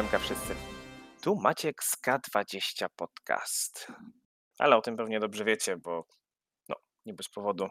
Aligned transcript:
Siemka 0.00 0.18
wszyscy. 0.18 0.54
Tu 1.22 1.36
Maciek 1.36 1.84
z 1.84 1.96
K20 2.06 2.86
Podcast. 2.96 3.92
Ale 4.58 4.76
o 4.76 4.80
tym 4.80 4.96
pewnie 4.96 5.20
dobrze 5.20 5.44
wiecie, 5.44 5.76
bo 5.76 6.04
no, 6.68 6.76
nie 7.06 7.14
bez 7.14 7.28
powodu 7.28 7.68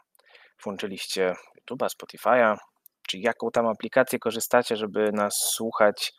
włączyliście 0.63 1.33
YouTube'a, 1.61 1.87
Spotify'a, 1.87 2.57
czy 3.07 3.17
jaką 3.17 3.51
tam 3.51 3.67
aplikację 3.67 4.19
korzystacie, 4.19 4.75
żeby 4.75 5.11
nas 5.11 5.35
słuchać. 5.53 6.13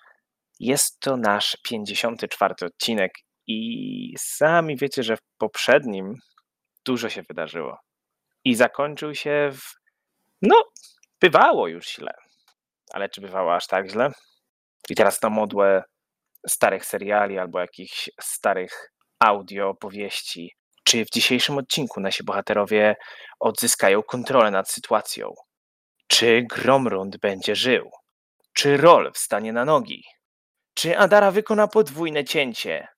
Jest 0.61 1.01
to 1.01 1.17
nasz 1.17 1.57
54 1.65 2.55
odcinek 2.67 3.13
i 3.47 4.15
sami 4.19 4.77
wiecie, 4.77 5.03
że 5.03 5.17
w 5.17 5.23
poprzednim 5.39 6.15
dużo 6.87 7.09
się 7.09 7.23
wydarzyło. 7.23 7.79
I 8.45 8.55
zakończył 8.55 9.15
się 9.15 9.51
w. 9.53 9.63
No, 10.43 10.65
bywało 11.21 11.69
już 11.69 11.89
źle. 11.89 12.13
Ale 12.93 13.09
czy 13.09 13.21
bywało 13.21 13.55
aż 13.55 13.67
tak 13.67 13.91
źle? 13.91 14.11
I 14.89 14.95
teraz 14.95 15.23
na 15.23 15.31
modłę 15.31 15.83
starych 16.49 16.85
seriali 16.85 17.39
albo 17.39 17.61
jakichś 17.61 18.11
starych 18.21 18.93
audio 19.21 19.69
opowieści. 19.69 20.55
Czy 20.85 21.05
w 21.05 21.11
dzisiejszym 21.11 21.59
odcinku 21.59 22.01
nasi 22.01 22.25
bohaterowie 22.25 22.97
odzyskają 23.41 24.03
kontrolę 24.03 24.51
nad 24.51 24.71
sytuacją? 24.71 25.35
Czy 26.07 26.47
Gromrund 26.51 27.17
będzie 27.17 27.57
żył? 27.57 27.91
Czy 28.53 28.77
Rol 28.77 29.13
wstanie 29.13 29.53
na 29.53 29.65
nogi? 29.65 30.05
Czy 30.75 30.99
Adara 30.99 31.31
wykona 31.31 31.69
podwójne 31.69 32.25
cięcie? 32.25 32.89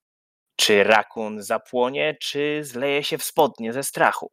Czy 0.57 0.85
Rakun 0.85 1.43
zapłonie, 1.43 2.17
czy 2.21 2.61
zleje 2.65 3.05
się 3.05 3.19
w 3.19 3.25
spodnie 3.25 3.73
ze 3.73 3.83
strachu? 3.83 4.31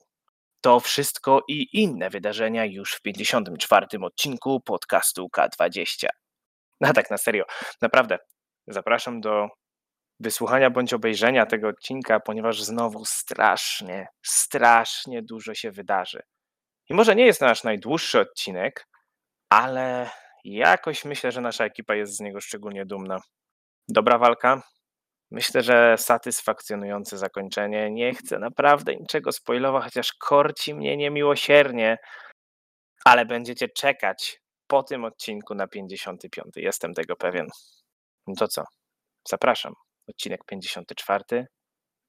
To 0.62 0.80
wszystko 0.80 1.42
i 1.48 1.68
inne 1.74 2.10
wydarzenia 2.10 2.66
już 2.66 2.94
w 2.94 3.02
54. 3.02 3.88
odcinku 4.02 4.62
podcastu 4.62 5.30
K20. 5.38 6.08
No 6.82 6.94
tak, 6.94 7.12
na 7.12 7.18
serio. 7.18 7.44
Naprawdę. 7.82 8.18
Zapraszam 8.70 9.22
do 9.22 9.48
wysłuchania 10.20 10.70
bądź 10.70 10.94
obejrzenia 10.94 11.46
tego 11.46 11.68
odcinka, 11.68 12.20
ponieważ 12.20 12.64
znowu 12.64 13.06
strasznie, 13.06 14.08
strasznie 14.26 15.22
dużo 15.22 15.54
się 15.54 15.72
wydarzy. 15.72 16.22
I 16.90 16.94
może 16.94 17.16
nie 17.16 17.26
jest 17.26 17.42
nasz 17.42 17.64
najdłuższy 17.64 18.20
odcinek, 18.20 18.88
ale 19.50 20.10
jakoś 20.44 21.06
myślę, 21.06 21.32
że 21.32 21.42
nasza 21.42 21.66
ekipa 21.66 21.96
jest 21.96 22.16
z 22.16 22.20
niego 22.20 22.42
szczególnie 22.42 22.86
dumna. 22.86 23.20
Dobra 23.88 24.18
walka. 24.18 24.62
Myślę, 25.32 25.64
że 25.64 25.96
satysfakcjonujące 25.98 27.18
zakończenie. 27.18 27.92
Nie 27.92 28.14
chcę 28.14 28.40
naprawdę 28.40 28.96
niczego 28.96 29.32
spoilować, 29.32 29.84
chociaż 29.84 30.14
korci 30.14 30.76
mnie 30.76 30.98
niemiłosiernie, 30.98 31.98
ale 33.06 33.26
będziecie 33.26 33.70
czekać 33.70 34.42
po 34.68 34.84
tym 34.84 35.06
odcinku 35.06 35.56
na 35.56 35.68
55. 35.68 36.54
Jestem 36.56 36.94
tego 36.94 37.16
pewien. 37.16 37.48
No 38.30 38.36
to 38.36 38.48
co? 38.48 38.64
Zapraszam. 39.30 39.74
Odcinek 40.10 40.46
54. 40.46 41.24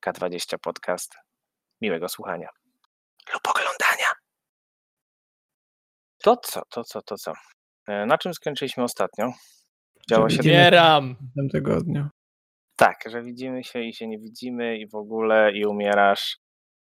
K20 0.07 0.59
Podcast. 0.63 1.15
Miłego 1.81 2.09
słuchania. 2.09 2.49
Lub 3.35 3.49
oglądania. 3.49 4.07
To 6.23 6.37
co, 6.37 6.63
to 6.71 6.85
co, 6.85 7.03
to 7.03 7.17
co? 7.17 7.33
E, 7.89 8.07
Na 8.07 8.19
czym 8.19 8.35
skończyliśmy 8.35 8.85
ostatnio? 8.85 9.33
Działo 10.11 10.31
się 10.31 10.41
Umieram! 10.43 11.17
w 11.21 11.35
tym 11.35 11.49
tygodniu. 11.49 12.09
tak, 12.77 12.97
że 13.07 13.23
widzimy 13.23 13.65
się 13.65 13.81
i 13.83 13.95
się 13.95 14.07
nie 14.09 14.19
widzimy 14.19 14.77
i 14.79 14.89
w 14.89 14.95
ogóle 14.95 15.53
i 15.53 15.67
umierasz. 15.67 16.39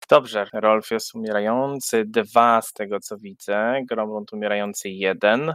Dobrze, 0.08 0.46
Rolf 0.52 0.90
jest 0.90 1.14
umierający, 1.14 2.04
dwa 2.06 2.62
z 2.62 2.72
tego 2.72 3.00
co 3.00 3.16
widzę, 3.18 3.80
Gromlund 3.90 4.32
umierający 4.32 4.88
jeden. 4.88 5.54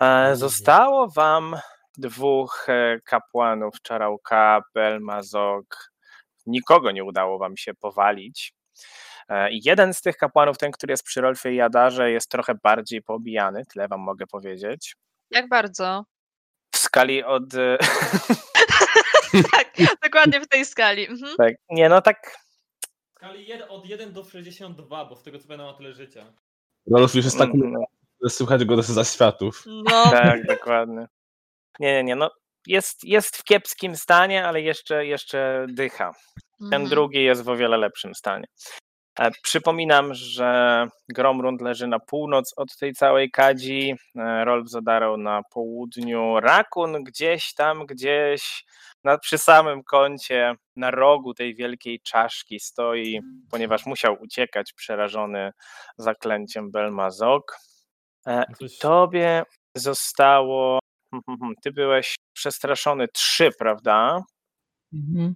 E, 0.00 0.36
Zostało 0.36 1.08
wam 1.08 1.56
dwóch 1.98 2.66
e, 2.68 3.00
kapłanów, 3.04 3.74
Czarałka, 3.82 4.62
Belmazog. 4.74 5.90
Nikogo 6.46 6.90
nie 6.90 7.04
udało 7.04 7.38
wam 7.38 7.56
się 7.56 7.74
powalić. 7.74 8.52
E, 9.28 9.48
Jeden 9.50 9.94
z 9.94 10.00
tych 10.02 10.16
kapłanów, 10.16 10.58
ten, 10.58 10.72
który 10.72 10.92
jest 10.92 11.02
przy 11.02 11.20
Rolfie 11.20 11.52
i 11.54 11.60
Adarze, 11.60 12.10
jest 12.10 12.30
trochę 12.30 12.54
bardziej 12.62 13.02
pobijany, 13.02 13.62
tyle 13.72 13.88
wam 13.88 14.00
mogę 14.00 14.26
powiedzieć. 14.26 14.96
Jak 15.30 15.48
bardzo? 15.48 16.04
W 16.74 16.78
skali 16.78 17.24
od... 17.24 17.54
e, 17.54 17.78
tak, 19.52 19.72
dokładnie 20.02 20.40
w 20.40 20.48
tej 20.48 20.64
skali. 20.64 21.06
Mhm. 21.08 21.36
tak, 21.36 21.54
nie 21.70 21.88
no 21.88 22.02
tak 22.02 22.38
W 23.14 23.16
skali 23.16 23.46
jed- 23.46 23.66
od 23.68 23.86
1 23.86 24.12
do 24.12 24.24
62, 24.24 25.04
bo 25.04 25.16
z 25.16 25.22
tego 25.22 25.38
co 25.38 25.44
pamiętam 25.48 25.66
ma 25.66 25.74
tyle 25.74 25.92
życia. 25.92 26.32
Rolf 26.94 27.14
już 27.14 27.24
jest 27.24 27.38
tak, 27.38 27.50
Mhm. 27.54 27.74
że 28.22 28.30
słychać 28.30 28.64
go 28.64 28.82
ze 28.82 28.92
zaświatów. 28.94 29.62
No, 29.66 30.10
Tak, 30.10 30.46
dokładnie. 30.46 31.06
Nie, 31.80 31.92
nie, 31.92 32.04
nie. 32.04 32.16
No, 32.16 32.30
jest, 32.66 33.04
jest 33.04 33.36
w 33.36 33.44
kiepskim 33.44 33.96
stanie, 33.96 34.44
ale 34.44 34.60
jeszcze, 34.60 35.06
jeszcze 35.06 35.66
dycha. 35.68 36.12
Ten 36.58 36.82
mhm. 36.82 36.88
drugi 36.88 37.24
jest 37.24 37.42
w 37.42 37.48
o 37.48 37.56
wiele 37.56 37.76
lepszym 37.76 38.14
stanie. 38.14 38.46
E, 39.18 39.30
Przypominam, 39.42 40.14
że 40.14 40.86
Gromrund 41.08 41.60
leży 41.60 41.86
na 41.86 41.98
północ 41.98 42.54
od 42.56 42.76
tej 42.76 42.92
całej 42.92 43.30
kadzi, 43.30 43.94
e, 44.16 44.44
Rolf 44.44 44.70
zadarał 44.70 45.16
na 45.16 45.42
południu, 45.52 46.40
Rakun 46.40 47.04
gdzieś 47.04 47.54
tam, 47.54 47.86
gdzieś 47.86 48.64
na, 49.04 49.18
przy 49.18 49.38
samym 49.38 49.82
kącie, 49.84 50.54
na 50.76 50.90
rogu 50.90 51.34
tej 51.34 51.54
wielkiej 51.54 52.00
czaszki 52.00 52.60
stoi, 52.60 53.20
ponieważ 53.50 53.86
musiał 53.86 54.16
uciekać 54.20 54.72
przerażony 54.72 55.50
zaklęciem 55.98 56.70
Belmazog. 56.70 57.56
E, 58.26 58.44
No 58.48 58.56
Coś... 58.58 58.78
Tobie 58.78 59.42
zostało. 59.74 60.78
Ty 61.62 61.72
byłeś 61.72 62.14
przestraszony 62.32 63.08
trzy, 63.08 63.50
prawda? 63.58 64.22
Mhm. 64.92 65.34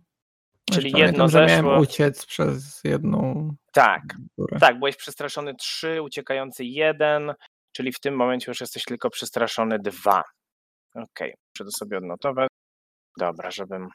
Czyli 0.70 0.92
pamiętam, 0.92 1.12
jedno 1.12 1.28
że 1.28 1.38
miałem 1.46 1.64
zeszło. 1.64 1.80
uciec 1.80 2.26
przez 2.26 2.80
jedną 2.84 3.50
Tak, 3.72 4.02
górę. 4.38 4.58
tak, 4.60 4.78
byłeś 4.78 4.96
przestraszony 4.96 5.54
trzy, 5.54 6.02
uciekający 6.02 6.64
jeden, 6.64 7.34
czyli 7.72 7.92
w 7.92 8.00
tym 8.00 8.16
momencie 8.16 8.50
już 8.50 8.60
jesteś 8.60 8.84
tylko 8.84 9.10
przestraszony 9.10 9.78
dwa. 9.78 10.22
Okej, 10.94 11.34
muszę 11.54 11.64
to 11.64 11.70
sobie 11.70 11.98
odnotować. 11.98 12.48
Dobra, 13.18 13.50
żebym 13.50 13.88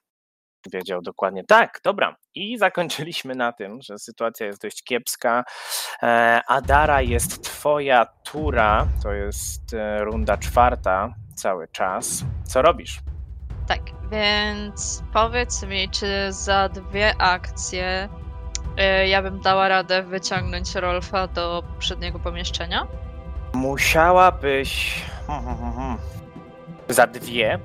wiedział 0.74 1.02
dokładnie. 1.02 1.44
Tak, 1.48 1.80
dobra. 1.84 2.16
I 2.36 2.58
zakończyliśmy 2.58 3.36
na 3.36 3.54
tym, 3.54 3.80
że 3.82 4.00
sytuacja 4.00 4.46
jest 4.48 4.62
dość 4.62 4.84
kiepska. 4.84 5.44
E, 6.04 6.42
Adara 6.48 7.02
jest 7.02 7.44
twoja 7.44 8.06
tura, 8.06 8.88
to 9.04 9.14
jest 9.14 9.74
e, 9.74 10.04
runda 10.04 10.38
czwarta 10.38 11.14
cały 11.38 11.68
czas. 11.68 12.24
Co 12.44 12.62
robisz? 12.62 13.00
Tak, 13.68 13.80
więc 14.12 15.04
powiedz 15.14 15.64
mi, 15.64 15.90
czy 15.90 16.34
za 16.34 16.70
dwie 16.70 17.16
akcje 17.22 18.10
y, 19.04 19.08
ja 19.08 19.22
bym 19.22 19.42
dała 19.42 19.68
radę 19.68 20.04
wyciągnąć 20.04 20.76
Rolfa 20.76 21.28
do 21.28 21.64
poprzedniego 21.74 22.20
pomieszczenia? 22.20 22.88
Musiałabyś. 23.54 25.02
hmm, 25.28 25.46
hmm, 25.46 25.58
hmm, 25.58 25.76
hmm, 25.76 25.98
Za 26.90 27.08
dwie. 27.08 27.60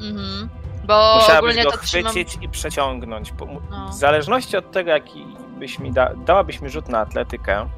Mhm. 0.00 0.48
Bo 0.84 1.14
Musiałabyś 1.14 1.38
ogólnie 1.38 1.64
go 1.64 1.70
to 1.70 1.78
trzymam... 1.78 2.10
chwycić 2.12 2.38
i 2.44 2.48
przeciągnąć. 2.48 3.32
No. 3.70 3.88
W 3.88 3.94
zależności 3.94 4.56
od 4.56 4.70
tego, 4.72 4.90
jaki 4.90 5.26
byś 5.58 5.78
mi 5.78 5.92
da, 5.92 6.14
dałabyś 6.14 6.60
mi 6.60 6.70
rzut 6.70 6.88
na 6.88 6.98
atletykę. 7.00 7.68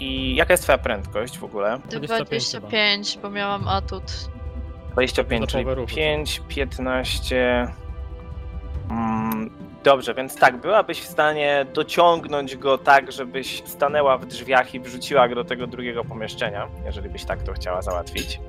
I 0.00 0.34
jaka 0.36 0.52
jest 0.52 0.62
twoja 0.62 0.78
prędkość 0.78 1.38
w 1.38 1.44
ogóle? 1.44 1.78
25 1.78 2.28
25, 2.50 3.18
bo 3.22 3.30
miałam 3.30 3.68
atut. 3.68 4.02
25, 4.92 5.40
Za 5.40 5.46
czyli 5.46 5.64
połowę 5.64 5.80
ruchu. 5.80 5.94
5, 5.96 6.42
15. 6.48 7.68
Mm, 8.90 9.50
dobrze, 9.84 10.14
więc 10.14 10.36
tak, 10.36 10.56
byłabyś 10.56 11.00
w 11.00 11.06
stanie 11.06 11.66
dociągnąć 11.74 12.56
go 12.56 12.78
tak, 12.78 13.12
żebyś 13.12 13.62
stanęła 13.66 14.18
w 14.18 14.26
drzwiach 14.26 14.74
i 14.74 14.80
wrzuciła 14.80 15.28
go 15.28 15.34
do 15.34 15.44
tego 15.44 15.66
drugiego 15.66 16.04
pomieszczenia, 16.04 16.68
jeżeli 16.84 17.10
byś 17.10 17.24
tak 17.24 17.42
to 17.42 17.52
chciała 17.52 17.82
załatwić. 17.82 18.40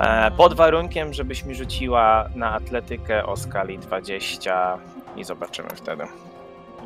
E, 0.00 0.30
pod 0.30 0.54
warunkiem, 0.54 1.14
żebyś 1.14 1.44
mi 1.44 1.54
rzuciła 1.54 2.28
na 2.34 2.52
atletykę 2.54 3.26
o 3.26 3.36
skali 3.36 3.78
20 3.78 4.78
i 5.16 5.24
zobaczymy 5.24 5.68
wtedy, 5.74 6.04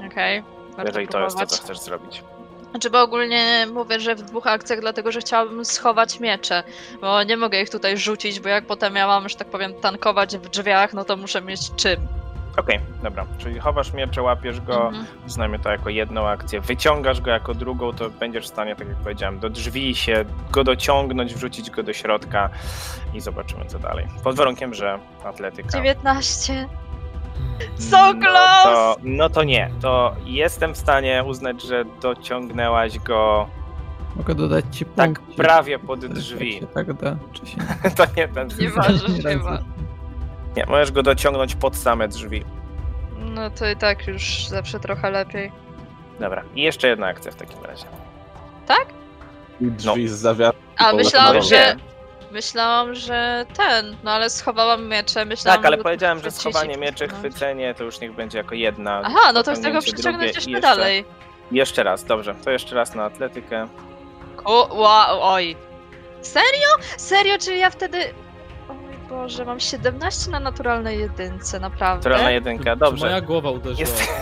Okej. 0.06 0.43
warto 0.77 0.83
jeżeli 0.87 1.09
to 1.09 1.21
jest 1.21 1.37
to, 1.39 1.47
co 1.47 1.56
próbować. 1.56 1.61
chcesz 1.61 1.79
zrobić. 1.81 2.25
Znaczy, 2.70 2.91
bo 2.91 3.03
ogólnie 3.03 3.67
mówię, 3.75 4.00
że 4.00 4.15
w 4.15 4.23
dwóch 4.23 4.47
akcjach, 4.47 4.81
dlatego 4.81 5.12
że 5.12 5.20
chciałabym 5.20 5.65
schować 5.65 6.20
miecze, 6.20 6.62
bo 7.00 7.23
nie 7.23 7.37
mogę 7.37 7.61
ich 7.62 7.70
tutaj 7.70 7.97
rzucić, 7.97 8.41
bo 8.41 8.49
jak 8.49 8.67
potem 8.67 8.97
ja 8.97 9.06
mam, 9.06 9.29
że 9.29 9.37
tak 9.37 9.49
powiem, 9.49 9.75
tankować 9.75 10.37
w 10.38 10.49
drzwiach, 10.49 10.93
no 10.94 11.05
to 11.05 11.17
muszę 11.17 11.43
mieć 11.43 11.75
czym. 11.76 11.97
Okej, 12.56 12.81
dobra, 13.03 13.26
czyli 13.38 13.59
chowasz 13.61 13.93
miecze, 13.93 14.23
łapiesz 14.23 14.61
go, 14.61 14.87
Mhm. 14.87 15.06
uznajmy 15.26 15.59
to 15.59 15.70
jako 15.70 15.88
jedną 15.91 16.29
akcję, 16.29 16.61
wyciągasz 16.61 17.20
go 17.20 17.31
jako 17.31 17.55
drugą, 17.55 17.93
to 17.93 18.11
będziesz 18.11 18.44
w 18.44 18.49
stanie, 18.49 18.76
tak 18.76 18.88
jak 18.88 18.97
powiedziałem, 18.97 19.38
do 19.38 19.50
drzwi 19.50 19.94
się 19.94 20.25
go 20.50 20.65
dociągnąć, 20.65 21.35
wrzucić 21.35 21.70
go 21.70 21.82
do 21.82 21.93
środka 21.93 22.50
i 23.15 23.20
zobaczymy 23.20 23.65
co 23.65 23.79
dalej. 23.79 24.06
Pod 24.25 24.37
warunkiem, 24.37 24.75
że 24.75 24.99
atletyka. 25.25 25.69
19. 25.70 26.69
So 27.78 27.96
No 28.12 28.20
close! 28.20 28.64
to, 28.64 28.96
no 29.02 29.28
to 29.28 29.44
nie, 29.44 29.70
to 29.81 30.14
jestem 30.25 30.75
w 30.75 30.76
stanie 30.78 31.25
uznać, 31.26 31.62
że 31.62 31.84
dociągnęłaś 32.02 32.99
go 32.99 33.49
Mogę 34.16 34.34
dodać 34.34 34.64
ci 34.70 34.84
tak 34.84 35.20
punkt. 35.20 35.37
prawie 35.37 35.78
pod 35.78 36.06
drzwi. 36.06 36.60
tak 36.75 36.93
da, 36.93 37.16
czy 37.32 37.46
się 37.46 37.56
To 37.96 38.05
nie 38.16 38.28
ten 38.28 38.49
Nie 38.60 38.70
ważysz 38.70 39.22
chyba. 39.25 39.58
Nie, 40.56 40.66
możesz 40.66 40.93
go 40.93 41.02
dociągnąć 41.02 41.55
pod 41.55 41.76
same 41.76 42.08
drzwi. 42.08 42.44
No 43.19 43.50
to 43.50 43.69
i 43.70 43.76
tak 43.76 44.06
już 44.06 44.46
zawsze 44.46 44.81
trochę 44.81 45.10
lepiej. 45.10 45.52
Dobra, 46.20 46.43
i 46.55 46.62
jeszcze 46.62 46.88
jedna 46.88 47.06
akcja 47.06 47.32
w 47.32 47.34
takim 47.34 47.64
razie. 47.64 47.84
I 49.60 49.66
drzwi 49.70 50.08
z 50.08 50.12
zawiasem. 50.12 50.60
A 50.78 50.93
myślałam, 50.93 51.43
że. 51.43 51.76
Myślałam, 52.31 52.95
że 52.95 53.47
ten, 53.57 53.97
no 54.05 54.11
ale 54.11 54.31
schowałam 54.31 54.89
miecze, 54.89 55.25
myślałam, 55.25 55.59
Tak, 55.63 55.67
ale 55.67 55.79
powiedziałem, 55.79 56.23
że 56.23 56.31
schowanie 56.31 56.77
mieczy, 56.77 57.09
chwycenie 57.09 57.75
to 57.75 57.85
już 57.85 58.01
niech 58.01 58.13
będzie 58.13 58.39
jako 58.39 58.55
jedna. 58.55 59.01
Aha, 59.05 59.33
no 59.33 59.43
to 59.43 59.53
chcę 59.53 59.73
go 59.73 59.79
pociągnięcie 59.79 59.93
przyciągnąć 59.93 60.33
drugie 60.33 60.51
i 60.51 60.53
jeszcze 60.53 60.61
dalej. 60.61 61.05
Jeszcze 61.53 61.83
raz, 61.83 62.05
dobrze. 62.05 62.35
To 62.45 62.51
jeszcze 62.51 62.75
raz 62.75 62.95
na 62.95 63.05
atletykę. 63.05 63.69
O, 64.45 64.75
wow, 64.75 65.23
oj. 65.23 65.57
Serio? 66.23 66.69
Serio, 66.97 67.39
czy 67.39 67.57
ja 67.57 67.71
wtedy... 67.71 67.99
Boże, 69.08 69.44
mam 69.44 69.60
17 69.60 70.31
na 70.31 70.40
naturalnej 70.40 70.99
jedynce, 70.99 71.60
naprawdę. 71.60 72.08
Naturalna 72.08 72.31
jedynka, 72.31 72.72
Czy 72.72 72.76
dobrze. 72.76 73.06
moja 73.06 73.20
głowa 73.20 73.50
uderzyła? 73.50 73.88
Jest- 73.88 74.12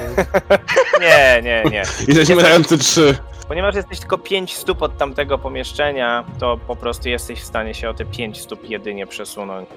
Nie, 1.00 1.40
nie, 1.42 1.64
nie. 1.70 1.82
I 2.28 2.32
umierający 2.32 2.78
trzy. 2.78 3.18
Ponieważ 3.48 3.74
jesteś 3.74 4.00
tylko 4.00 4.18
5 4.18 4.56
stóp 4.56 4.82
od 4.82 4.98
tamtego 4.98 5.38
pomieszczenia, 5.38 6.24
to 6.40 6.58
po 6.66 6.76
prostu 6.76 7.08
jesteś 7.08 7.40
w 7.40 7.44
stanie 7.44 7.74
się 7.74 7.88
o 7.90 7.94
te 7.94 8.04
5 8.04 8.40
stóp 8.40 8.70
jedynie 8.70 9.06
przesunąć 9.06 9.68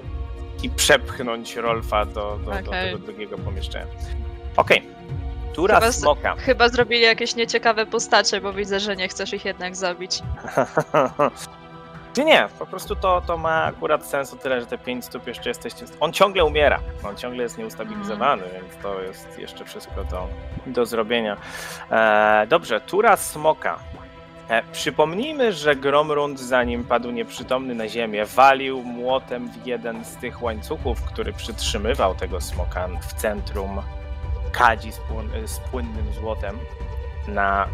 i 0.62 0.70
przepchnąć 0.70 1.56
Rolfa 1.56 2.04
do, 2.04 2.12
do, 2.44 2.50
do 2.50 2.58
Okej. 2.70 2.92
tego 2.92 2.98
drugiego 2.98 3.38
pomieszczenia. 3.38 3.86
Okej. 4.56 4.82
Tura 5.54 5.74
Chyba 5.74 5.92
z- 5.92 6.00
smoka. 6.00 6.34
Chyba 6.36 6.68
zrobili 6.68 7.02
jakieś 7.02 7.34
nieciekawe 7.36 7.86
postacie, 7.86 8.40
bo 8.40 8.52
widzę, 8.52 8.80
że 8.80 8.96
nie 8.96 9.08
chcesz 9.08 9.32
ich 9.32 9.44
jednak 9.44 9.76
zabić. 9.76 10.22
Nie, 12.20 12.26
nie, 12.26 12.48
po 12.58 12.66
prostu 12.66 12.96
to, 12.96 13.22
to 13.26 13.36
ma 13.36 13.64
akurat 13.64 14.06
sens 14.06 14.32
o 14.32 14.36
tyle, 14.36 14.60
że 14.60 14.66
te 14.66 14.78
5 14.78 15.04
stóp 15.04 15.26
jeszcze 15.26 15.50
jesteście. 15.50 15.86
On 16.00 16.12
ciągle 16.12 16.44
umiera, 16.44 16.80
on 17.04 17.16
ciągle 17.16 17.42
jest 17.42 17.58
nieustabilizowany, 17.58 18.42
więc 18.52 18.82
to 18.82 19.00
jest 19.02 19.38
jeszcze 19.38 19.64
wszystko 19.64 20.04
do, 20.04 20.28
do 20.66 20.86
zrobienia. 20.86 21.36
E, 21.90 22.46
dobrze, 22.48 22.80
tura 22.80 23.16
smoka. 23.16 23.78
E, 24.48 24.62
przypomnijmy, 24.72 25.52
że 25.52 25.76
Gromrund, 25.76 26.40
zanim 26.40 26.84
padł 26.84 27.10
nieprzytomny 27.10 27.74
na 27.74 27.88
ziemię, 27.88 28.26
walił 28.26 28.82
młotem 28.82 29.48
w 29.48 29.66
jeden 29.66 30.04
z 30.04 30.16
tych 30.16 30.42
łańcuchów, 30.42 31.02
który 31.02 31.32
przytrzymywał 31.32 32.14
tego 32.14 32.40
smoka 32.40 32.88
w 33.08 33.12
centrum 33.12 33.82
kadzi 34.52 34.92
z, 34.92 34.98
płyn- 34.98 35.46
z 35.46 35.60
płynnym 35.60 36.12
złotem 36.12 36.58
na 37.28 37.68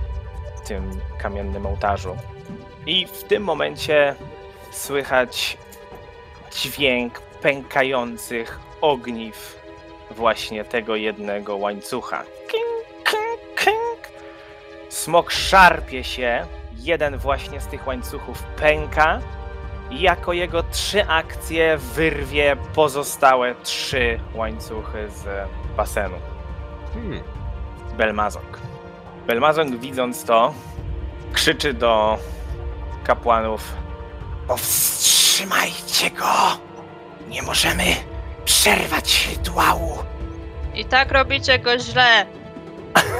tym 0.66 0.90
kamiennym 1.18 1.66
ołtarzu. 1.66 2.16
I 2.86 3.06
w 3.06 3.24
tym 3.24 3.42
momencie 3.42 4.14
słychać 4.76 5.58
dźwięk 6.52 7.20
pękających 7.20 8.60
ogniw 8.80 9.56
właśnie 10.10 10.64
tego 10.64 10.96
jednego 10.96 11.56
łańcucha. 11.56 12.22
King, 12.22 13.04
king, 13.04 13.64
king. 13.64 14.08
Smok 14.88 15.30
szarpie 15.30 16.04
się, 16.04 16.46
jeden 16.76 17.18
właśnie 17.18 17.60
z 17.60 17.66
tych 17.66 17.86
łańcuchów 17.86 18.42
pęka 18.42 19.20
i 19.90 20.00
jako 20.00 20.32
jego 20.32 20.62
trzy 20.62 21.06
akcje 21.06 21.78
wyrwie 21.78 22.56
pozostałe 22.74 23.54
trzy 23.62 24.20
łańcuchy 24.34 25.08
z 25.10 25.48
basenu. 25.76 26.16
Hmm. 26.94 27.22
Belmazok. 27.96 28.60
Belmazok 29.26 29.68
widząc 29.68 30.24
to, 30.24 30.54
krzyczy 31.32 31.74
do 31.74 32.18
kapłanów: 33.04 33.85
Powstrzymajcie 34.48 36.10
go! 36.10 36.24
Nie 37.28 37.42
możemy 37.42 37.84
przerwać 38.44 39.28
rytuału! 39.30 39.98
I 40.74 40.84
tak 40.84 41.12
robicie 41.12 41.58
go 41.58 41.78
źle. 41.78 42.26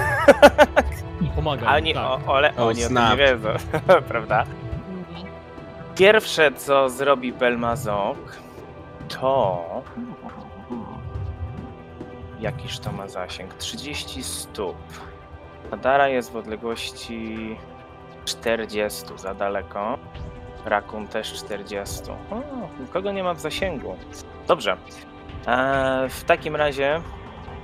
Pomaga 1.36 1.66
A 1.66 1.70
mi, 1.70 1.76
oni, 1.82 1.94
tak. 1.94 2.04
o, 2.04 2.32
ole, 2.32 2.50
Oh, 2.56 2.66
oni 2.66 2.84
o 2.84 2.88
tym 2.88 2.98
nie 3.10 3.16
wiedzą, 3.16 3.48
prawda? 4.08 4.44
Pierwsze, 5.96 6.52
co 6.52 6.88
zrobi 6.88 7.32
Belmazok, 7.32 8.36
to. 9.08 9.64
Jakiż 12.40 12.78
to 12.78 12.92
ma 12.92 13.08
zasięg? 13.08 13.54
30 13.54 14.22
stóp. 14.22 14.76
Adara 15.70 16.08
jest 16.08 16.32
w 16.32 16.36
odległości 16.36 17.56
40 18.24 19.02
za 19.16 19.34
daleko. 19.34 19.98
Rakun 20.66 21.08
też 21.08 21.32
40. 21.32 22.10
O, 22.10 22.42
nikogo 22.80 23.12
nie 23.12 23.22
ma 23.22 23.34
w 23.34 23.40
zasięgu. 23.40 23.96
Dobrze. 24.48 24.76
E, 25.46 26.08
w 26.10 26.24
takim 26.24 26.56
razie 26.56 27.00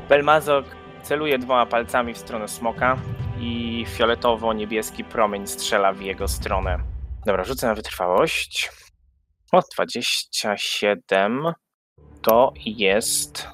Belmazok 0.08 0.64
celuje 1.02 1.38
dwoma 1.38 1.66
palcami 1.66 2.14
w 2.14 2.18
stronę 2.18 2.48
smoka 2.48 2.96
i 3.40 3.84
fioletowo-niebieski 3.88 5.04
promień 5.04 5.46
strzela 5.46 5.92
w 5.92 6.00
jego 6.00 6.28
stronę. 6.28 6.78
Dobra, 7.26 7.44
rzucę 7.44 7.66
na 7.66 7.74
wytrwałość. 7.74 8.70
O, 9.52 9.60
27. 9.76 11.52
To 12.22 12.52
jest. 12.66 13.48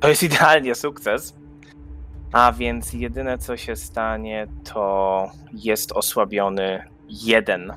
To 0.00 0.08
jest 0.08 0.22
idealnie 0.22 0.74
sukces. 0.74 1.34
A 2.32 2.52
więc 2.52 2.92
jedyne 2.92 3.38
co 3.38 3.56
się 3.56 3.76
stanie, 3.76 4.46
to 4.72 5.26
jest 5.52 5.92
osłabiony 5.92 6.88
jeden. 7.08 7.72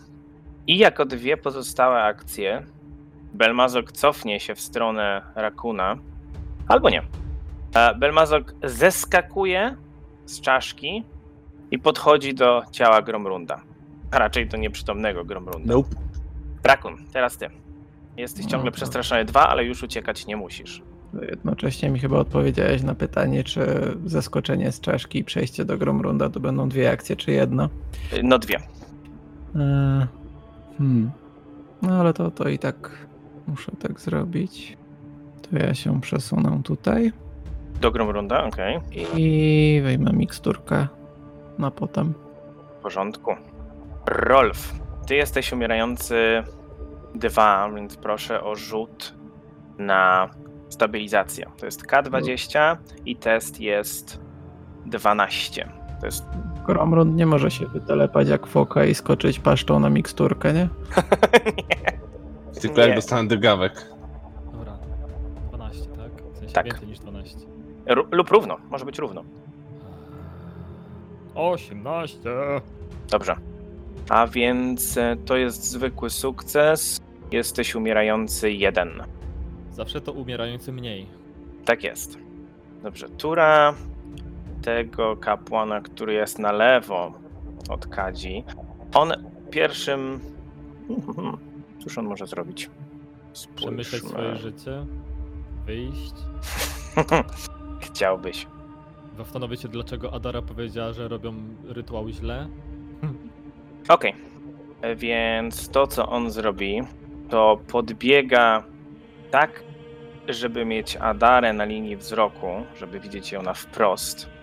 I 0.67 0.77
jako 0.77 1.05
dwie 1.05 1.37
pozostałe 1.37 2.03
akcje, 2.03 2.63
Belmazok 3.33 3.91
cofnie 3.91 4.39
się 4.39 4.55
w 4.55 4.59
stronę 4.61 5.21
Rakuna. 5.35 5.97
Albo 6.67 6.89
nie. 6.89 7.01
Belmazok 7.99 8.53
zeskakuje 8.63 9.75
z 10.25 10.41
czaszki 10.41 11.03
i 11.71 11.79
podchodzi 11.79 12.33
do 12.33 12.61
ciała 12.71 13.01
Gromrunda. 13.01 13.61
A 14.11 14.19
raczej 14.19 14.47
do 14.47 14.57
nieprzytomnego 14.57 15.25
Gromrunda. 15.25 15.73
Nope. 15.73 15.89
Rakun, 16.63 16.95
teraz 17.13 17.37
ty. 17.37 17.47
Jesteś 18.17 18.45
No 18.45 18.51
ciągle 18.51 18.71
to- 18.71 18.75
przestraszony 18.75 19.25
dwa, 19.25 19.47
ale 19.49 19.63
już 19.63 19.83
uciekać 19.83 20.25
nie 20.27 20.37
musisz. 20.37 20.81
Jednocześnie 21.29 21.89
mi 21.89 21.99
chyba 21.99 22.17
odpowiedziałeś 22.17 22.83
na 22.83 22.95
pytanie, 22.95 23.43
czy 23.43 23.65
zaskoczenie 24.05 24.71
z 24.71 24.81
czaszki 24.81 25.19
i 25.19 25.23
przejście 25.23 25.65
do 25.65 25.77
Gromrunda 25.77 26.29
to 26.29 26.39
będą 26.39 26.69
dwie 26.69 26.91
akcje, 26.91 27.15
czy 27.15 27.31
jedna. 27.31 27.69
Y, 28.13 28.23
No 28.23 28.39
dwie. 28.39 28.55
Eee, 29.55 30.05
hmm. 30.77 31.11
No 31.81 31.93
ale 31.99 32.13
to, 32.13 32.31
to 32.31 32.49
i 32.49 32.59
tak 32.59 32.91
muszę 33.47 33.71
tak 33.79 33.99
zrobić. 33.99 34.77
To 35.41 35.57
ja 35.57 35.73
się 35.73 36.01
przesunę 36.01 36.61
tutaj 36.63 37.11
Do 37.81 37.91
Gromrunda, 37.91 38.43
okej. 38.43 38.79
i 39.15 39.81
wejmę 39.83 40.11
miksturkę 40.13 40.87
na 41.57 41.71
potem. 41.71 42.13
W 42.79 42.81
porządku. 42.83 43.31
Rolf, 44.07 44.73
ty 45.07 45.15
jesteś 45.15 45.53
umierający 45.53 46.43
dwa, 47.15 47.69
więc 47.75 47.97
proszę 47.97 48.43
o 48.43 48.55
rzut 48.55 49.13
na 49.77 50.29
stabilizację. 50.69 51.45
To 51.57 51.65
jest 51.65 51.85
K20 51.87 52.77
i 53.05 53.15
test 53.15 53.59
jest 53.59 54.19
12. 54.85 55.69
To 55.99 56.05
jest. 56.05 56.25
Gromrund 56.65 57.15
nie 57.15 57.25
może 57.25 57.51
się 57.51 57.65
wytelepać 57.67 58.27
jak 58.27 58.47
foka 58.47 58.85
i 58.85 58.95
skoczyć 58.95 59.39
paszczą 59.39 59.79
na 59.79 59.89
miksturkę, 59.89 60.53
nie? 60.53 60.69
nie. 61.57 61.99
Tylko 62.61 62.81
jak 62.81 62.95
dostanę 62.95 63.27
drgawek. 63.27 63.89
Dobra. 64.51 64.77
12, 65.49 65.85
tak? 65.85 66.11
W 66.33 66.37
sensie 66.37 66.53
Tak. 66.53 66.65
więcej 66.65 66.87
niż 66.87 66.99
12. 66.99 67.37
Ró- 67.85 68.07
lub 68.11 68.29
równo, 68.29 68.57
może 68.69 68.85
być 68.85 68.99
równo. 68.99 69.23
18. 71.35 72.29
Dobrze. 73.09 73.35
A 74.09 74.27
więc 74.27 74.97
e, 74.97 75.15
to 75.25 75.37
jest 75.37 75.63
zwykły 75.63 76.09
sukces. 76.09 76.99
Jesteś 77.31 77.75
umierający 77.75 78.51
jeden. 78.51 79.03
Zawsze 79.71 80.01
to 80.01 80.11
umierający 80.11 80.71
mniej. 80.71 81.07
Tak 81.65 81.83
jest. 81.83 82.17
Dobrze, 82.83 83.09
tura 83.09 83.73
tego 84.65 85.17
kapłana, 85.17 85.81
który 85.81 86.13
jest 86.13 86.39
na 86.39 86.51
lewo 86.51 87.13
od 87.69 87.87
Kadzi. 87.87 88.43
On 88.93 89.13
pierwszym. 89.51 90.19
Cóż 91.83 91.97
on 91.97 92.05
może 92.05 92.27
zrobić? 92.27 92.69
Przemyśleć 93.55 94.01
Spójrzmy. 94.03 94.09
swoje 94.09 94.35
życie. 94.35 94.85
Wyjść. 95.65 96.13
Chciałbyś. 97.91 98.47
Zastanowić 99.17 99.61
się, 99.61 99.67
dlaczego 99.67 100.13
Adara 100.13 100.41
powiedziała, 100.41 100.93
że 100.93 101.07
robią 101.07 101.33
rytuał 101.67 102.09
źle. 102.09 102.47
Okej. 103.89 104.13
E, 104.81 104.95
Więc 104.95 105.69
to, 105.69 105.87
co 105.87 106.09
on 106.09 106.31
zrobi, 106.31 106.81
to 107.29 107.59
podbiega 107.71 108.63
tak, 109.31 109.63
żeby 110.27 110.65
mieć 110.65 110.95
Adarę 110.95 111.53
na 111.53 111.65
linii 111.65 111.97
wzroku, 111.97 112.47
żeby 112.79 112.99
widzieć 112.99 113.31
ją 113.31 113.41
na 113.41 113.53
wprost. 113.53 114.34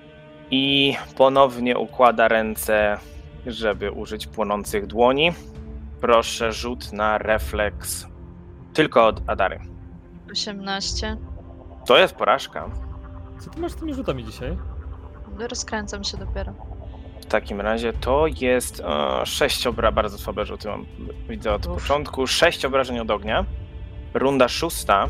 I 0.54 0.96
ponownie 1.16 1.78
układa 1.78 2.28
ręce, 2.28 2.98
żeby 3.46 3.90
użyć 3.90 4.26
płonących 4.26 4.86
dłoni. 4.86 5.32
Proszę 6.00 6.52
rzut 6.52 6.92
na 6.92 7.18
refleks 7.18 8.06
tylko 8.72 9.06
od 9.06 9.20
Adary. 9.26 9.60
18. 10.32 11.16
To 11.86 11.98
jest 11.98 12.14
porażka. 12.14 12.70
Co 13.38 13.50
ty 13.50 13.60
masz 13.60 13.72
z 13.72 13.76
tymi 13.76 13.94
rzutami 13.94 14.24
dzisiaj? 14.24 14.58
Rozkręcam 15.38 16.04
się 16.04 16.16
dopiero. 16.16 16.52
W 17.20 17.26
takim 17.26 17.60
razie 17.60 17.92
to 17.92 18.26
jest 18.26 18.80
e, 18.80 19.26
sześć 19.26 19.66
obra, 19.66 19.92
bardzo 19.92 20.18
słabe 20.18 20.46
rzuty 20.46 20.68
mam, 20.68 20.86
widzę 21.28 21.54
od 21.54 21.66
Uff. 21.66 21.74
początku. 21.82 22.26
Sześć 22.26 22.64
obrażeń 22.64 22.98
od 22.98 23.10
ognia. 23.10 23.44
Runda 24.14 24.48
szósta. 24.48 25.08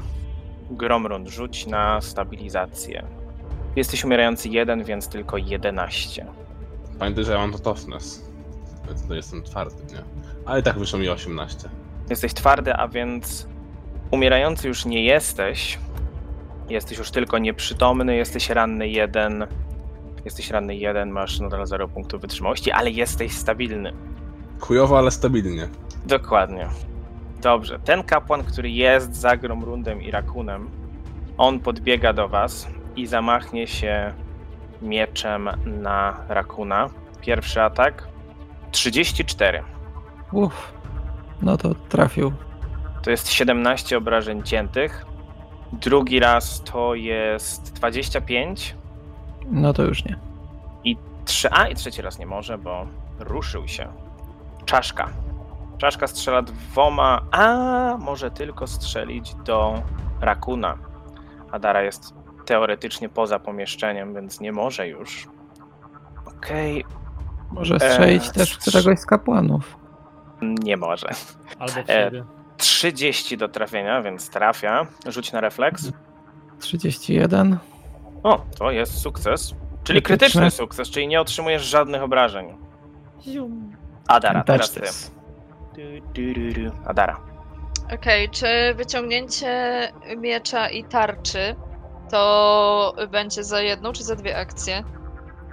Gromrund, 0.71 1.29
rzuć 1.29 1.67
na 1.67 2.01
stabilizację. 2.01 3.22
Jesteś 3.77 4.05
umierający 4.05 4.49
jeden, 4.49 4.85
więc 4.85 5.09
tylko 5.09 5.37
11. 5.37 6.27
Pamiętaj, 6.99 7.25
że 7.25 7.33
ja 7.33 7.39
mam 7.39 7.53
to 7.53 7.59
toughness. 7.59 8.31
Więc 8.87 9.09
to 9.09 9.15
jestem 9.15 9.43
twardy, 9.43 9.77
nie? 9.93 10.03
Ale 10.47 10.61
i 10.61 10.63
tak 10.63 10.79
wyszło 10.79 10.99
mi 10.99 11.09
18. 11.09 11.69
Jesteś 12.11 12.35
twardy, 12.35 12.75
a 12.75 12.89
więc 12.89 13.49
umierający 14.11 14.69
już 14.69 14.85
nie 14.85 15.05
jesteś. 15.05 15.79
Jesteś 16.69 16.99
już 16.99 17.11
tylko 17.11 17.39
nieprzytomny, 17.39 18.17
jesteś 18.17 18.51
ranny 18.51 18.89
jeden. 18.89 19.47
Jesteś 20.25 20.51
ranny 20.51 20.77
jeden, 20.77 21.11
masz 21.11 21.41
nadal 21.41 21.67
0 21.67 21.89
punktów 21.89 22.21
wytrzymałości, 22.21 22.71
ale 22.71 22.91
jesteś 22.91 23.33
stabilny. 23.33 23.93
Chujowo, 24.61 24.99
ale 24.99 25.11
stabilnie. 25.11 25.69
Dokładnie. 26.07 26.69
Dobrze, 27.43 27.79
ten 27.79 28.03
kapłan, 28.03 28.45
który 28.45 28.71
jest 28.71 29.17
za 29.17 29.37
Gromrundem 29.37 30.03
i 30.03 30.11
Rakunem, 30.11 30.71
on 31.39 31.61
podbiega 31.61 32.13
do 32.13 32.29
was 32.29 32.67
i 32.97 33.07
zamachnie 33.07 33.67
się 33.67 34.13
mieczem 34.83 35.51
na 35.65 36.17
Rakuna. 36.29 36.89
Pierwszy 37.21 37.63
atak 37.63 38.09
34. 38.71 39.63
Uff. 40.33 40.73
No 41.43 41.57
to 41.57 41.75
trafił. 41.75 42.33
To 43.03 43.11
jest 43.11 43.31
17 43.31 43.97
obrażeń 43.99 44.43
ciętych. 44.43 45.07
Drugi 45.73 46.21
raz 46.21 46.63
to 46.65 46.95
jest 46.95 47.73
25. 47.73 48.77
No 49.51 49.73
to 49.73 49.83
już 49.83 50.05
nie. 50.05 50.33
Trzy, 51.25 51.49
a 51.53 51.69
i 51.69 51.75
trzeci 51.75 52.03
raz 52.03 52.19
nie 52.19 52.27
może, 52.27 52.59
bo 52.59 52.87
ruszył 53.19 53.69
się. 53.69 53.89
Czaszka. 54.65 55.09
Czaszka 55.79 56.07
strzela 56.07 56.43
dwoma, 56.43 57.21
a 57.31 57.57
może 57.99 58.31
tylko 58.31 58.67
strzelić 58.67 59.35
do 59.35 59.83
Rakuna. 60.21 60.79
Adara 61.51 61.83
jest 61.83 62.15
teoretycznie 62.45 63.09
poza 63.09 63.39
pomieszczeniem, 63.39 64.15
więc 64.15 64.41
nie 64.41 64.53
może 64.53 64.89
już. 64.89 65.29
Okej, 66.27 66.85
Może 67.51 67.81
strzelić 67.81 68.25
Eee, 68.25 68.33
też 68.33 68.59
któregoś 68.59 68.99
z 68.99 69.07
kapłanów. 69.07 69.77
nie 70.43 70.77
może. 70.77 71.09
Albo 71.59 71.73
w 71.73 71.79
E, 71.79 72.05
siebie. 72.05 72.25
30 72.57 73.37
do 73.37 73.49
trafienia, 73.49 74.03
więc 74.03 74.31
trafia. 74.31 74.87
Rzuć 75.07 75.33
na 75.33 75.41
refleks. 75.41 75.91
31. 76.61 77.59
O, 78.23 78.45
to 78.59 78.71
jest 78.71 78.99
sukces. 78.99 79.55
Czyli 79.85 80.03
Krytyczne. 80.03 80.41
krytyczny 80.41 80.51
sukces, 80.51 80.91
czyli 80.91 81.09
nie 81.09 81.21
otrzymujesz 81.21 81.63
żadnych 81.63 82.03
obrażeń. 82.03 82.47
Adara, 84.09 84.45
teraz 84.45 84.71
ty. 84.71 84.81
Touches. 84.81 85.11
Du, 85.77 85.83
du, 86.15 86.35
du, 86.35 86.71
du. 86.71 86.77
Adara. 86.87 87.21
Okej, 87.95 88.31
czy 88.31 88.47
wyciągnięcie 88.75 89.49
miecza 90.19 90.69
i 90.69 90.85
tarczy 90.85 91.57
to 92.11 92.95
będzie 93.11 93.45
za 93.45 93.61
jedną 93.61 93.93
czy 93.93 94.05
za 94.05 94.17
dwie 94.17 94.37
akcje? 94.39 94.83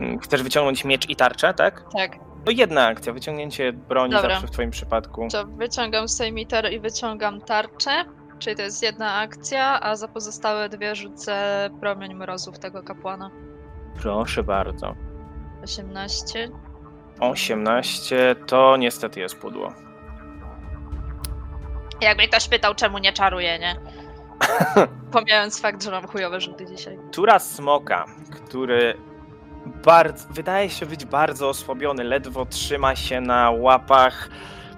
Mm, 0.02 0.20
Chcesz 0.20 0.44
wyciągnąć 0.44 0.86
miecz 0.86 1.10
i 1.10 1.16
tarczę, 1.16 1.54
tak? 1.54 1.84
Tak. 1.98 2.18
No 2.46 2.52
jedna 2.52 2.86
akcja, 2.88 3.14
wyciągnięcie 3.14 3.74
broni 3.74 4.12
Dobra. 4.14 4.30
zawsze 4.30 4.48
w 4.48 4.52
twoim 4.52 4.72
przypadku. 4.72 5.28
To 5.32 5.46
wyciągam 5.46 6.08
sejmiter 6.08 6.74
i 6.74 6.80
wyciągam 6.80 7.42
tarczę, 7.42 8.06
czyli 8.40 8.56
to 8.56 8.62
jest 8.62 8.84
jedna 8.84 9.16
akcja, 9.16 9.80
a 9.82 9.96
za 9.96 10.08
pozostałe 10.08 10.70
dwie 10.70 10.96
rzucę 10.96 11.70
promień 11.80 12.14
mrozów 12.14 12.60
tego 12.60 12.84
kapłana. 12.84 13.30
Proszę 14.02 14.44
bardzo. 14.44 14.96
18. 15.64 16.50
18 17.20 18.36
to 18.48 18.78
niestety 18.78 19.20
jest 19.20 19.40
pudło. 19.40 19.74
Jakby 22.02 22.28
ktoś 22.28 22.48
pytał, 22.50 22.76
czemu 22.76 22.98
nie 22.98 23.14
czaruję, 23.14 23.60
nie? 23.60 23.76
Pomijając 25.12 25.62
fakt, 25.62 25.84
że 25.84 25.92
mam 25.92 26.08
chujowe 26.08 26.42
rzuty 26.42 26.66
dzisiaj. 26.66 27.00
Tura 27.12 27.40
smoka, 27.40 28.06
który 28.32 28.94
bardzo, 29.86 30.28
wydaje 30.32 30.70
się 30.70 30.86
być 30.86 31.06
bardzo 31.06 31.50
osłabiony, 31.50 32.04
ledwo 32.04 32.46
trzyma 32.46 32.96
się 32.96 33.22
na 33.22 33.52
łapach, 33.52 34.30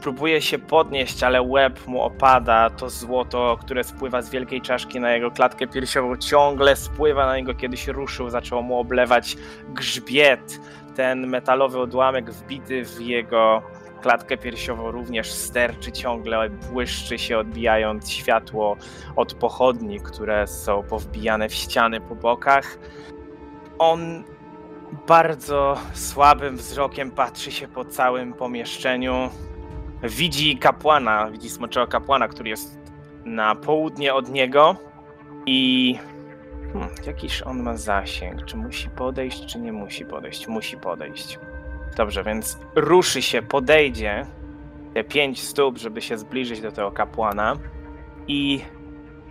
próbuje 0.01 0.41
się 0.41 0.60
podnieść, 0.60 1.24
ale 1.24 1.41
łeb 1.41 1.88
mu 1.88 2.01
opada. 2.01 2.70
To 2.70 2.89
złoto, 2.89 3.58
które 3.62 3.84
spływa 3.84 4.22
z 4.22 4.30
wielkiej 4.30 4.62
czaszki 4.62 5.00
na 5.00 5.12
jego 5.12 5.32
klatkę 5.32 5.68
piersiową, 5.68 6.18
ciągle 6.18 6.75
spływa 6.75 7.25
na 7.25 7.38
niego, 7.38 7.53
kiedyś 7.53 7.88
ruszył, 7.88 8.30
zaczęło 8.30 8.62
mu 8.62 8.80
oblewać 8.80 9.38
grzbiet. 9.70 10.60
Ten 10.96 11.27
metalowy 11.27 11.80
odłamek 11.80 12.32
wbity 12.32 12.86
w 12.86 13.01
jego 13.01 13.62
klatkę 14.01 14.38
piersiową 14.38 14.91
również 14.91 15.31
sterczy 15.31 15.91
ciągle, 15.91 16.50
błyszczy 16.50 17.20
się, 17.20 17.38
odbijając 17.38 18.10
światło 18.10 18.77
od 19.15 19.34
pochodni, 19.34 20.00
które 20.00 20.48
są 20.48 20.84
powbijane 20.84 21.50
w 21.50 21.53
ściany 21.53 22.01
po 22.01 22.15
bokach. 22.15 22.77
On 23.79 24.24
bardzo 25.08 25.77
słabym 25.93 26.58
wzrokiem 26.58 27.12
patrzy 27.12 27.51
się 27.51 27.67
po 27.67 27.86
całym 27.86 28.34
pomieszczeniu. 28.34 29.29
Widzi 30.03 30.58
kapłana, 30.58 31.31
widzi 31.31 31.50
smoczego 31.50 31.88
kapłana, 31.88 32.27
który 32.27 32.50
jest 32.50 32.79
na 33.25 33.55
południe 33.55 34.13
od 34.13 34.29
niego 34.29 34.75
i 35.46 35.96
hmm, 36.74 36.89
jakiż 37.05 37.41
on 37.41 37.63
ma 37.63 37.77
zasięg? 37.77 38.46
Czy 38.46 38.58
musi 38.58 38.89
podejść, 38.89 39.46
czy 39.46 39.60
nie 39.60 39.74
musi 39.74 40.05
podejść? 40.05 40.48
Musi 40.48 40.77
podejść. 40.77 41.39
Dobrze, 41.95 42.24
więc 42.24 42.60
ruszy 42.75 43.21
się, 43.21 43.41
podejdzie 43.41 44.25
te 44.93 45.03
pięć 45.03 45.43
stóp, 45.43 45.77
żeby 45.77 46.01
się 46.01 46.17
zbliżyć 46.17 46.62
do 46.62 46.71
tego 46.71 46.91
kapłana 46.91 47.55
i 48.27 48.62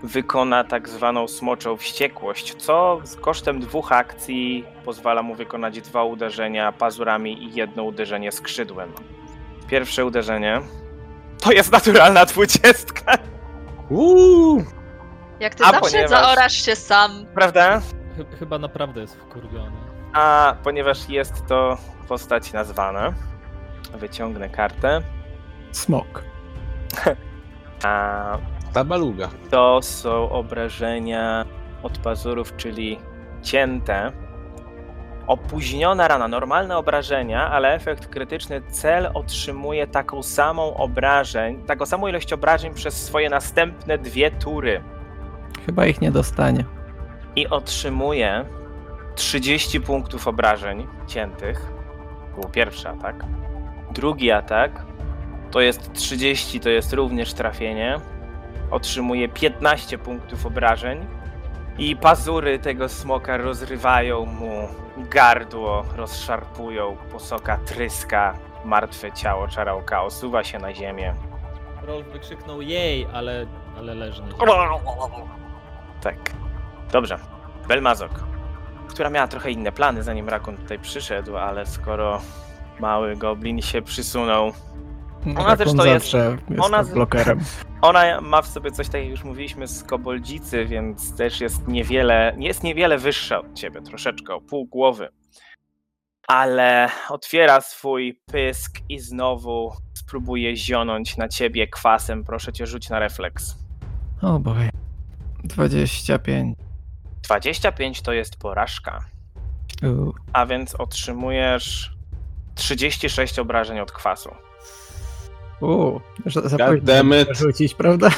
wykona 0.03 0.65
tak 0.65 0.89
zwaną 0.89 1.29
smoczą 1.29 1.77
wściekłość, 1.77 2.55
co 2.55 3.01
z 3.05 3.17
kosztem 3.17 3.61
dwóch 3.61 3.93
akcji 3.93 4.65
pozwala 4.85 5.23
mu 5.23 5.35
wykonać 5.35 5.81
dwa 5.81 6.05
uderzenia 6.05 6.73
pazurami 6.73 7.45
i 7.45 7.55
jedno 7.55 7.83
uderzenie 7.83 8.33
skrzydłem. 8.33 8.93
Pierwsze 9.69 10.05
uderzenie 10.05 10.61
to 11.43 11.53
jest 11.53 11.73
naturalna 11.73 12.25
dwudziestka, 12.27 13.19
Uuu! 13.91 14.65
Jak 15.41 15.55
ty 15.55 15.65
A 15.65 15.71
zawsze 15.73 15.81
ponieważ- 15.81 16.11
zaorasz 16.11 16.53
się 16.65 16.77
sam. 16.77 17.11
prawda? 17.35 17.81
Chy- 18.17 18.37
Chyba 18.39 18.59
naprawdę 18.59 19.01
jest 19.01 19.17
wkurwiony. 19.17 19.77
A 20.13 20.55
ponieważ 20.65 21.09
jest 21.09 21.47
to 21.47 21.79
postać 22.11 22.53
nazwana, 22.53 23.13
wyciągnę 23.95 24.49
kartę. 24.49 25.01
Smok. 25.73 26.25
A 27.85 28.39
Ta 28.73 28.85
baluga. 28.85 29.29
To 29.51 29.83
są 29.83 30.31
obrażenia 30.31 31.45
od 31.83 31.99
pazurów, 31.99 32.57
czyli 32.57 32.99
cięte. 33.43 34.13
Opóźniona 35.27 36.09
rana, 36.09 36.29
normalne 36.29 36.77
obrażenia, 36.77 37.51
ale 37.51 37.75
efekt 37.75 38.07
krytyczny. 38.07 38.63
Cel 38.71 39.11
otrzymuje 39.15 39.87
taką 39.87 40.23
samą 40.23 40.75
obrażeń, 40.75 41.65
taką 41.65 41.87
samą 41.87 42.07
ilość 42.07 42.33
obrażeń 42.33 42.75
przez 42.75 43.07
swoje 43.07 43.31
następne 43.31 43.99
dwie 43.99 44.31
tury. 44.31 44.83
Chyba 45.67 45.87
ich 45.87 46.01
nie 46.01 46.11
dostanie. 46.11 46.65
I 47.37 47.49
otrzymuje 47.49 48.45
30 49.15 49.81
punktów 49.81 50.29
obrażeń 50.29 50.87
ciętych. 51.07 51.80
To 52.35 52.41
był 52.41 52.51
pierwszy 52.51 52.89
atak. 52.89 53.25
Drugi 53.91 54.31
atak 54.31 54.87
to 55.51 55.61
jest 55.61 55.93
30, 55.93 56.61
to 56.61 56.69
jest 56.69 56.93
również 56.93 57.35
trafienie. 57.35 58.01
Otrzymuje 58.71 59.29
15 59.29 59.99
punktów 59.99 60.47
obrażeń. 60.47 61.07
I 61.79 61.97
pazury 61.97 62.59
tego 62.59 62.89
smoka 62.89 63.37
rozrywają 63.37 64.27
mu 64.27 64.69
gardło, 64.97 65.85
rozszarpują, 65.97 66.97
posoka 67.13 67.57
tryska, 67.57 68.35
martwe 68.65 69.13
ciało 69.13 69.49
czarałka 69.49 70.03
osuwa 70.03 70.45
się 70.45 70.59
na 70.59 70.75
ziemię. 70.75 71.15
Rolf 71.83 72.07
wykrzyknął 72.07 72.63
jej, 72.63 73.07
ale, 73.13 73.47
ale 73.79 73.95
leży 73.95 74.23
na 74.23 74.29
ziemi. 74.29 74.41
Tak. 76.01 76.17
Dobrze. 76.93 77.19
Belmazok, 77.69 78.11
która 78.91 79.11
miała 79.11 79.29
trochę 79.29 79.51
inne 79.51 79.73
plany, 79.73 80.03
zanim 80.03 80.29
Rakun 80.29 80.57
tutaj 80.57 80.79
przyszedł, 80.79 81.37
ale 81.37 81.67
skoro 81.67 82.21
mały 82.81 83.17
goblin 83.17 83.63
się 83.63 83.83
przysunął, 83.83 84.53
Ona 85.37 85.57
też 85.57 85.75
to 85.77 85.85
jest- 85.87 86.13
jest 86.13 86.61
ona 86.61 86.83
blokerem. 86.85 87.41
ona 87.83 88.21
ma 88.21 88.43
w 88.43 88.47
sobie 88.47 88.71
coś 88.71 88.87
takiego, 88.87 89.03
jak 89.05 89.11
już 89.11 89.25
mówiliśmy, 89.25 89.67
z 89.69 89.83
koboldzicy, 89.85 90.65
więc 90.67 91.17
też 91.17 91.41
jest 91.41 91.69
niewiele, 91.69 92.37
jest 92.39 92.63
niewiele 92.63 92.99
wyższa 92.99 93.39
od 93.41 93.55
ciebie, 93.55 93.83
troszeczkę, 93.83 94.35
o 94.35 94.41
pół 94.41 94.67
głowy. 94.67 95.09
Ale 96.29 96.89
otwiera 97.09 97.61
swój 97.61 98.21
pysk 98.33 98.79
i 98.89 98.99
znowu 98.99 99.73
spróbuje 99.95 100.57
zionąć 100.57 101.17
na 101.17 101.29
ciebie 101.29 101.69
kwasem. 101.69 102.25
Proszę 102.25 102.53
cię, 102.53 102.67
rzuć 102.67 102.89
na 102.91 102.99
refleks. 102.99 103.55
O 104.23 104.39
boj. 104.39 104.71
25. 105.45 106.57
25 107.31 108.03
to 108.03 108.13
jest 108.13 108.37
porażka, 108.37 109.05
U, 109.83 110.13
a 110.33 110.47
więc 110.47 110.75
otrzymujesz 110.75 111.91
36 112.55 113.39
obrażeń 113.39 113.81
od 113.81 113.93
kwasu. 113.93 114.35
u, 115.61 116.01
za, 116.27 116.41
God 116.57 116.81
późno, 116.81 117.25
przerzucić, 117.25 117.75
prawda? 117.75 118.09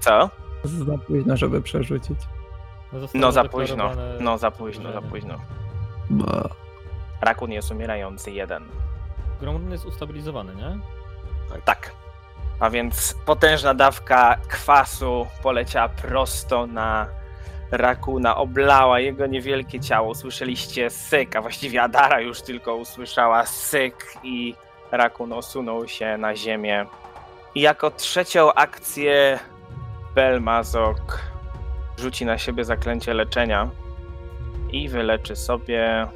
Co? 0.00 0.30
Za 0.86 0.98
późno, 0.98 1.36
żeby 1.36 1.62
przerzucić. 1.62 2.18
zostało 2.92 3.24
No 3.24 3.32
za 3.32 3.44
późno. 3.44 3.90
No 4.20 4.38
za 4.38 4.50
późno, 4.50 4.92
za 4.92 5.02
późno. 5.02 5.38
Bo... 6.10 6.48
Rakun 7.20 7.52
jest 7.52 7.70
umierający 7.70 8.30
jeden. 8.30 8.64
Gromrun 9.40 9.72
jest 9.72 9.86
ustabilizowany, 9.86 10.54
nie? 10.54 10.78
Tak. 11.64 11.92
A 12.60 12.70
więc 12.70 13.14
potężna 13.26 13.74
dawka 13.74 14.36
kwasu 14.48 15.26
poleciała 15.42 15.88
prosto 15.88 16.66
na 16.66 17.17
Rakuna, 17.70 18.36
oblała 18.36 19.00
jego 19.00 19.26
niewielkie 19.26 19.80
ciało. 19.80 20.14
Słyszeliście 20.14 20.90
syk, 20.90 21.36
a 21.36 21.42
właściwie 21.42 21.82
Adara 21.82 22.20
już 22.20 22.42
tylko 22.42 22.76
usłyszała 22.76 23.46
syk 23.46 24.14
i 24.22 24.54
Rakun 24.92 25.32
osunął 25.32 25.88
się 25.88 26.16
na 26.16 26.36
ziemię. 26.36 26.86
I 27.54 27.60
jako 27.60 27.90
trzecią 27.90 28.54
akcję 28.54 29.38
Belmazok 30.14 31.20
rzuci 31.98 32.24
na 32.24 32.38
siebie 32.38 32.64
zaklęcie 32.64 33.14
leczenia 33.14 33.70
i 34.72 34.88
wyleczy 34.88 35.36
sobie 35.36 36.06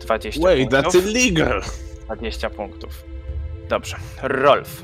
20 0.00 0.40
Wait, 0.42 0.70
punktów. 0.70 0.94
that's 0.94 1.08
illegal! 1.08 1.62
20 2.06 2.50
punktów. 2.50 3.04
Dobrze. 3.68 3.96
Rolf. 4.22 4.82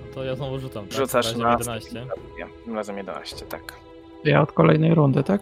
No 0.00 0.14
to 0.14 0.24
ja 0.24 0.34
znowu 0.34 0.58
rzucam. 0.58 0.86
Tak? 0.86 0.98
Rzucasz 0.98 1.36
na 1.36 1.50
11. 1.52 2.06
Tym 2.64 2.74
razem 2.74 2.96
11, 2.96 3.46
tak. 3.46 3.87
Ja 4.24 4.42
od 4.42 4.52
kolejnej 4.52 4.94
rundy, 4.94 5.24
tak? 5.24 5.40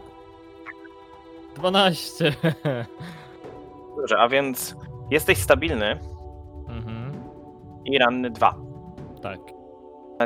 12! 1.55 2.33
Dobrze, 3.97 4.19
a 4.19 4.29
więc 4.29 4.77
jesteś 5.11 5.39
stabilny 5.39 5.99
mhm. 6.69 7.13
i 7.85 7.99
ranny 7.99 8.31
2. 8.31 8.55
Tak. 9.23 9.39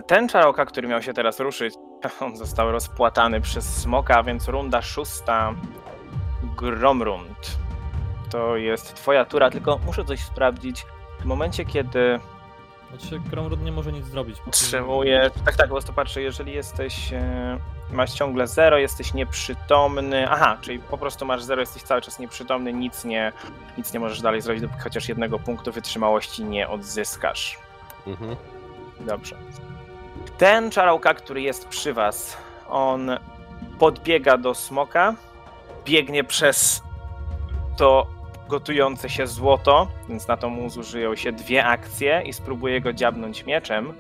Ten 0.07 0.29
czaroka, 0.29 0.65
który 0.65 0.89
miał 0.89 1.03
się 1.03 1.13
teraz 1.13 1.41
ruszyć, 1.41 1.75
on 2.21 2.37
został 2.37 2.73
rozpłatany 2.73 3.41
przez 3.41 3.77
smoka, 3.77 4.17
a 4.17 4.23
więc 4.23 4.49
runda 4.49 4.83
szósta 4.83 5.55
Gromrund. 6.57 7.59
To 8.31 8.57
jest 8.57 8.95
twoja 8.95 9.25
tura, 9.25 9.51
tylko 9.51 9.79
muszę 9.87 10.05
coś 10.05 10.21
sprawdzić. 10.21 10.87
W 11.21 11.25
momencie, 11.25 11.65
kiedy 11.65 12.21
Znaczy, 12.91 13.21
Gromrud 13.31 13.65
nie 13.65 13.73
może 13.73 13.93
nic 13.93 14.07
zrobić. 14.07 14.37
Utrzymujesz. 14.47 15.33
Tak, 15.45 15.57
tak, 15.57 15.67
po 15.67 15.75
prostu 15.75 15.93
patrzę, 15.93 16.23
jeżeli 16.23 16.53
jesteś. 16.53 17.13
E, 17.13 17.59
masz 17.93 18.13
ciągle 18.13 18.47
0, 18.47 18.79
jesteś 18.79 19.15
nieprzytomny. 19.15 20.29
Aha, 20.31 20.59
czyli 20.61 20.79
po 20.79 20.99
prostu 20.99 21.27
masz 21.27 21.43
0, 21.43 21.61
jesteś 21.61 21.83
cały 21.83 22.01
czas 22.03 22.19
nieprzytomny, 22.19 22.73
nic 22.73 23.05
nie, 23.05 23.33
nic 23.79 23.93
nie 23.93 24.01
możesz 24.01 24.21
dalej 24.21 24.41
zrobić, 24.41 24.63
dopóki 24.63 24.81
chociaż 24.81 25.09
jednego 25.09 25.39
punktu 25.39 25.73
wytrzymałości 25.73 26.45
nie 26.45 26.69
odzyskasz. 26.69 27.59
Mhm. 28.07 28.37
Dobrze. 29.01 29.37
Ten 30.39 30.71
czarałka, 30.71 31.15
który 31.15 31.43
jest 31.43 31.69
przy 31.69 31.95
was, 31.95 32.37
on 32.69 33.11
podbiega 33.79 34.39
do 34.39 34.55
smoka, 34.55 35.15
biegnie 35.85 36.25
przez 36.25 36.83
to 37.77 38.07
gotujące 38.51 39.09
się 39.09 39.27
złoto, 39.27 39.89
więc 40.09 40.29
na 40.29 40.37
to 40.37 40.49
mu 40.49 40.71
zużyją 40.71 41.17
się 41.17 41.33
dwie 41.33 41.65
akcje 41.65 42.23
i 42.27 42.33
spróbuje 42.33 42.81
go 42.81 42.93
dziabnąć 42.93 43.45
mieczem. 43.45 43.93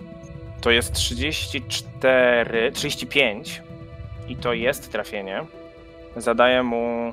To 0.60 0.70
jest 0.70 0.92
34, 0.92 2.72
35 2.72 3.62
i 4.28 4.36
to 4.36 4.52
jest 4.52 4.92
trafienie. 4.92 5.46
Zadaje 6.16 6.62
mu 6.62 7.12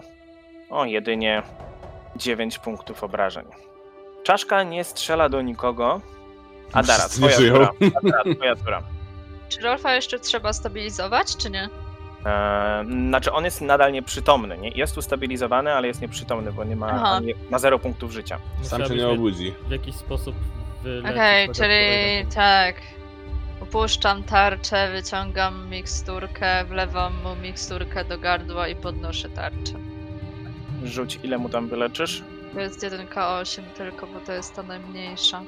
o 0.70 0.86
jedynie 0.86 1.44
9 2.16 2.60
punktów 2.60 3.04
obrażeń. 3.04 3.46
Czaszka 4.24 4.64
nie 4.64 4.84
strzela 4.84 5.30
do 5.30 5.42
nikogo. 5.42 6.02
Adara, 6.74 7.10
twoja 7.10 7.38
tura. 7.38 7.72
Adara, 8.04 8.36
twoja 8.36 8.56
tura. 8.56 8.84
Czy 9.50 9.62
Rolfa 9.62 9.96
jeszcze 9.96 10.20
trzeba 10.20 10.54
stabilizować, 10.54 11.38
czy 11.38 11.50
nie? 11.50 11.70
Znaczy 13.10 13.32
on 13.32 13.46
jest 13.46 13.62
nadal 13.62 13.92
nieprzytomny, 13.92 14.58
nie? 14.58 14.70
Jest 14.70 14.98
ustabilizowany, 14.98 15.74
ale 15.74 15.88
jest 15.88 16.02
nieprzytomny, 16.02 16.52
bo 16.52 16.64
nie 16.64 16.76
ma, 16.76 16.88
Aha. 16.92 17.20
nie, 17.24 17.34
ma 17.50 17.60
0 17.60 17.80
punktów 17.80 18.12
życia. 18.12 18.40
Sam 18.62 18.86
się 18.86 18.96
nie 18.96 19.08
obudzi. 19.08 19.54
w 19.68 19.72
jakiś 19.72 19.96
sposób 19.96 20.36
wyleczyć 20.84 21.12
Okej, 21.12 21.48
tego 21.48 21.54
czyli 21.54 21.70
kolejnego. 21.70 22.32
tak. 22.32 22.76
Opuszczam 23.62 24.24
tarczę, 24.24 24.92
wyciągam 24.92 25.70
miksturkę, 25.70 26.66
wlewam 26.66 27.14
mu 27.24 27.36
miksturkę 27.36 28.06
do 28.06 28.18
gardła 28.18 28.68
i 28.68 28.76
podnoszę 28.76 29.30
tarczę. 29.30 29.74
Rzuć, 30.84 31.20
ile 31.24 31.38
mu 31.38 31.50
tam 31.50 31.68
wyleczysz? 31.68 32.24
To 32.54 32.60
jest 32.60 32.84
1K8 32.84 33.62
tylko, 33.78 34.08
bo 34.08 34.20
to 34.20 34.32
jest 34.32 34.56
ta 34.56 34.64
najmniejsza. 34.64 35.42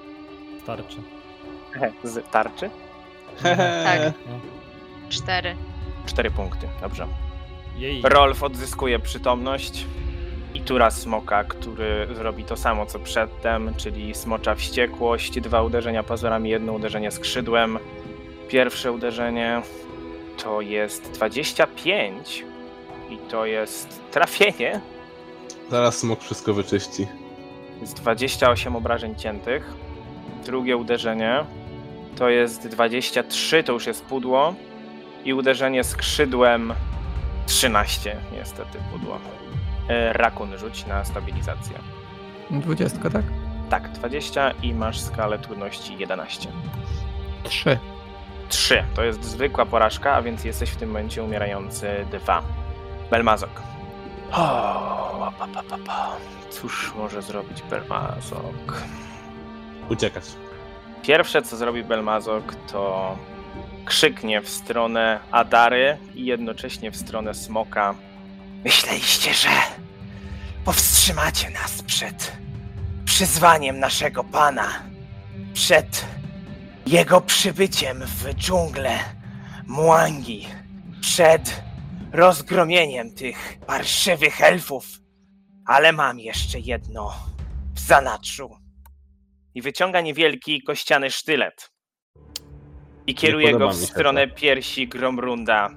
Starczy. 0.63 0.97
Z 2.03 2.32
tarczy? 2.32 2.69
Tak. 3.84 3.99
No. 4.27 4.39
4. 5.10 5.55
4 6.10 6.32
punkty, 6.32 6.67
dobrze. 6.82 7.08
Jej. 7.78 8.02
Rolf 8.04 8.43
odzyskuje 8.43 9.00
przytomność 9.00 9.86
i 10.54 10.62
tura 10.62 10.91
smoka, 10.91 11.43
który 11.43 12.08
zrobi 12.15 12.43
to 12.43 12.58
samo 12.58 12.86
co 12.86 13.00
przedtem, 13.00 13.74
czyli 13.78 14.15
smocza 14.15 14.56
wściekłość, 14.56 15.41
dwa 15.41 15.63
uderzenia 15.63 16.04
pazurami, 16.04 16.50
jedno 16.50 16.74
uderzenie 16.74 17.12
skrzydłem. 17.12 17.80
Pierwsze 18.48 18.91
uderzenie 18.91 19.62
to 20.43 20.62
jest 20.62 21.12
25 21.12 22.43
i 23.10 23.17
to 23.17 23.45
jest 23.45 24.02
trafienie. 24.12 24.82
Zaraz 25.69 25.98
smok 25.98 26.22
wszystko 26.22 26.54
wyczyści. 26.54 27.08
Jest 27.82 27.93
28 27.93 28.76
obrażeń 28.76 29.15
ciętych. 29.15 29.74
Drugie 30.45 30.78
uderzenie 30.78 31.45
to 32.15 32.30
jest 32.30 32.67
23, 32.67 33.63
to 33.63 33.74
już 33.74 33.88
jest 33.88 34.06
pudło. 34.06 34.56
I 35.25 35.34
uderzenie 35.34 35.84
skrzydłem 35.84 36.73
13, 37.45 38.15
niestety 38.32 38.77
pudło. 38.91 39.19
E, 39.89 40.13
Rakun 40.13 40.58
rzuć 40.58 40.86
na 40.86 41.05
stabilizację. 41.05 41.79
Dwudziestka, 42.51 43.10
tak? 43.10 43.23
Tak, 43.69 43.91
20 43.91 44.51
i 44.51 44.73
masz 44.73 44.99
skalę 44.99 45.39
trudności 45.39 45.97
11. 45.97 46.49
Trzy. 47.43 47.79
3 48.49 48.84
to 48.95 49.03
jest 49.03 49.23
zwykła 49.23 49.65
porażka, 49.65 50.13
a 50.13 50.21
więc 50.21 50.43
jesteś 50.43 50.69
w 50.69 50.75
tym 50.75 50.89
momencie 50.89 51.23
umierający 51.23 52.05
2. 52.12 52.41
Belmazok. 53.12 53.62
O, 54.32 55.32
pa, 55.39 55.47
pa, 55.47 55.63
pa, 55.63 55.77
pa. 55.86 56.12
Cóż 56.49 56.93
może 56.95 57.21
zrobić 57.21 57.62
Belmazok? 57.62 58.84
Uciekać. 59.89 60.23
Pierwsze, 61.01 61.41
co 61.41 61.58
zrobi 61.58 61.84
Belmazok, 61.84 62.55
to 62.71 63.15
krzyknie 63.85 64.41
w 64.41 64.49
stronę 64.49 65.19
Adary 65.31 65.97
i 66.15 66.25
jednocześnie 66.25 66.91
w 66.91 66.97
stronę 66.97 67.33
Smoka. 67.33 67.95
Myśleliście, 68.63 69.33
że 69.33 69.49
powstrzymacie 70.65 71.49
nas 71.49 71.83
przed 71.83 72.31
przyzwaniem 73.05 73.79
naszego 73.79 74.23
pana, 74.23 74.83
przed 75.53 76.05
jego 76.88 77.21
przybyciem 77.21 78.03
w 78.05 78.33
dżunglę 78.33 78.99
Muangi, 79.67 80.47
przed 81.01 81.63
rozgromieniem 82.12 83.13
tych 83.15 83.57
parszywych 83.67 84.41
elfów. 84.41 84.85
Ale 85.65 85.91
mam 85.91 86.19
jeszcze 86.19 86.59
jedno 86.59 87.13
w 87.73 87.79
zanadrzu 87.79 88.57
i 89.55 89.62
wyciąga 89.62 90.01
niewielki 90.01 90.63
kościany 90.63 91.12
sztylet. 91.12 91.71
I 93.10 93.15
kieruje 93.15 93.58
go 93.58 93.69
w 93.69 93.76
stronę 93.76 94.28
piersi 94.28 94.88
Gromrunda. 94.88 95.69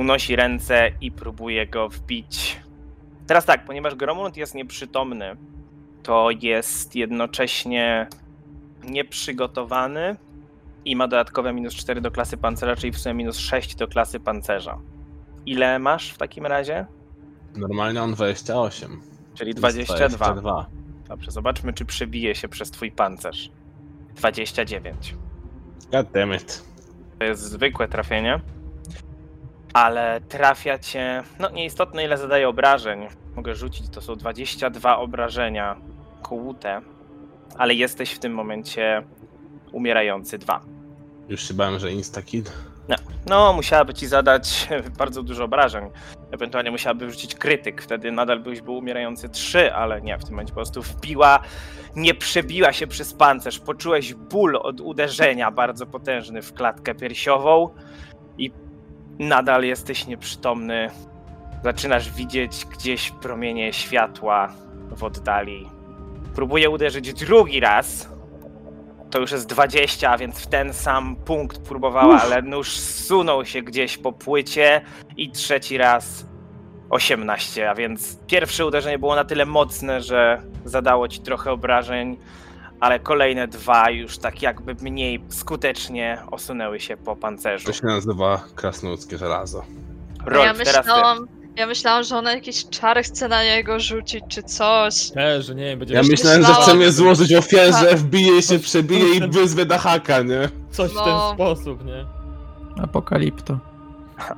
Unosi 0.00 0.36
ręce 0.36 0.90
i 1.00 1.12
próbuje 1.12 1.66
go 1.66 1.88
wbić. 1.88 2.60
Teraz 3.26 3.44
tak, 3.44 3.64
ponieważ 3.64 3.94
Gromrund 3.94 4.36
jest 4.36 4.54
nieprzytomny, 4.54 5.36
to 6.02 6.28
jest 6.42 6.96
jednocześnie 6.96 8.06
nieprzygotowany 8.84 10.16
i 10.84 10.96
ma 10.96 11.08
dodatkowe 11.08 11.52
minus 11.52 11.74
4 11.74 12.00
do 12.00 12.10
klasy 12.10 12.36
pancerza, 12.36 12.76
czyli 12.76 12.92
w 12.92 12.98
sumie 12.98 13.14
minus 13.14 13.38
6 13.38 13.74
do 13.74 13.88
klasy 13.88 14.20
pancerza. 14.20 14.78
Ile 15.46 15.78
masz 15.78 16.10
w 16.10 16.18
takim 16.18 16.46
razie? 16.46 16.86
Normalnie 17.56 18.02
on 18.02 18.14
28. 18.14 19.00
Czyli 19.34 19.54
To 19.54 19.66
jest 19.66 19.78
22. 19.78 20.16
22. 20.16 20.66
Dobrze, 21.08 21.30
zobaczmy, 21.30 21.72
czy 21.72 21.84
przebije 21.84 22.34
się 22.34 22.48
przez 22.48 22.70
twój 22.70 22.90
pancerz. 22.90 23.50
29. 24.16 25.14
God 25.92 26.10
damn 26.12 26.34
it. 26.34 26.62
To 27.18 27.24
jest 27.24 27.42
zwykłe 27.42 27.88
trafienie, 27.88 28.40
ale 29.72 30.20
trafia 30.20 30.78
cię. 30.78 31.22
No, 31.38 31.50
nieistotne 31.50 32.04
ile 32.04 32.18
zadaje 32.18 32.48
obrażeń. 32.48 33.06
Mogę 33.36 33.54
rzucić, 33.54 33.88
to 33.88 34.00
są 34.00 34.16
22 34.16 34.98
obrażenia 34.98 35.76
kłute, 36.22 36.80
ale 37.58 37.74
jesteś 37.74 38.12
w 38.12 38.18
tym 38.18 38.34
momencie 38.34 39.02
umierający 39.72 40.38
dwa. 40.38 40.60
Już 41.28 41.48
się 41.48 41.54
bałem, 41.54 41.78
że 41.78 41.92
insta-kill. 41.92 42.42
No, 43.26 43.52
musiałaby 43.52 43.94
ci 43.94 44.06
zadać 44.06 44.68
bardzo 44.98 45.22
dużo 45.22 45.44
obrażeń. 45.44 45.90
Ewentualnie 46.30 46.70
musiałaby 46.70 47.06
wrzucić 47.06 47.34
krytyk, 47.34 47.82
wtedy 47.82 48.12
nadal 48.12 48.40
byś 48.40 48.60
był 48.60 48.76
umierający 48.76 49.28
3, 49.28 49.74
ale 49.74 50.00
nie, 50.00 50.18
w 50.18 50.24
tym 50.24 50.32
momencie 50.32 50.52
po 50.52 50.56
prostu 50.56 50.82
wbiła, 50.82 51.40
nie 51.96 52.14
przebiła 52.14 52.72
się 52.72 52.86
przez 52.86 53.14
pancerz. 53.14 53.58
Poczułeś 53.58 54.14
ból 54.14 54.56
od 54.56 54.80
uderzenia 54.80 55.50
bardzo 55.50 55.86
potężny 55.86 56.42
w 56.42 56.52
klatkę 56.52 56.94
piersiową 56.94 57.74
i 58.38 58.52
nadal 59.18 59.64
jesteś 59.64 60.06
nieprzytomny. 60.06 60.90
Zaczynasz 61.64 62.12
widzieć 62.12 62.64
gdzieś 62.64 63.10
promienie 63.10 63.72
światła 63.72 64.52
w 64.90 65.04
oddali. 65.04 65.68
Próbuję 66.34 66.70
uderzyć 66.70 67.12
drugi 67.12 67.60
raz. 67.60 68.17
To 69.10 69.18
już 69.18 69.30
jest 69.32 69.46
20, 69.46 70.10
a 70.10 70.18
więc 70.18 70.38
w 70.38 70.46
ten 70.46 70.72
sam 70.74 71.16
punkt 71.16 71.58
próbowała, 71.58 72.22
ale 72.22 72.42
nóż 72.42 72.76
zsunął 72.76 73.44
się 73.44 73.62
gdzieś 73.62 73.98
po 73.98 74.12
płycie 74.12 74.80
i 75.16 75.30
trzeci 75.30 75.78
raz 75.78 76.26
18, 76.90 77.70
a 77.70 77.74
więc 77.74 78.18
pierwsze 78.26 78.66
uderzenie 78.66 78.98
było 78.98 79.14
na 79.16 79.24
tyle 79.24 79.46
mocne, 79.46 80.00
że 80.00 80.42
zadało 80.64 81.08
ci 81.08 81.20
trochę 81.20 81.52
obrażeń, 81.52 82.18
ale 82.80 83.00
kolejne 83.00 83.48
dwa 83.48 83.90
już 83.90 84.18
tak 84.18 84.42
jakby 84.42 84.74
mniej 84.74 85.24
skutecznie 85.28 86.22
osunęły 86.30 86.80
się 86.80 86.96
po 86.96 87.16
pancerzu. 87.16 87.66
To 87.66 87.72
się 87.72 87.86
nazywa 87.86 88.44
krasnoludzkie 88.54 89.18
żelazo. 89.18 89.64
Rolf, 90.26 90.58
ja 90.58 90.64
teraz 90.64 90.86
ty. 90.86 91.37
Ja 91.58 91.66
myślałam, 91.66 92.04
że 92.04 92.16
ona 92.16 92.32
jakieś 92.34 92.68
czary 92.68 93.02
chce 93.02 93.28
na 93.28 93.44
niego 93.44 93.80
rzucić 93.80 94.24
czy 94.28 94.42
coś. 94.42 95.10
Też, 95.10 95.46
że 95.46 95.54
nie 95.54 95.64
wiem, 95.64 95.78
będzie 95.78 95.94
Ja 95.94 96.02
myślałem, 96.02 96.42
że 96.46 96.52
chce 96.54 96.74
mnie 96.74 96.92
złożyć 96.92 97.34
ofierze, 97.34 97.96
wbije 97.96 98.42
się, 98.42 98.58
przebije 98.58 99.14
i 99.16 99.28
wyzwie 99.28 99.64
na 99.64 99.78
haka, 99.78 100.22
nie? 100.22 100.48
coś 100.70 100.90
w 100.90 100.94
No. 100.94 101.04
ten 101.04 101.34
sposób, 101.34 101.84
nie? 101.84 102.04
Apokalipto. 102.82 103.58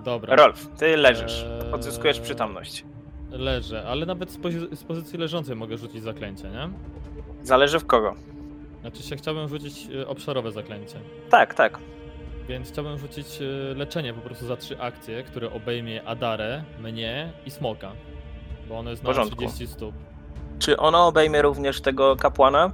Dobra. 0.05 0.37
Rolf, 0.37 0.67
ty 0.79 0.97
leżysz, 0.97 1.45
Eee, 1.67 1.73
odzyskujesz 1.73 2.21
przytomność. 2.21 2.85
Leżę, 3.31 3.85
ale 3.89 4.07
nawet 4.07 4.31
z, 4.31 4.39
pozy- 4.39 4.77
z 4.77 4.85
pozycji 4.85 5.19
leżącej 5.19 5.57
mogę 5.57 5.79
rzucić 5.79 6.03
zaklęcie, 6.03 6.45
nie? 6.51 6.69
Zależy 7.43 7.79
w 7.79 7.87
kogo. 7.87 8.15
Znaczy 8.81 9.03
się 9.03 9.17
chciałbym 9.17 9.49
rzucić 9.49 9.87
y, 9.95 10.07
obszarowe 10.09 10.53
zaklęcie. 10.53 10.95
Tak, 11.31 11.55
tak. 11.55 11.79
Więc 12.51 12.69
chciałbym 12.73 12.99
rzucić 12.99 13.27
y, 13.41 13.75
leczenie 13.77 14.15
po 14.15 14.21
prostu 14.21 14.47
za 14.47 14.57
trzy 14.57 14.81
akcje, 14.81 15.23
które 15.23 15.53
obejmie 15.53 16.05
Adarę, 16.05 16.65
mnie 16.81 17.33
i 17.47 17.51
Smoka. 17.51 17.93
Bo 18.69 18.79
ono 18.79 18.91
jest 18.91 19.03
na 19.03 19.07
porządku. 19.07 19.37
30 19.37 19.67
stóp. 19.67 19.95
Czy 20.59 20.77
ono 20.77 21.07
obejmie 21.07 21.43
również 21.43 21.81
tego 21.81 22.17
kapłana? 22.17 22.71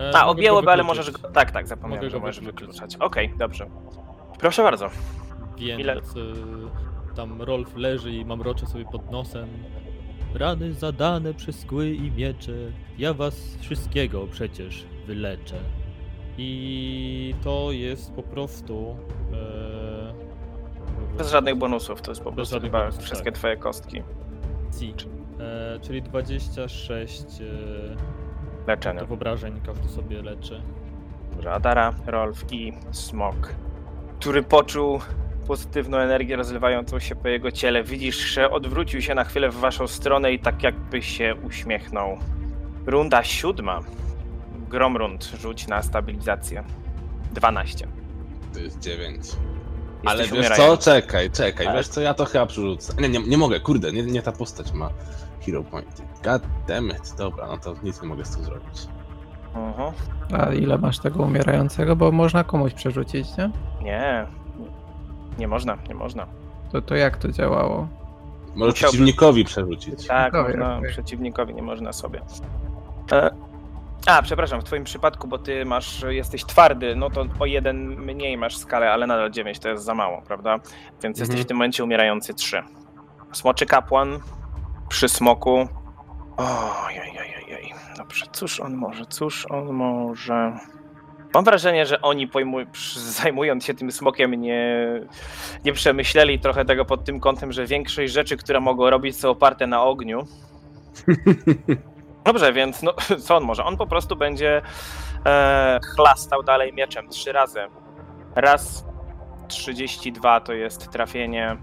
E, 0.00 0.16
A, 0.16 0.26
objęłoby, 0.26 0.70
ale 0.70 0.82
możesz 0.82 1.10
go... 1.10 1.28
Tak, 1.28 1.50
tak, 1.50 1.66
zapomniałem, 1.68 2.04
Mogę 2.04 2.10
że 2.10 2.16
go 2.20 2.26
możesz 2.26 2.40
wykluczyć. 2.44 2.80
wykluczać. 2.80 2.96
Okej, 3.00 3.34
dobrze. 3.38 3.66
Proszę 4.38 4.62
bardzo. 4.62 4.90
Więc 5.58 5.80
Ile- 5.80 5.96
y, 5.96 6.02
tam 7.16 7.42
Rolf 7.42 7.76
leży 7.76 8.12
i 8.12 8.24
mamrocze 8.24 8.66
sobie 8.66 8.84
pod 8.84 9.10
nosem. 9.10 9.48
Rany 10.34 10.72
zadane 10.74 11.34
przez 11.34 11.64
kły 11.64 11.90
i 11.90 12.10
miecze, 12.10 12.52
ja 12.98 13.14
was 13.14 13.56
wszystkiego 13.60 14.26
przecież 14.26 14.84
wyleczę. 15.06 15.56
I 16.38 17.34
to 17.44 17.72
jest 17.72 18.12
po 18.12 18.22
prostu... 18.22 18.96
E, 19.32 21.18
Bez 21.18 21.30
żadnych 21.30 21.56
bonusów, 21.56 22.02
to 22.02 22.10
jest 22.10 22.22
po 22.22 22.32
prostu 22.32 22.60
chyba 22.60 22.80
bonusów, 22.80 23.04
wszystkie 23.04 23.32
tak. 23.32 23.38
twoje 23.38 23.56
kostki 23.56 24.02
C, 24.70 24.84
e, 24.84 25.80
czyli 25.80 26.02
26 26.02 27.22
e, 27.22 27.44
leczenia. 28.66 29.04
to 29.04 29.14
obrażeń 29.14 29.60
każdy 29.66 29.88
sobie 29.88 30.22
leczy. 30.22 30.62
Dobrze, 31.32 31.52
Adara, 31.52 31.94
Rolf 32.06 32.52
i 32.52 32.72
Smok, 32.92 33.54
który 34.18 34.42
poczuł 34.42 35.00
pozytywną 35.46 35.98
energię 35.98 36.36
rozlewającą 36.36 36.98
się 36.98 37.16
po 37.16 37.28
jego 37.28 37.50
ciele. 37.50 37.84
Widzisz, 37.84 38.16
że 38.16 38.50
odwrócił 38.50 39.02
się 39.02 39.14
na 39.14 39.24
chwilę 39.24 39.50
w 39.50 39.54
waszą 39.54 39.86
stronę 39.86 40.32
i 40.32 40.38
tak 40.38 40.62
jakby 40.62 41.02
się 41.02 41.34
uśmiechnął. 41.46 42.18
Runda 42.86 43.24
siódma. 43.24 43.80
Gromrund, 44.68 45.24
rzuć 45.24 45.66
na 45.68 45.82
stabilizację. 45.82 46.64
12. 47.32 47.86
To 48.54 48.60
jest 48.60 48.78
9. 48.78 49.16
Jesteś 49.16 49.36
Ale 50.04 50.18
wiesz 50.22 50.30
co? 50.30 50.36
umierający. 50.36 50.84
Czekaj, 50.84 51.30
czekaj, 51.30 51.66
Ale- 51.66 51.76
wiesz 51.76 51.88
co? 51.88 52.00
Ja 52.00 52.14
to 52.14 52.24
chyba 52.24 52.46
przerzucę. 52.46 53.02
Nie, 53.02 53.08
nie, 53.08 53.18
nie 53.18 53.38
mogę, 53.38 53.60
kurde, 53.60 53.92
nie, 53.92 54.02
nie 54.02 54.22
ta 54.22 54.32
postać 54.32 54.72
ma 54.72 54.90
hero 55.46 55.62
point. 55.62 56.02
God 56.24 56.42
damn 56.68 56.90
it. 56.90 57.14
Dobra, 57.18 57.46
no 57.46 57.58
to 57.58 57.74
nic 57.82 58.02
nie 58.02 58.08
mogę 58.08 58.24
z 58.24 58.36
tym 58.36 58.44
zrobić. 58.44 58.86
Mhm. 59.54 59.92
A 60.32 60.52
ile 60.52 60.78
masz 60.78 60.98
tego 60.98 61.22
umierającego? 61.22 61.96
Bo 61.96 62.12
można 62.12 62.44
komuś 62.44 62.74
przerzucić, 62.74 63.26
nie? 63.36 63.50
Nie, 63.82 64.26
nie 65.38 65.48
można, 65.48 65.78
nie 65.88 65.94
można. 65.94 66.26
To, 66.72 66.82
to 66.82 66.94
jak 66.96 67.16
to 67.16 67.32
działało? 67.32 67.88
Może 68.54 68.70
Musiałby- 68.70 68.74
przeciwnikowi 68.74 69.44
przerzucić. 69.44 70.06
Tak, 70.06 70.32
Dobra, 70.32 70.48
można, 70.48 70.78
okej. 70.78 70.90
przeciwnikowi 70.90 71.54
nie 71.54 71.62
można 71.62 71.92
sobie. 71.92 72.20
E, 73.12 73.30
a, 74.06 74.22
przepraszam, 74.22 74.60
w 74.60 74.64
twoim 74.64 74.84
przypadku, 74.84 75.28
bo 75.28 75.38
ty 75.38 75.64
masz, 75.64 76.02
jesteś 76.08 76.44
twardy, 76.44 76.96
no 76.96 77.10
to 77.10 77.24
o 77.38 77.46
jeden 77.46 77.86
mniej 77.88 78.36
masz 78.36 78.56
skalę, 78.56 78.92
ale 78.92 79.06
nadal 79.06 79.30
9 79.30 79.58
to 79.58 79.68
jest 79.68 79.84
za 79.84 79.94
mało, 79.94 80.22
prawda? 80.26 80.56
Więc 81.02 81.18
jesteś 81.18 81.34
Mhm. 81.34 81.44
w 81.44 81.48
tym 81.48 81.56
momencie 81.56 81.84
umierający 81.84 82.34
3. 82.34 82.62
Smoczy 83.32 83.66
kapłan 83.66 84.18
przy 84.88 85.08
smoku. 85.08 85.68
Ojej, 86.36 87.12
dobrze, 87.96 88.26
cóż 88.32 88.60
on 88.60 88.74
może, 88.74 89.06
cóż 89.06 89.46
on 89.50 89.66
może... 89.72 90.52
Mam 91.34 91.44
wrażenie, 91.44 91.86
że 91.86 92.02
oni 92.02 92.28
pojmuj, 92.28 92.66
zajmując 92.96 93.64
się 93.64 93.74
tym 93.74 93.92
smokiem 93.92 94.34
nie, 94.34 94.84
nie 95.64 95.72
przemyśleli 95.72 96.38
trochę 96.40 96.64
tego 96.64 96.84
pod 96.84 97.04
tym 97.04 97.20
kątem, 97.20 97.52
że 97.52 97.66
większość 97.66 98.12
rzeczy, 98.12 98.36
które 98.36 98.60
mogą 98.60 98.90
robić 98.90 99.16
są 99.16 99.30
oparte 99.30 99.66
na 99.66 99.82
ogniu. 99.82 100.22
Dobrze, 102.28 102.52
więc 102.52 102.82
no, 102.82 102.94
co 103.26 103.36
on 103.36 103.44
może? 103.44 103.64
On 103.64 103.76
po 103.76 103.86
prostu 103.86 104.16
będzie 104.16 104.62
e, 105.26 105.80
chlastał 105.94 106.42
dalej 106.42 106.72
mieczem 106.72 107.08
trzy 107.08 107.32
razy. 107.32 107.60
Raz 108.36 108.84
32 109.48 110.40
to 110.40 110.52
jest 110.52 110.90
trafienie, 110.90 111.56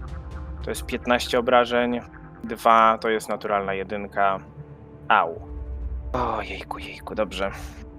to 0.64 0.70
jest 0.70 0.86
15 0.86 1.38
obrażeń. 1.38 2.00
Dwa 2.44 2.98
to 3.00 3.08
jest 3.08 3.28
naturalna 3.28 3.74
jedynka. 3.74 4.38
Au. 5.08 5.48
O 6.12 6.42
jejku, 6.42 6.78
jejku, 6.78 7.14
dobrze. 7.14 7.50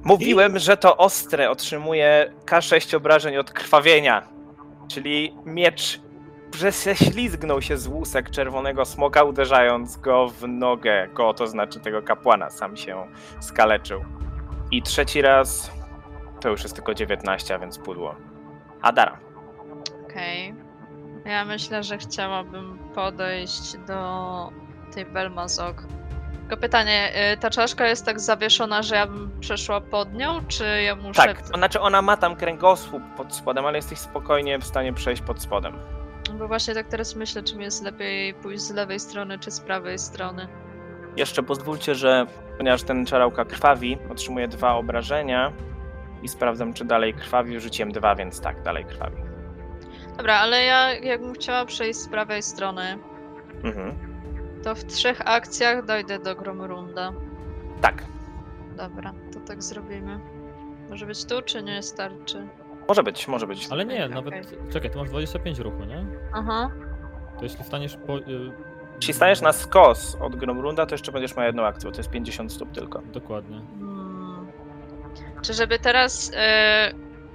Mówiłem, 0.04 0.60
że 0.60 0.78
to 0.78 0.98
ostre 0.98 1.50
otrzymuje 1.50 2.34
K6 2.46 2.96
obrażeń 2.96 3.38
od 3.38 3.52
krwawienia. 3.52 4.28
Czyli 4.88 5.36
miecz 5.46 6.02
prześlizgnął 6.52 7.62
się 7.62 7.78
z 7.78 7.88
łusek 7.88 8.30
czerwonego 8.30 8.86
smoka, 8.86 9.24
uderzając 9.24 9.98
go 9.98 10.28
w 10.28 10.48
nogę, 10.48 11.08
go 11.14 11.34
to 11.34 11.48
znaczy 11.48 11.80
tego 11.80 12.02
kapłana, 12.02 12.50
sam 12.50 12.78
się 12.78 13.08
skaleczył. 13.40 14.06
I 14.72 14.82
trzeci 14.82 15.22
raz 15.22 15.72
to 16.40 16.50
już 16.50 16.64
jest 16.64 16.76
tylko 16.76 16.94
19, 16.94 17.56
a 17.56 17.60
więc 17.60 17.80
pudło. 17.80 18.16
Adara. 18.82 19.20
Okej. 20.10 20.56
Ja 21.26 21.46
myślę, 21.46 21.84
że 21.84 21.98
chciałabym 21.98 22.80
podejść 22.96 23.78
do 23.88 24.52
tej 24.94 25.06
Belmazok. 25.06 25.84
Tylko 26.40 26.58
pytanie, 26.58 27.12
y, 27.34 27.38
ta 27.38 27.50
czaszka 27.50 27.88
jest 27.88 28.06
tak 28.06 28.20
zawieszona, 28.20 28.82
że 28.82 28.96
ja 28.96 29.08
bym 29.08 29.40
przeszła 29.40 29.82
pod 29.82 30.14
nią, 30.14 30.46
czy 30.48 30.82
ja 30.82 30.96
muszę... 30.96 31.22
Tak, 31.22 31.42
to 31.42 31.58
znaczy 31.58 31.80
ona 31.80 32.02
ma 32.02 32.18
tam 32.18 32.36
kręgosłup 32.36 33.04
pod 33.18 33.36
spodem, 33.36 33.66
ale 33.66 33.78
jesteś 33.78 34.00
spokojnie 34.00 34.60
w 34.60 34.64
stanie 34.66 34.94
przejść 34.94 35.22
pod 35.22 35.42
spodem. 35.42 35.74
Bo 36.38 36.48
właśnie 36.48 36.74
tak 36.74 36.88
teraz 36.88 37.16
myślę, 37.16 37.44
czy 37.44 37.56
mi 37.58 37.64
jest 37.64 37.84
lepiej 37.84 38.34
pójść 38.34 38.62
z 38.64 38.72
lewej 38.74 39.00
strony, 39.00 39.40
czy 39.40 39.52
z 39.52 39.60
prawej 39.60 40.00
strony. 40.00 40.48
Jeszcze 41.16 41.44
pozwólcie, 41.44 41.96
że 41.96 42.26
ponieważ 42.58 42.84
ten 42.84 43.06
czarałka 43.06 43.46
krwawi, 43.46 43.98
otrzymuje 44.12 44.48
dwa 44.48 44.74
obrażenia 44.76 45.54
i 46.24 46.28
sprawdzam, 46.28 46.74
czy 46.74 46.86
dalej 46.86 47.14
krwawi. 47.14 47.60
Rzuciłem 47.60 47.92
dwa, 47.92 48.16
więc 48.16 48.42
tak, 48.42 48.64
dalej 48.64 48.86
krwawi. 48.86 49.18
Dobra, 50.18 50.36
ale 50.36 50.64
ja 50.64 50.94
jakbym 50.94 51.34
chciała 51.34 51.66
przejść 51.66 52.00
z 52.00 52.08
prawej 52.10 52.44
strony, 52.44 53.00
Mhm. 53.64 53.94
to 54.64 54.76
w 54.76 54.84
trzech 54.86 55.22
akcjach 55.26 55.86
dojdę 55.86 56.20
do 56.20 56.36
Gromrunda. 56.36 57.14
Tak, 57.82 58.04
Dobra, 58.78 59.14
to 59.34 59.40
tak 59.40 59.64
zrobimy. 59.64 60.20
Może 60.90 61.06
być 61.06 61.26
tu, 61.26 61.42
czy 61.42 61.64
nie 61.64 61.84
starczy? 61.84 62.48
Może 62.88 63.04
być, 63.04 63.28
może 63.28 63.48
być. 63.48 63.68
Ale 63.72 63.86
nie, 63.86 64.06
Okej. 64.06 64.10
nawet... 64.16 64.34
Czekaj, 64.74 64.90
ty 64.92 64.98
masz 64.98 65.10
25 65.10 65.60
ruchu, 65.60 65.84
nie? 65.84 66.06
Aha. 66.34 66.72
To 67.38 67.44
jeśli 67.44 67.64
staniesz 67.64 67.98
po... 68.08 68.18
y, 68.18 68.24
Jeśli 68.96 69.14
stajesz 69.14 69.42
na 69.42 69.54
skos 69.54 70.18
od 70.22 70.36
Gromrunda, 70.36 70.86
to 70.86 70.94
jeszcze 70.94 71.12
będziesz 71.12 71.36
miał 71.36 71.46
jedną 71.46 71.66
akcję, 71.66 71.92
to 71.92 71.98
jest 71.98 72.10
50 72.10 72.54
stóp 72.54 72.72
tylko. 72.72 73.02
Dokładnie. 73.14 73.62
Hmm. 73.80 74.48
Czy 75.42 75.54
żeby 75.54 75.80
teraz 75.80 76.32
e, 76.36 76.92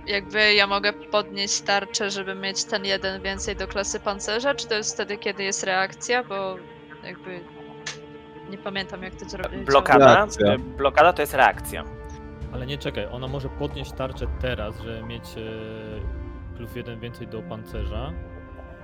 jakby 0.06 0.54
ja 0.54 0.66
mogę 0.66 0.92
podnieść 0.92 1.60
tarczę, 1.60 2.10
żeby 2.10 2.34
mieć 2.34 2.64
ten 2.64 2.84
jeden 2.84 3.22
więcej 3.22 3.56
do 3.56 3.68
klasy 3.68 4.00
pancerza, 4.00 4.54
czy 4.54 4.68
to 4.68 4.74
jest 4.74 4.94
wtedy, 4.94 5.16
kiedy 5.18 5.42
jest 5.42 5.64
reakcja, 5.64 6.24
bo 6.24 6.56
jakby 7.04 7.40
nie 8.50 8.58
pamiętam 8.58 9.02
jak 9.02 9.14
to 9.14 9.28
zrobić. 9.28 9.60
Blokada, 9.60 10.26
e, 10.46 10.58
blokada 10.58 11.12
to 11.12 11.22
jest 11.22 11.34
reakcja. 11.34 11.84
Ale 12.54 12.66
nie 12.66 12.78
czekaj, 12.78 13.06
ona 13.12 13.28
może 13.28 13.48
podnieść 13.48 13.92
tarczę 13.92 14.26
teraz, 14.40 14.80
żeby 14.80 15.02
mieć 15.02 15.24
e, 15.24 16.56
plus 16.56 16.76
jeden 16.76 17.00
więcej 17.00 17.26
do 17.28 17.42
pancerza. 17.42 18.12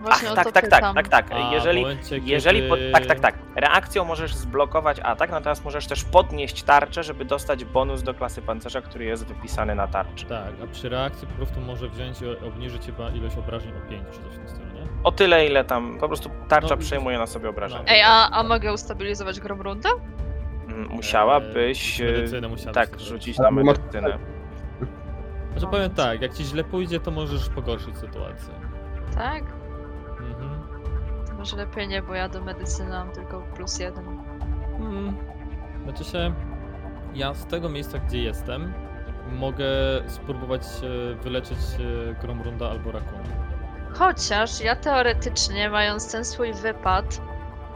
Właśnie 0.01 0.29
Ach, 0.29 0.35
tak, 0.35 0.53
tak, 0.53 0.69
tak, 0.69 0.95
tak, 0.95 1.09
tak. 1.09 1.33
A 1.33 1.53
Jeżeli, 1.55 1.81
momencie, 1.81 2.19
jeżeli 2.19 2.69
pod, 2.69 2.79
kiedy- 2.79 2.93
tak, 2.93 3.07
tak, 3.07 3.21
tak. 3.21 3.35
Reakcją 3.57 4.05
możesz 4.05 4.35
zblokować 4.35 5.01
atak, 5.01 5.31
natomiast 5.31 5.65
możesz 5.65 5.87
też 5.87 6.05
podnieść 6.05 6.63
tarczę, 6.63 7.03
żeby 7.03 7.25
dostać 7.25 7.65
bonus 7.65 8.03
do 8.03 8.15
klasy 8.15 8.43
pancerza, 8.43 8.81
który 8.81 9.05
jest 9.05 9.27
wypisany 9.27 9.75
na 9.75 9.87
tarczy. 9.89 10.27
Tak, 10.27 10.53
a 10.65 10.67
przy 10.67 10.89
reakcji 10.89 11.29
po 11.29 11.35
prostu 11.35 11.61
może 11.61 11.89
wziąć 11.89 12.21
i 12.23 12.47
obniżyć 12.47 12.87
chyba 12.87 13.11
ilość 13.11 13.37
obrażeń 13.37 13.73
o 13.87 13.91
5 13.91 14.03
czy 14.13 14.19
coś 14.23 14.33
w 14.33 14.39
tym 14.39 14.49
stylu, 14.49 14.67
nie? 14.75 14.81
O 15.05 15.13
tyle, 15.13 15.47
ile 15.47 15.65
tam 15.65 15.99
po 16.01 16.09
prostu 16.09 16.31
tarcza 16.49 16.75
No, 16.75 16.81
przejmuje 16.81 17.19
na 17.19 17.27
sobie 17.27 17.49
obrażenia. 17.49 17.83
no. 17.83 17.89
Ej, 17.93 18.03
a, 18.03 18.29
a 18.31 18.43
mogę 18.43 18.73
ustabilizować 18.73 19.41
Gromrunda? 19.41 19.89
Mm, 19.89 20.28
Musiałabyś 20.91 22.01
e, 22.01 22.05
medycynę 22.05 22.49
musiałabyś 22.49 22.75
tak 22.91 23.01
rzucić 23.01 23.39
na 23.39 23.51
medycynę. 23.51 24.19
Znaczy 25.53 25.67
powiem 25.67 25.91
tak, 25.91 26.23
jak 26.23 26.35
ci 26.35 26.45
źle 26.45 26.65
pójdzie, 26.65 27.01
to 27.01 27.11
możesz 27.11 27.49
pogorszyć 27.49 27.99
sytuację. 27.99 28.55
Tak? 29.15 29.43
Mhm. 30.21 30.61
To 31.27 31.35
może 31.35 31.57
lepiej 31.57 31.89
nie, 31.89 32.03
bo 32.03 32.15
ja 32.15 32.29
do 32.29 32.45
medycyny 32.45 32.91
mam 32.91 33.11
tylko 33.11 33.43
plus 33.57 33.79
jeden. 33.79 34.05
Mm. 34.81 35.17
Znaczy 35.85 36.05
się, 36.05 36.35
ja 37.15 37.35
z 37.35 37.47
tego 37.47 37.69
miejsca, 37.69 37.99
gdzie 37.99 38.23
jestem, 38.23 38.73
mogę 39.33 39.67
spróbować 40.07 40.63
e, 40.63 41.15
wyleczyć 41.15 41.59
e, 41.59 42.15
Gromrunda 42.15 42.71
albo 42.71 42.93
Rakuna. 42.93 43.23
Chociaż 43.95 44.61
ja 44.61 44.77
teoretycznie, 44.77 45.71
mając 45.71 46.13
ten 46.13 46.25
swój 46.25 46.53
wypad, 46.53 47.21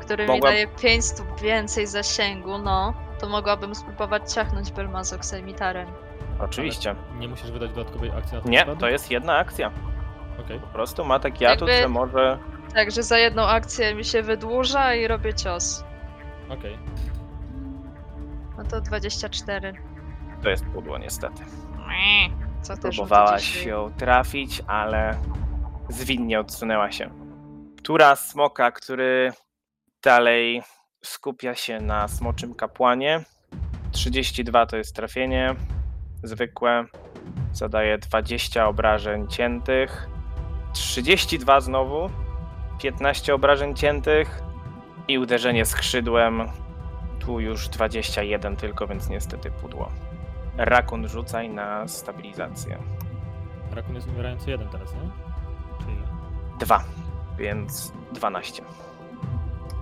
który 0.02 0.24
mi 0.24 0.30
Mogła- 0.30 0.50
daje 0.50 0.66
5 0.66 1.04
stóp 1.04 1.40
więcej 1.40 1.86
zasięgu, 1.86 2.58
no, 2.58 2.94
to 3.20 3.28
mogłabym 3.28 3.74
spróbować 3.74 4.32
ciachnąć 4.32 4.72
Belmazok 4.72 5.24
sejmitarem. 5.24 5.88
Oczywiście. 6.40 6.94
Nie 7.18 7.28
musisz 7.28 7.50
wydać 7.50 7.70
dodatkowej 7.72 8.10
akcji 8.10 8.36
na 8.36 8.42
to 8.42 8.48
Nie, 8.48 8.66
to 8.80 8.88
jest 8.88 9.10
jedna 9.10 9.36
akcja. 9.36 9.70
Okej. 10.44 10.60
Po 10.60 10.66
prostu 10.66 11.04
ma 11.04 11.18
taki 11.18 11.46
atut, 11.46 11.68
Jakby- 11.68 11.82
że 11.82 11.88
może... 11.88 12.38
Także 12.74 13.02
za 13.02 13.18
jedną 13.18 13.42
akcję 13.42 13.94
mi 13.94 14.04
się 14.04 14.22
wydłuża 14.22 14.94
i 14.94 15.06
robię 15.06 15.34
cios. 15.34 15.84
Okej. 16.48 16.78
No 18.58 18.64
to 18.64 18.80
24. 18.80 19.72
To 20.42 20.48
jest 20.50 20.64
pudło 20.64 20.98
niestety. 20.98 21.44
Co 22.62 22.76
też 22.76 22.96
Próbowałaś 22.96 23.66
ją 23.66 23.92
trafić, 23.96 24.62
ale 24.66 25.18
zwinnie 25.88 26.40
odsunęła 26.40 26.90
się. 26.92 27.10
Tura 27.82 28.16
smoka, 28.16 28.70
który 28.70 29.32
dalej 30.04 30.62
skupia 31.04 31.54
się 31.54 31.80
na 31.80 32.08
smoczym 32.08 32.54
kapłanie. 32.54 33.24
32 33.92 34.66
to 34.66 34.76
jest 34.76 34.96
trafienie 34.96 35.54
zwykłe. 36.22 36.84
Zadaje 37.52 37.98
20 37.98 38.66
obrażeń 38.66 39.28
ciętych. 39.28 40.08
32 40.72 41.60
znowu. 41.60 42.10
15 42.82 43.34
obrażeń 43.34 43.74
ciętych. 43.74 44.42
I 45.08 45.18
uderzenie 45.18 45.64
skrzydłem. 45.64 46.48
Tu 47.18 47.40
już 47.40 47.68
21 47.68 48.56
tylko, 48.56 48.86
więc 48.86 49.08
niestety 49.08 49.50
pudło. 49.50 49.92
Rakun 50.56 51.08
rzucaj 51.08 51.50
na 51.50 51.88
stabilizację. 51.88 52.78
Rakun 53.72 53.94
jest 53.94 54.08
umierający 54.08 54.50
jeden 54.50 54.68
teraz, 54.68 54.94
nie? 54.94 55.10
Czy 55.78 55.92
ile? 55.92 56.06
Dwa, 56.60 56.84
więc 57.38 57.92
12. 58.12 58.62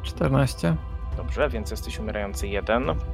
14. 0.03 0.77
Dobrze, 1.17 1.49
więc 1.49 1.71
jesteś 1.71 1.99
umierający 1.99 2.49
jeden. 2.49 2.87
Dobrze. 2.87 3.07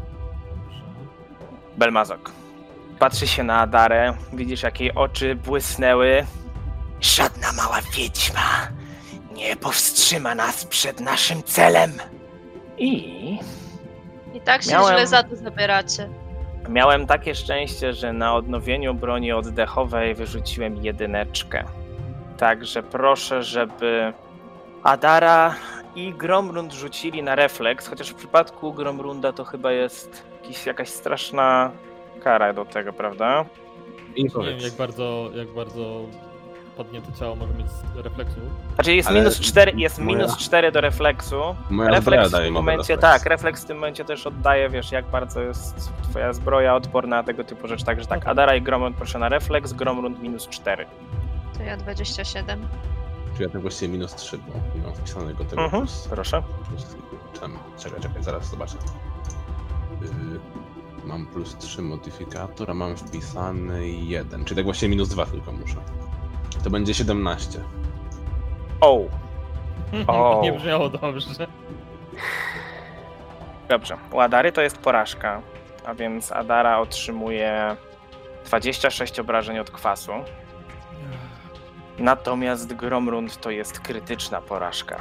Belmazok. 1.76 2.32
Patrzy 2.98 3.26
się 3.26 3.42
na 3.42 3.60
Adarę, 3.60 4.14
widzisz 4.32 4.62
jak 4.62 4.80
jej 4.80 4.94
oczy 4.94 5.34
błysnęły. 5.34 6.26
Żadna 7.00 7.52
mała 7.52 7.78
wiedźma 7.96 8.68
nie 9.34 9.56
powstrzyma 9.56 10.34
nas 10.34 10.64
przed 10.64 11.00
naszym 11.00 11.42
celem. 11.42 11.92
I 12.78 13.38
I 14.34 14.40
tak 14.40 14.62
się 14.62 14.70
Miałem- 14.70 14.94
źle 14.96 15.06
za 15.06 15.22
to 15.22 15.36
zabieracie. 15.36 16.08
miałem 16.68 17.06
takie 17.06 17.34
szczęście, 17.34 17.92
że 17.92 18.12
na 18.12 18.34
odnowieniu 18.34 18.94
broni 18.94 19.32
oddechowej 19.32 20.14
wyrzuciłem 20.14 20.76
jedyneczkę. 20.84 21.64
Także 22.38 22.82
proszę, 22.82 23.42
żeby 23.42 24.12
Adara 24.82 25.54
i 25.96 26.12
Gromrund 26.14 26.72
rzucili 26.72 27.22
na 27.22 27.34
refleks, 27.34 27.88
chociaż 27.88 28.10
w 28.10 28.14
przypadku 28.14 28.72
Gromrunda 28.72 29.32
to 29.32 29.44
chyba 29.44 29.72
jest 29.72 30.22
jakiś, 30.42 30.66
jakaś 30.66 30.88
straszna 30.88 31.70
kara 32.22 32.52
do 32.52 32.64
tego, 32.64 32.92
prawda? 32.92 33.44
I 34.16 34.22
Nie 34.24 34.30
wiem, 34.46 34.58
jak 34.60 34.72
bardzo, 34.72 35.30
jak 35.34 35.48
bardzo 35.48 36.00
padnięte 36.76 37.12
ciało 37.12 37.36
może 37.36 37.54
mieć 37.54 37.66
z 37.70 37.96
refleksu. 37.96 38.36
Znaczy 38.74 38.94
jest 38.94 39.08
Ale 39.08 39.18
minus 39.18 39.40
4, 39.40 39.72
jest 39.76 39.98
moja- 39.98 40.16
minus 40.18 40.36
4 40.36 40.72
do 40.72 40.80
refleksu. 40.80 41.40
Moja 41.70 41.90
Refleks 41.90 42.28
w 42.28 42.32
tym 42.32 42.52
momencie, 42.52 42.94
refleks. 42.96 43.00
tak, 43.22 43.26
refleks 43.30 43.64
w 43.64 43.66
tym 43.66 43.76
momencie 43.76 44.04
też 44.04 44.26
oddaje, 44.26 44.68
wiesz, 44.70 44.92
jak 44.92 45.04
bardzo 45.06 45.40
jest 45.40 45.92
twoja 46.10 46.32
zbroja 46.32 46.74
odporna 46.74 47.16
na 47.16 47.22
tego 47.22 47.44
typu 47.44 47.68
rzeczy. 47.68 47.84
Także 47.84 48.06
tak. 48.06 48.26
Adara 48.26 48.54
i 48.56 48.62
Gromrund 48.62 48.96
proszę 48.96 49.18
na 49.18 49.28
refleks, 49.28 49.72
Gromrund 49.72 50.22
minus 50.22 50.48
4. 50.48 50.86
To 51.56 51.62
ja 51.62 51.76
27. 51.76 52.68
Czyli 53.36 53.44
ja 53.44 53.52
tak 53.52 53.62
właściwie 53.62 53.92
minus 53.92 54.14
3, 54.14 54.38
bo 54.38 54.52
nie 54.78 54.82
mam 54.86 54.94
wpisanego 54.94 55.44
tego 55.44 55.62
Mhm, 55.62 55.82
plus, 55.82 56.08
proszę. 56.10 56.42
plus 56.68 56.96
czemu? 57.40 57.58
Czekaj, 57.78 58.00
czekaj, 58.00 58.22
zaraz 58.22 58.50
zobaczę. 58.50 58.76
Yy, 60.02 60.08
mam 61.04 61.26
plus 61.26 61.56
3 61.56 61.82
modyfikator, 61.82 62.70
a 62.70 62.74
mam 62.74 62.96
wpisany 62.96 63.88
1, 63.88 64.44
czyli 64.44 64.56
tak 64.56 64.64
właściwie 64.64 64.90
minus 64.90 65.08
2 65.08 65.26
tylko 65.26 65.52
muszę. 65.52 65.76
To 66.64 66.70
będzie 66.70 66.94
17. 66.94 67.60
O, 68.80 69.00
O. 70.06 70.40
nie 70.42 70.52
brzmiało 70.52 70.88
dobrze. 70.88 71.46
dobrze. 73.68 73.96
U 74.12 74.20
Adary 74.20 74.52
to 74.52 74.60
jest 74.62 74.78
porażka, 74.78 75.42
a 75.86 75.94
więc 75.94 76.32
Adara 76.32 76.78
otrzymuje 76.78 77.76
26 78.46 79.20
obrażeń 79.20 79.58
od 79.58 79.70
kwasu. 79.70 80.12
Natomiast 81.98 82.74
Gromrund 82.74 83.40
to 83.40 83.50
jest 83.50 83.80
krytyczna 83.80 84.40
porażka. 84.40 85.00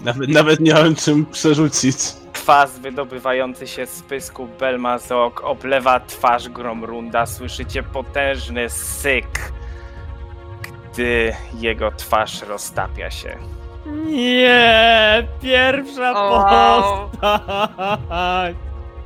Nawet, 0.00 0.30
nawet 0.30 0.60
nie 0.60 0.74
mam 0.74 0.94
czym 0.94 1.26
przerzucić. 1.26 1.96
Kwas 2.32 2.78
wydobywający 2.78 3.66
się 3.66 3.86
z 3.86 4.02
pysku 4.02 4.48
Belmazok 4.60 5.44
oblewa 5.44 6.00
twarz 6.00 6.48
Gromrunda. 6.48 7.26
Słyszycie 7.26 7.82
potężny 7.82 8.70
syk, 8.70 9.52
gdy 10.62 11.34
jego 11.54 11.90
twarz 11.90 12.42
roztapia 12.42 13.10
się. 13.10 13.38
Nie! 14.06 15.28
Pierwsza 15.42 16.12
wow. 16.12 17.10
postać! 17.10 18.56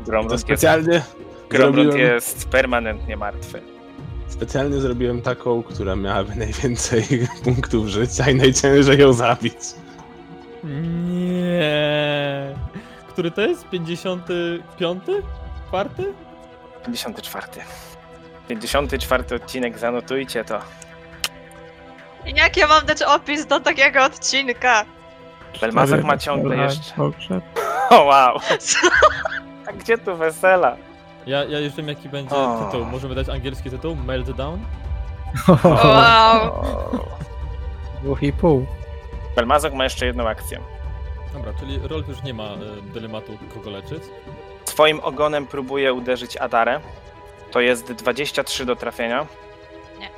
Gromrund 0.01 0.33
jest, 0.33 0.45
specjalnie 0.45 1.03
Gromrund 1.51 1.95
jest 1.95 2.49
permanentnie 2.49 3.17
martwy. 3.17 3.72
Specjalnie 4.33 4.81
zrobiłem 4.81 5.23
taką, 5.23 5.63
która 5.63 5.97
miałaby 5.97 6.35
najwięcej 6.45 7.05
punktów 7.45 7.87
życia 7.87 8.31
i 8.31 8.35
najciężej 8.35 8.99
ją 8.99 9.13
zabić. 9.13 9.55
Nie! 10.65 11.63
Który 13.09 13.31
to 13.31 13.41
jest? 13.41 13.69
55? 13.69 15.03
Czwarty? 15.69 16.13
54. 16.85 17.47
54 18.49 19.37
odcinek, 19.37 19.79
zanotujcie 19.79 20.45
to. 20.45 20.59
Jak 22.27 22.57
ja 22.57 22.67
mam 22.67 22.87
dać 22.87 23.03
opis 23.03 23.47
do 23.47 23.61
takiego 23.61 24.05
odcinka? 24.05 24.85
Belmazok 25.61 26.03
ma 26.05 26.19
ciągle 26.19 26.57
jeszcze. 26.57 26.95
Pogrzeb. 26.97 27.45
O 27.91 28.05
wow! 28.05 28.39
A 29.67 29.73
gdzie 29.73 29.99
tu 29.99 30.17
wesela? 30.17 30.77
Ja, 31.27 31.45
ja 31.45 31.59
już 31.59 31.75
wiem 31.75 31.89
jaki 31.89 32.09
będzie 32.09 32.35
O. 32.35 32.65
tytuł. 32.65 32.85
Możemy 32.87 33.15
dać 33.15 33.29
angielski 33.29 33.71
tytuł? 33.71 33.97
Meltdown? 33.97 34.61
Wow. 35.65 36.65
Dwóch 38.03 38.23
i 38.23 38.33
pół. 38.33 38.67
Belmazok 39.37 39.73
ma 39.75 39.85
jeszcze 39.85 40.07
jedną 40.07 40.29
akcję. 40.29 40.61
Dobra, 41.33 41.53
czyli 41.61 41.79
Rolf 41.89 42.09
już 42.09 42.23
nie 42.23 42.35
ma 42.35 42.45
e, 42.45 42.59
dylematu 42.95 43.39
kogo 43.55 43.71
leczyć. 43.71 44.03
Swoim 44.65 45.01
ogonem 45.01 45.47
próbuje 45.47 45.93
uderzyć 45.93 46.37
Adarę. 46.37 46.81
To 47.51 47.61
jest 47.61 47.93
23 47.93 48.65
do 48.65 48.77
trafienia. 48.77 49.27
Nie. 50.01 50.09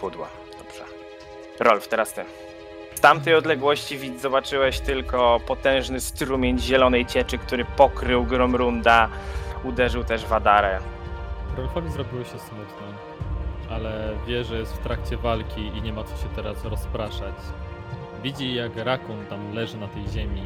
Pudła, 0.00 0.28
dobrze. 0.58 0.84
Rolf, 1.60 1.88
teraz 1.88 2.12
ty. 2.12 2.24
Z 2.94 3.00
tamtej 3.00 3.34
odległości 3.34 3.98
widz 3.98 4.22
zobaczyłeś 4.22 4.80
tylko 4.80 5.40
potężny 5.46 6.00
strumień 6.00 6.58
zielonej 6.58 7.06
cieczy, 7.06 7.38
który 7.38 7.64
pokrył 7.64 8.24
Gromrunda. 8.24 9.08
Uderzył 9.64 10.04
też 10.04 10.26
w 10.26 10.32
Adarę. 10.32 10.78
Rolfowi 11.56 11.90
zrobiło 11.90 12.24
się 12.24 12.38
smutno, 12.38 12.86
ale 13.70 14.12
wie, 14.26 14.44
że 14.44 14.58
jest 14.58 14.74
w 14.74 14.78
trakcie 14.78 15.16
walki 15.16 15.60
i 15.60 15.82
nie 15.82 15.92
ma 15.92 16.04
co 16.04 16.16
się 16.16 16.28
teraz 16.36 16.64
rozpraszać. 16.64 17.34
Widzi 18.22 18.54
jak 18.54 18.76
Rakun 18.76 19.26
tam 19.26 19.54
leży 19.54 19.76
na 19.76 19.88
tej 19.88 20.08
ziemi 20.08 20.40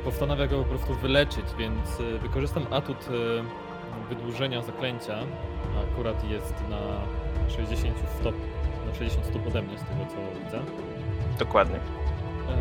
i 0.00 0.04
postanawia 0.04 0.46
go 0.46 0.58
po 0.58 0.64
prostu 0.64 0.94
wyleczyć, 0.94 1.44
więc 1.58 2.00
e, 2.00 2.18
wykorzystam 2.18 2.66
atut 2.70 3.08
e, 3.08 4.08
wydłużenia 4.08 4.62
zaklęcia. 4.62 5.18
Akurat 5.92 6.30
jest 6.30 6.54
na 6.70 6.78
60 7.48 7.96
stop, 8.20 8.34
na 8.86 8.94
60 8.94 9.26
stóp 9.26 9.46
ode 9.46 9.62
mnie 9.62 9.78
z 9.78 9.82
tego 9.82 10.06
co 10.08 10.44
widzę. 10.44 10.60
Dokładnie. 11.38 11.76
Eee, 11.76 12.56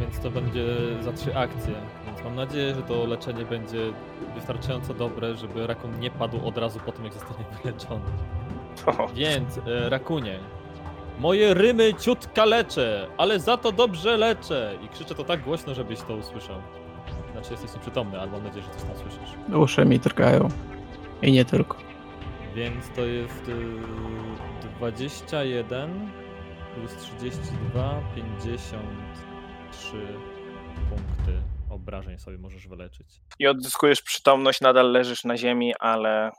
więc 0.00 0.20
to 0.20 0.30
będzie 0.30 0.64
za 1.00 1.12
trzy 1.12 1.36
akcje. 1.36 1.74
Więc 2.18 2.24
mam 2.24 2.36
nadzieję, 2.36 2.74
że 2.74 2.82
to 2.82 3.06
leczenie 3.06 3.44
będzie 3.44 3.92
wystarczająco 4.34 4.94
dobre, 4.94 5.34
żeby 5.34 5.66
rakun 5.66 6.00
nie 6.00 6.10
padł 6.10 6.46
od 6.46 6.58
razu 6.58 6.80
po 6.86 6.92
tym, 6.92 7.04
jak 7.04 7.14
zostanie 7.14 7.44
wyleczony. 7.62 8.04
Więc, 9.14 9.58
e, 9.58 9.88
rakunie, 9.88 10.38
moje 11.18 11.54
rymy 11.54 11.94
ciutka 11.94 12.44
leczę, 12.44 13.06
ale 13.18 13.40
za 13.40 13.56
to 13.56 13.72
dobrze 13.72 14.16
leczę! 14.16 14.74
I 14.84 14.88
krzyczę 14.88 15.14
to 15.14 15.24
tak 15.24 15.42
głośno, 15.42 15.74
żebyś 15.74 16.00
to 16.00 16.14
usłyszał. 16.16 16.56
Znaczy 17.32 17.50
jesteś 17.50 17.74
nieprzytomny, 17.74 18.20
ale 18.20 18.30
mam 18.30 18.44
nadzieję, 18.44 18.64
że 18.64 18.70
coś 18.70 18.82
tam 18.82 18.96
słyszysz. 18.96 19.56
Uszy 19.56 19.84
mi 19.84 19.98
drgają. 19.98 20.48
I 21.22 21.32
nie 21.32 21.44
tylko. 21.44 21.76
Więc 22.54 22.90
to 22.96 23.00
jest 23.00 23.48
y, 23.48 23.54
21 24.78 26.10
plus 26.74 26.96
32, 26.96 28.00
53 28.14 29.96
punkty 30.90 31.57
obrażeń 31.70 32.18
sobie 32.18 32.38
możesz 32.38 32.68
wyleczyć. 32.68 33.06
I 33.38 33.46
odzyskujesz 33.46 34.02
przytomność, 34.02 34.60
nadal 34.60 34.92
leżysz 34.92 35.24
na 35.24 35.36
ziemi, 35.36 35.74
ale 35.80 36.30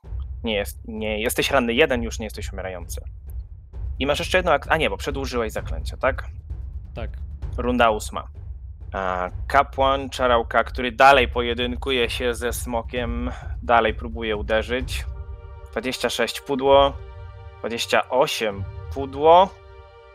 nie, 0.43 0.55
jest, 0.55 0.87
nie 0.87 1.21
jesteś 1.21 1.51
ranny 1.51 1.73
jeden, 1.73 2.03
już 2.03 2.19
nie 2.19 2.25
jesteś 2.25 2.53
umierający. 2.53 3.01
I 3.99 4.05
masz 4.05 4.19
jeszcze 4.19 4.37
jedną 4.37 4.51
akcję. 4.51 4.71
A 4.71 4.77
nie, 4.77 4.89
bo 4.89 4.97
przedłużyłeś 4.97 5.51
zaklęcie, 5.51 5.97
tak? 5.97 6.25
Tak. 6.95 7.09
Runda 7.57 7.89
ósma. 7.89 8.27
A, 8.93 9.29
kapłan 9.47 10.09
czarałka, 10.09 10.63
który 10.63 10.91
dalej 10.91 11.27
pojedynkuje 11.27 12.09
się 12.09 12.33
ze 12.33 12.53
smokiem, 12.53 13.31
dalej 13.63 13.93
próbuje 13.93 14.35
uderzyć. 14.35 15.05
26 15.71 16.41
pudło, 16.41 16.93
28 17.59 18.63
pudło 18.93 19.49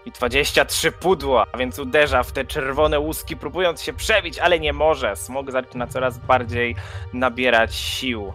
i 0.06 0.12
23 0.12 0.92
pudło, 0.92 1.46
a 1.52 1.58
więc 1.58 1.78
uderza 1.78 2.22
w 2.22 2.32
te 2.32 2.44
czerwone 2.44 3.00
łuski, 3.00 3.36
próbując 3.36 3.82
się 3.82 3.92
przebić, 3.92 4.38
ale 4.38 4.60
nie 4.60 4.72
może. 4.72 5.16
Smok 5.16 5.50
zaczyna 5.50 5.86
coraz 5.86 6.18
bardziej 6.18 6.76
nabierać 7.12 7.74
sił. 7.74 8.32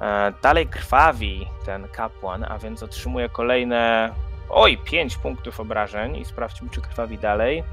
E, 0.00 0.32
dalej 0.42 0.66
krwawi 0.66 1.48
ten 1.66 1.88
kapłan, 1.88 2.44
a 2.48 2.58
więc 2.58 2.82
otrzymuje 2.82 3.28
kolejne. 3.28 4.10
Oj, 4.50 4.78
5 4.78 5.16
punktów 5.16 5.60
obrażeń 5.60 6.16
i 6.16 6.24
sprawdźmy, 6.24 6.70
czy 6.70 6.80
krwawi 6.80 7.18
dalej. 7.18 7.64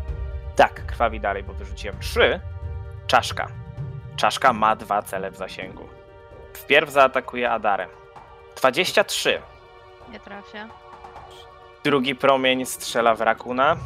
Tak, 0.56 0.86
krwawi 0.86 1.20
dalej, 1.20 1.44
bo 1.44 1.54
wyrzuciłem 1.54 2.00
3. 2.00 2.40
Czaszka. 3.08 3.48
Czaszka 4.16 4.54
ma 4.54 4.76
dwa 4.76 5.02
cele 5.02 5.32
w 5.32 5.38
zasięgu. 5.38 5.90
Wpierw 6.54 6.90
zaatakuje 6.90 7.52
Adarę. 7.52 7.88
23. 8.56 9.42
Nie 10.12 10.20
trafia. 10.20 10.68
Drugi 11.84 12.16
promień 12.16 12.66
strzela 12.66 13.16
w 13.16 13.22
Rakuna, 13.22 13.78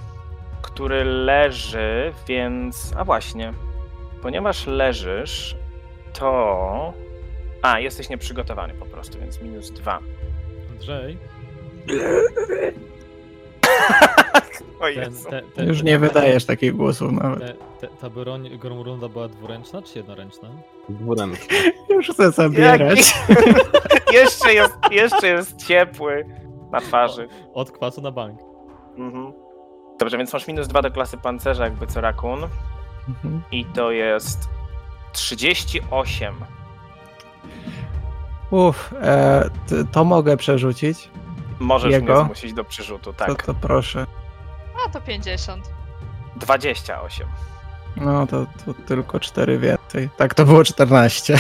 który 0.62 1.06
leży, 1.06 2.14
więc. 2.28 2.94
A 2.98 3.04
właśnie. 3.04 3.54
Ponieważ 4.22 4.68
leżysz, 4.68 5.56
to. 6.14 6.94
A, 7.62 7.80
jesteś 7.80 8.10
nieprzygotowany 8.10 8.74
po 8.74 8.86
prostu, 8.86 9.20
więc 9.20 9.42
minus 9.42 9.72
dwa. 9.72 10.00
Andrzej, 10.72 11.18
o 14.80 14.84
ten, 14.86 14.94
Jezu. 14.96 15.30
te, 15.30 15.42
te, 15.42 15.66
Już 15.66 15.84
nie 15.84 16.00
wydajesz 16.00 16.46
takich 16.46 16.76
głosów 16.76 17.12
nawet. 17.12 17.40
Te, 17.40 17.54
te, 17.88 17.96
ta 18.02 18.10
broń 18.10 18.58
Gromrunda 18.58 19.10
była 19.10 19.28
dwuręczna 19.28 19.82
czy 19.82 20.00
jednoręczna? 20.00 20.50
Dwuręczny. 20.90 21.58
Już 21.90 22.10
chcę 22.10 22.32
zabierać. 22.32 23.14
jeszcze, 24.14 24.54
jest, 24.54 24.74
jeszcze 24.92 25.28
jest 25.28 25.66
ciepły 25.66 26.26
na 26.76 26.82
twarzy. 26.82 27.28
Od 27.54 27.72
kwasu 27.72 28.02
na 28.02 28.12
bank. 28.12 28.40
Mhm. 28.98 29.34
Dobrze, 30.00 30.18
więc 30.18 30.34
masz 30.34 30.48
minus 30.48 30.68
dwa 30.68 30.82
do 30.82 30.92
klasy 30.92 31.18
pancerza, 31.18 31.64
jakby 31.64 31.88
co 31.88 32.02
Rakun. 32.02 32.44
Mhm. 33.10 33.42
I 33.52 33.66
to 33.66 33.92
jest 33.92 34.50
38. 35.14 36.36
Uff, 38.52 38.94
e, 39.02 39.50
to 39.92 40.04
mogę 40.04 40.38
przerzucić. 40.38 41.10
Możesz 41.60 41.92
Jego? 41.92 42.16
mnie 42.16 42.26
zmusić 42.26 42.54
do 42.54 42.64
przerzutu, 42.64 43.14
To, 43.14 43.26
tak. 43.26 43.44
to 43.44 43.54
proszę. 43.54 44.06
A 44.86 44.90
to 44.90 45.02
50. 45.02 45.70
28. 46.36 47.28
No 47.98 48.28
to, 48.28 48.46
to 48.66 48.74
tylko 48.88 49.20
4 49.20 49.58
więcej. 49.60 50.10
Tak, 50.18 50.34
to 50.34 50.46
było 50.46 50.64
14. 50.64 51.40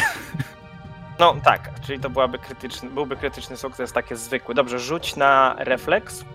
No 1.19 1.35
tak, 1.43 1.69
czyli 1.81 1.99
to 1.99 2.09
byłaby 2.09 2.39
krytyczny, 2.39 2.89
byłby 2.89 3.15
krytyczny 3.15 3.57
sukces, 3.57 3.93
takie 3.93 4.15
zwykły. 4.15 4.55
Dobrze, 4.55 4.79
rzuć 4.79 5.15
na 5.15 5.55
refleks. 5.57 6.25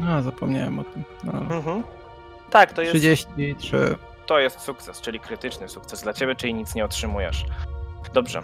No, 0.00 0.22
zapomniałem 0.22 0.78
o 0.78 0.84
tym. 0.84 1.04
No. 1.24 1.32
Mhm. 1.32 1.82
Tak, 2.50 2.72
to 2.72 2.82
jest, 2.82 2.92
33. 2.94 3.96
to 4.26 4.38
jest 4.38 4.60
sukces, 4.60 5.00
czyli 5.00 5.20
krytyczny 5.20 5.68
sukces 5.68 6.02
dla 6.02 6.12
ciebie, 6.12 6.34
czyli 6.34 6.54
nic 6.54 6.74
nie 6.74 6.84
otrzymujesz. 6.84 7.44
Dobrze. 8.14 8.38
Y, 8.38 8.42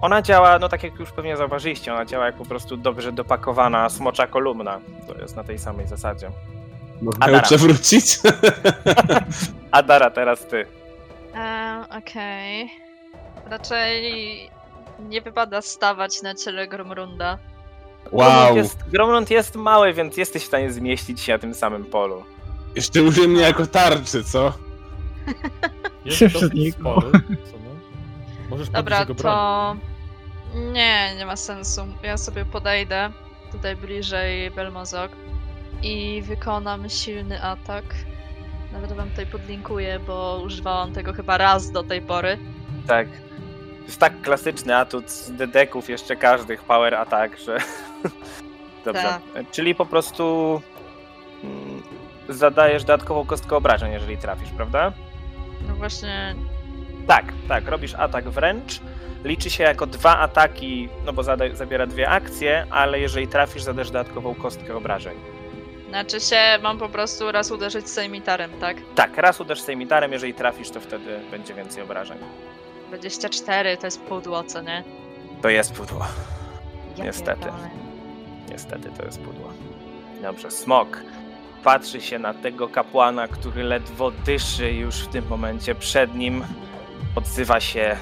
Ona 0.00 0.22
działa, 0.22 0.58
no 0.58 0.68
tak 0.68 0.82
jak 0.82 0.94
już 1.00 1.10
pewnie 1.12 1.36
zauważyliście, 1.36 1.94
ona 1.94 2.04
działa 2.04 2.26
jak 2.26 2.34
po 2.34 2.44
prostu 2.44 2.76
dobrze 2.76 3.12
dopakowana 3.12 3.88
smocza 3.88 4.26
kolumna. 4.26 4.80
To 5.08 5.14
jest 5.22 5.36
na 5.36 5.44
tej 5.44 5.58
samej 5.58 5.86
zasadzie. 5.86 6.30
Można 7.02 7.26
ją 7.26 7.32
Adara. 7.32 7.42
przewrócić? 7.46 8.18
Adara, 9.70 10.10
teraz 10.10 10.46
ty. 10.46 10.66
Eee, 11.34 11.84
Okej. 11.98 12.70
Raczej 13.50 14.50
nie 15.08 15.20
wypada 15.20 15.62
stawać 15.62 16.22
na 16.22 16.34
ciele 16.34 16.68
Gromrunda. 16.68 17.38
Wow. 18.12 18.30
Gromlund 18.30 18.56
jest, 18.56 18.88
Gromlund 18.88 19.30
jest 19.30 19.56
mały, 19.56 19.92
więc 19.92 20.16
jesteś 20.16 20.42
w 20.42 20.46
stanie 20.46 20.72
zmieścić 20.72 21.20
się 21.20 21.32
na 21.32 21.38
tym 21.38 21.54
samym 21.54 21.84
polu. 21.84 22.24
Jeszcze 22.76 23.02
użyję 23.02 23.28
mnie 23.28 23.42
jako 23.42 23.66
tarczy, 23.66 24.24
co? 24.24 24.52
Jest 26.04 26.18
Się 26.18 26.30
spory. 26.30 27.10
Co 27.12 27.56
no? 27.64 27.70
Możesz 28.50 28.68
Dobra, 28.68 28.98
podnieść 28.98 29.00
jego 29.00 29.14
broń. 29.14 29.32
to... 29.32 29.76
Nie, 30.72 31.14
nie 31.16 31.26
ma 31.26 31.36
sensu. 31.36 31.82
Ja 32.02 32.16
sobie 32.16 32.44
podejdę 32.44 33.10
tutaj 33.52 33.76
bliżej 33.76 34.50
Belmozok 34.50 35.12
i 35.82 36.22
wykonam 36.22 36.90
silny 36.90 37.42
atak. 37.42 37.84
Nawet 38.72 38.92
wam 38.92 39.10
tutaj 39.10 39.26
podlinkuję, 39.26 40.00
bo 40.06 40.42
używałam 40.44 40.92
tego 40.92 41.12
chyba 41.12 41.38
raz 41.38 41.70
do 41.70 41.82
tej 41.82 42.02
pory. 42.02 42.38
Tak. 42.86 43.08
Jest 43.90 44.00
tak 44.00 44.20
klasyczny 44.22 44.76
atut 44.76 45.10
z 45.10 45.30
dedeków 45.32 45.88
jeszcze 45.88 46.16
każdych 46.16 46.62
power 46.62 46.94
attack, 46.94 47.38
że... 47.38 47.58
Dobrze. 48.84 49.02
Tak. 49.02 49.20
Czyli 49.52 49.74
po 49.74 49.86
prostu 49.86 50.60
mm, 51.44 51.82
zadajesz 52.28 52.84
dodatkową 52.84 53.26
kostkę 53.26 53.56
obrażeń, 53.56 53.92
jeżeli 53.92 54.16
trafisz, 54.16 54.50
prawda? 54.56 54.92
No 55.68 55.74
właśnie, 55.74 56.34
Tak, 57.06 57.24
tak. 57.48 57.68
Robisz 57.68 57.94
atak 57.94 58.28
wręcz. 58.28 58.80
Liczy 59.24 59.50
się 59.50 59.64
jako 59.64 59.86
dwa 59.86 60.18
ataki, 60.18 60.88
no 61.06 61.12
bo 61.12 61.22
zada- 61.22 61.54
zabiera 61.54 61.86
dwie 61.86 62.08
akcje, 62.08 62.66
ale 62.70 63.00
jeżeli 63.00 63.28
trafisz, 63.28 63.62
zadasz 63.62 63.86
dodatkową 63.90 64.34
kostkę 64.34 64.76
obrażeń. 64.76 65.16
znaczy 65.88 66.20
się 66.20 66.40
mam 66.62 66.78
po 66.78 66.88
prostu 66.88 67.32
raz 67.32 67.50
uderzyć 67.50 67.90
sejmitarem, 67.90 68.50
tak? 68.60 68.76
Tak, 68.94 69.16
raz 69.18 69.40
uderz 69.40 69.60
sejmitarem, 69.60 70.12
jeżeli 70.12 70.34
trafisz, 70.34 70.70
to 70.70 70.80
wtedy 70.80 71.20
będzie 71.30 71.54
więcej 71.54 71.82
obrażeń. 71.82 72.18
24 72.90 73.76
to 73.76 73.86
jest 73.86 74.00
pudło, 74.00 74.44
co 74.44 74.62
nie? 74.62 74.84
To 75.42 75.48
jest 75.48 75.72
pudło. 75.72 76.06
Ja 76.96 77.04
Niestety. 77.04 77.40
pierdolę. 77.42 77.70
Niestety 78.50 78.90
to 78.98 79.04
jest 79.04 79.20
pudło. 79.20 79.52
Dobrze, 80.22 80.50
smok 80.50 81.00
patrzy 81.64 82.00
się 82.00 82.18
na 82.18 82.34
tego 82.34 82.68
kapłana, 82.68 83.28
który 83.28 83.62
ledwo 83.62 84.10
dyszy 84.10 84.72
już 84.72 84.96
w 84.96 85.08
tym 85.08 85.26
momencie 85.28 85.74
przed 85.74 86.14
nim. 86.14 86.44
Odzywa 87.16 87.60
się. 87.60 87.96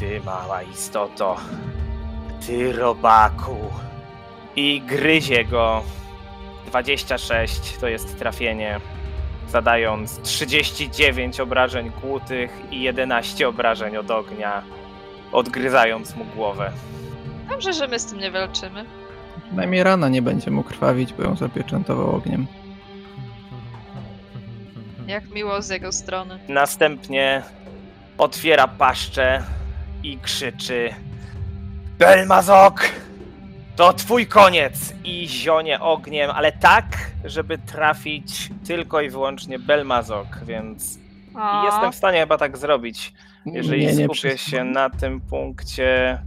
Ty 0.00 0.20
mała 0.20 0.62
istoto. 0.62 1.36
Ty 2.46 2.72
robaku. 2.72 3.56
I 4.56 4.80
gryzie 4.86 5.44
go. 5.44 5.82
26 6.66 7.76
to 7.76 7.88
jest 7.88 8.18
trafienie. 8.18 8.80
Zadając 9.50 10.20
39 10.22 11.40
obrażeń 11.40 11.90
kłutych 12.00 12.50
i 12.70 12.82
11 12.82 13.48
obrażeń 13.48 13.96
od 13.96 14.10
ognia. 14.10 14.62
Odgryzając 15.32 16.16
mu 16.16 16.24
głowę. 16.24 16.72
Dobrze, 17.48 17.72
że 17.72 17.88
my 17.88 17.98
z 17.98 18.06
tym 18.06 18.18
nie 18.18 18.30
walczymy. 18.30 18.84
Przynajmniej 19.46 19.82
rana 19.82 20.08
nie 20.08 20.22
będzie 20.22 20.50
mu 20.50 20.62
krwawić, 20.62 21.12
bo 21.12 21.22
ją 21.22 21.36
zapieczętował 21.36 22.16
ogniem. 22.16 22.46
Jak 25.06 25.30
miło 25.30 25.62
z 25.62 25.68
jego 25.68 25.92
strony. 25.92 26.38
Następnie 26.48 27.42
otwiera 28.18 28.68
paszczę 28.68 29.42
i 30.02 30.18
krzyczy 30.18 30.94
Belmazok! 31.98 32.80
To 33.80 33.92
twój 33.92 34.26
koniec! 34.26 34.94
I 35.04 35.28
zionie 35.28 35.80
ogniem, 35.80 36.30
ale 36.30 36.52
tak, 36.52 36.84
żeby 37.24 37.58
trafić 37.58 38.50
tylko 38.66 39.00
i 39.00 39.10
wyłącznie 39.10 39.58
Belmazok, 39.58 40.26
więc 40.44 40.98
O, 41.34 41.64
jestem 41.64 41.92
w 41.92 41.94
stanie 41.94 42.20
chyba 42.20 42.38
tak 42.38 42.58
zrobić, 42.58 43.12
jeżeli 43.46 43.86
Nie, 43.86 43.92
nie 43.92 44.04
skupię 44.04 44.38
się 44.38 44.64
na 44.64 44.90
tym 44.90 45.20
punkcie... 45.20 46.18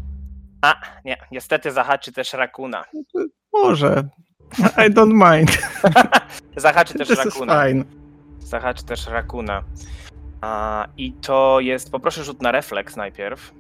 A, 0.62 0.76
nie, 1.06 1.18
niestety 1.32 1.72
zahaczy 1.72 2.12
też 2.12 2.34
Rakuna. 2.34 2.86
Może. 3.54 4.04
I 4.60 4.92
don't 4.92 5.36
mind. 5.36 5.58
Zahaczy 6.56 6.94
też 6.94 7.08
This 7.08 7.26
Rakuna. 7.26 7.66
fine. 7.66 7.84
Zahaczy 8.40 8.86
też 8.86 9.08
Rakuna. 9.08 9.64
A, 10.42 10.88
I 10.98 11.14
to 11.14 11.60
jest, 11.60 11.92
poproszę 11.92 12.24
rzut 12.24 12.42
na 12.42 12.52
refleks 12.52 12.96
najpierw. 12.96 13.54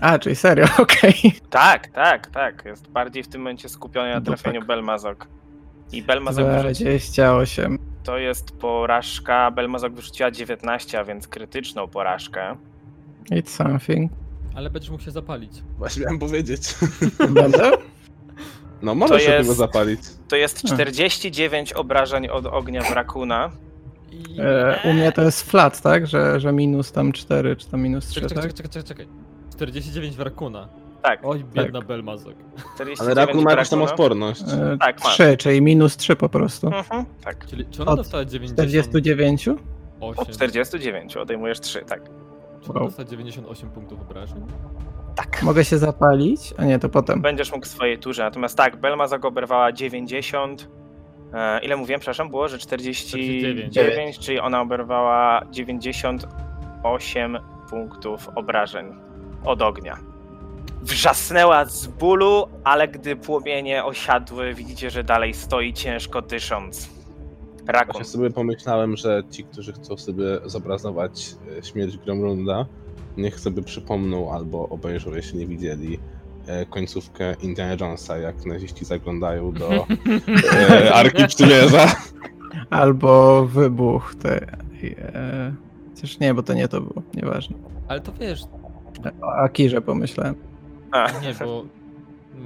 A, 0.00 0.18
czyli 0.18 0.36
serio, 0.36 0.66
okej. 0.78 1.14
Tak, 1.50 1.86
tak, 1.88 2.26
tak. 2.26 2.62
Jest 2.64 2.88
bardziej 2.88 3.22
w 3.22 3.28
tym 3.28 3.40
momencie 3.40 3.68
skupiony 3.68 4.10
na 4.14 4.20
Dupek. 4.20 4.40
trafieniu 4.40 4.66
Belmazok. 4.66 5.26
I 5.92 6.02
Belmazok 6.02 6.46
wyrzuci, 6.46 6.84
28. 6.84 7.78
to 8.02 8.18
jest 8.18 8.52
porażka. 8.52 9.50
Belmazok 9.50 9.92
wyrzuciła 9.92 10.30
19, 10.30 10.98
a 11.00 11.04
więc 11.04 11.28
krytyczną 11.28 11.88
porażkę. 11.88 12.56
It's 13.30 13.48
something. 13.48 14.12
Ale 14.54 14.70
będziesz 14.70 14.90
mógł 14.90 15.02
się 15.02 15.10
zapalić. 15.10 15.52
Właśnie 15.78 16.02
miałem 16.02 16.18
powiedzieć. 16.18 16.74
Będę? 17.30 17.70
No 18.82 18.94
możesz 18.94 19.18
To 19.18 19.24
się 19.26 19.32
jest- 19.32 19.42
tego 19.48 19.54
zapalić. 19.54 20.00
To 20.28 20.36
jest 20.36 20.62
Hmm. 20.62 20.76
49 20.76 21.72
obrażeń 21.72 22.28
od 22.28 22.46
ognia 22.46 22.82
w 22.82 22.90
Rakuna. 22.92 23.50
I... 24.12 24.24
E, 24.40 24.78
u 24.84 24.92
mnie 24.92 25.12
to 25.12 25.22
jest 25.22 25.50
flat, 25.50 25.80
tak? 25.82 26.06
Że, 26.06 26.40
że 26.40 26.52
minus 26.52 26.92
tam 26.92 27.12
4, 27.12 27.56
czy 27.56 27.70
tam 27.70 27.80
minus 27.80 28.06
3, 28.06 28.14
Czekaj, 28.20 28.28
czekaj, 28.28 28.42
tak? 28.42 28.54
czekaj, 28.56 28.70
czekaj, 28.70 28.88
czekaj. 28.88 29.06
49 29.70 30.16
w 30.16 30.20
Rakuna. 30.20 30.68
Tak, 31.02 31.20
Oj, 31.22 31.44
biedna 31.44 31.80
Belmazok. 31.82 32.34
49 32.74 33.00
Ale 33.00 33.14
Rakun 33.14 33.42
ma 33.44 33.50
jakąś 33.50 33.68
tam 33.68 33.82
odporność. 33.82 34.42
E, 34.42 34.76
Tak, 34.80 35.04
masz. 35.04 35.12
3, 35.14 35.36
czyli 35.36 35.62
minus 35.62 35.96
3 35.96 36.16
po 36.16 36.28
prostu. 36.28 36.66
Mhm, 36.66 37.04
tak. 37.24 37.46
Czyli 37.46 37.64
czy 37.70 37.82
ona 37.82 37.90
Od 37.90 37.96
dostała 37.98 38.24
98? 38.24 38.82
49? 38.82 39.48
Od 40.00 40.28
49 40.30 41.16
odejmujesz 41.16 41.60
3, 41.60 41.80
tak. 41.86 42.04
Czy 42.62 42.70
ona 42.70 42.80
Wow. 42.80 42.88
dostała 42.88 43.08
98 43.08 43.70
punktów 43.70 44.00
obrażeń? 44.00 44.42
Tak. 45.16 45.42
Mogę 45.42 45.64
się 45.64 45.78
zapalić? 45.78 46.54
A 46.58 46.64
nie, 46.64 46.78
to 46.78 46.88
potem. 46.88 47.22
Będziesz 47.22 47.52
mógł 47.52 47.64
w 47.64 47.68
swojej 47.68 47.98
turze. 47.98 48.22
Natomiast 48.22 48.56
tak, 48.56 48.76
Belmazok 48.80 49.24
oberwała 49.24 49.72
90. 49.72 50.68
E, 51.34 51.60
ile 51.64 51.76
mówiłem, 51.76 52.00
przepraszam, 52.00 52.30
było, 52.30 52.48
że 52.48 52.58
49, 52.58 53.70
49. 53.74 54.18
czyli 54.18 54.40
ona 54.40 54.60
oberwała 54.60 55.42
98 55.50 57.38
punktów 57.70 58.28
obrażeń 58.34 58.86
od 59.44 59.62
ognia. 59.62 59.98
Wrzasnęła 60.82 61.64
z 61.64 61.86
bólu, 61.86 62.48
ale 62.64 62.88
gdy 62.88 63.16
płomienie 63.16 63.84
osiadły, 63.84 64.54
widzicie, 64.54 64.90
że 64.90 65.04
dalej 65.04 65.34
stoi 65.34 65.72
ciężko 65.72 66.22
dysząc. 66.22 66.88
Rakun. 67.66 67.92
Właśnie 67.92 68.12
sobie 68.12 68.30
pomyślałem, 68.30 68.96
że 68.96 69.22
ci, 69.30 69.44
którzy 69.44 69.72
chcą 69.72 69.96
sobie 69.96 70.24
zobrazować 70.44 71.34
e, 71.58 71.62
śmierć 71.62 71.96
Gromrunda, 71.98 72.66
niech 73.16 73.40
sobie 73.40 73.62
przypomną 73.62 74.32
albo 74.32 74.68
obejrzą, 74.68 75.14
jeśli 75.14 75.38
nie 75.38 75.46
widzieli, 75.46 75.98
e, 76.46 76.66
końcówkę 76.66 77.34
Indiana 77.42 77.76
Jonesa, 77.80 78.18
jak 78.18 78.46
naziści 78.46 78.84
zaglądają 78.84 79.52
do 79.52 79.86
e, 80.78 80.94
Arki 81.00 81.26
Przymierza. 81.26 81.96
Albo 82.70 83.44
wybuch 83.46 84.14
te. 84.14 84.46
E, 84.82 85.54
chociaż 85.94 86.18
nie, 86.18 86.34
bo 86.34 86.42
to 86.42 86.54
nie 86.54 86.68
to 86.68 86.80
było, 86.80 87.02
nieważne. 87.14 87.56
Ale 87.88 88.00
to 88.00 88.12
wiesz, 88.12 88.44
O 89.22 89.32
Akirze 89.32 89.80
pomyślałem. 89.80 90.34
A, 90.92 91.06
nie, 91.22 91.34
bo 91.44 91.64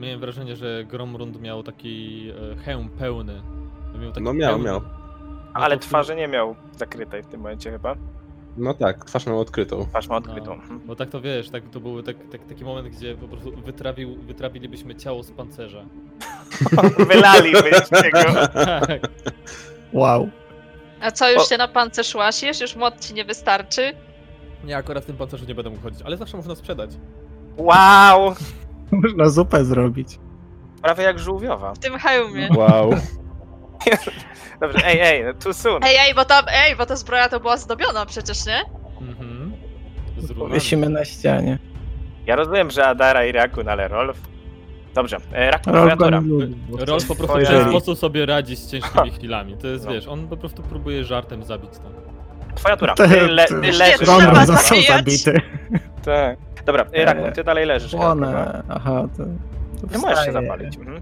miałem 0.00 0.20
wrażenie, 0.20 0.56
że 0.56 0.84
Gromrund 0.84 1.40
miał 1.40 1.62
taki 1.62 2.28
e, 2.52 2.56
hełm 2.56 2.88
pełny. 2.88 3.42
Miał 4.00 4.12
taki 4.12 4.24
No 4.24 4.32
miał, 4.34 4.50
pełny. 4.52 4.64
miał. 4.64 4.80
A 5.54 5.60
ale 5.60 5.78
twarzy 5.78 6.16
nie 6.16 6.28
miał 6.28 6.54
zakrytej 6.78 7.22
w 7.22 7.26
tym 7.26 7.40
momencie 7.40 7.70
chyba. 7.70 7.94
No 8.56 8.74
tak, 8.74 9.04
twarz 9.04 9.26
miał 9.26 9.40
odkrytą. 9.40 9.86
Twarz 9.86 10.08
ma 10.08 10.14
No, 10.14 10.18
odkrytą. 10.18 10.52
Mhm. 10.52 10.80
bo 10.86 10.96
tak 10.96 11.10
to 11.10 11.20
wiesz, 11.20 11.50
tak, 11.50 11.62
to 11.72 11.80
był 11.80 12.02
tak, 12.02 12.16
tak, 12.32 12.40
taki 12.48 12.64
moment, 12.64 12.88
gdzie 12.88 13.14
po 13.14 13.28
prostu 13.28 13.52
wytrawił, 13.56 14.16
wytrawilibyśmy 14.16 14.94
ciało 14.94 15.22
z 15.22 15.30
pancerza. 15.30 15.84
Wylalibyście 17.08 18.10
go. 18.12 18.18
Tak. 18.64 19.00
Wow. 19.92 20.28
A 21.00 21.10
co, 21.10 21.30
już 21.30 21.42
O. 21.42 21.46
się 21.46 21.56
na 21.56 21.68
pancerz 21.68 22.14
łasiesz? 22.14 22.60
Już 22.60 22.76
młot 22.76 23.00
ci 23.00 23.14
nie 23.14 23.24
wystarczy? 23.24 23.92
Nie, 24.64 24.76
akurat 24.76 25.02
w 25.04 25.06
tym 25.06 25.16
pancerzu 25.16 25.44
nie 25.48 25.54
będę 25.54 25.70
mógł 25.70 25.82
chodzić, 25.82 26.02
ale 26.02 26.16
zawsze 26.16 26.36
można 26.36 26.54
sprzedać. 26.54 26.90
Wow! 27.56 28.34
Można 29.02 29.28
zupę 29.28 29.64
zrobić. 29.64 30.18
Prawie 30.82 31.04
jak 31.04 31.18
żółwiowa. 31.18 31.74
W 31.74 31.78
tym 31.78 31.98
hełmie. 31.98 32.48
Wow. 32.56 32.90
Dobrze, 34.60 34.78
ej, 34.86 35.00
ej, 35.00 35.34
too 35.34 35.54
soon. 35.54 35.84
Ej, 35.84 35.96
ej, 35.96 36.14
bo 36.14 36.24
tam, 36.24 36.44
ej, 36.48 36.76
bo 36.76 36.86
ta 36.86 36.96
zbroja 36.96 37.28
to 37.28 37.40
była 37.40 37.56
zdobiona 37.56 38.06
przecież, 38.06 38.46
nie? 38.46 38.60
Mhm. 39.00 39.52
Z 40.18 40.30
runami. 40.30 40.48
Powiesimy 40.48 40.88
na 40.88 41.04
ścianie. 41.04 41.58
Ja 42.26 42.36
rozumiem, 42.36 42.70
że 42.70 42.86
Adara 42.86 43.24
i 43.24 43.32
Rakun, 43.32 43.68
ale 43.68 43.88
Rolf. 43.88 44.20
Dobrze, 44.94 45.16
e, 45.32 45.50
Rakun, 45.50 45.72
twoja 45.72 45.94
Rolf 46.10 46.26
lubi, 46.26 46.56
po 46.72 46.78
prostu 46.78 47.14
w 47.14 47.18
Twoja- 47.18 47.46
ten 47.46 47.68
sposób 47.68 47.98
sobie 47.98 48.26
radzi 48.26 48.56
z 48.56 48.70
ciężkimi 48.70 49.10
chwilami. 49.18 49.56
To 49.56 49.66
jest, 49.66 49.84
No. 49.86 49.92
wiesz, 49.92 50.08
on 50.08 50.28
po 50.28 50.36
prostu 50.36 50.62
próbuje 50.62 51.04
żartem 51.04 51.44
zabić 51.44 51.70
tam. 51.78 51.92
Twoja 52.54 52.76
tura. 52.76 52.94
Ty, 52.94 53.06
le, 53.20 53.46
ty 53.46 53.54
leżysz. 53.54 54.08
Rakun. 54.08 54.46
został 54.46 54.78
zabity. 54.88 55.40
Tak. 56.04 56.38
Dobra, 56.66 56.84
e, 56.92 57.04
Rakun, 57.04 57.32
ty 57.32 57.44
dalej 57.44 57.66
leżysz. 57.66 57.90
prawda? 57.90 58.26
Płonę. 58.26 58.62
Aha, 58.68 59.08
to. 59.16 59.24
to 59.88 59.92
Nie 59.92 59.98
możesz 59.98 60.24
się 60.24 60.32
zapalić. 60.32 60.76
Mhm. 60.76 61.00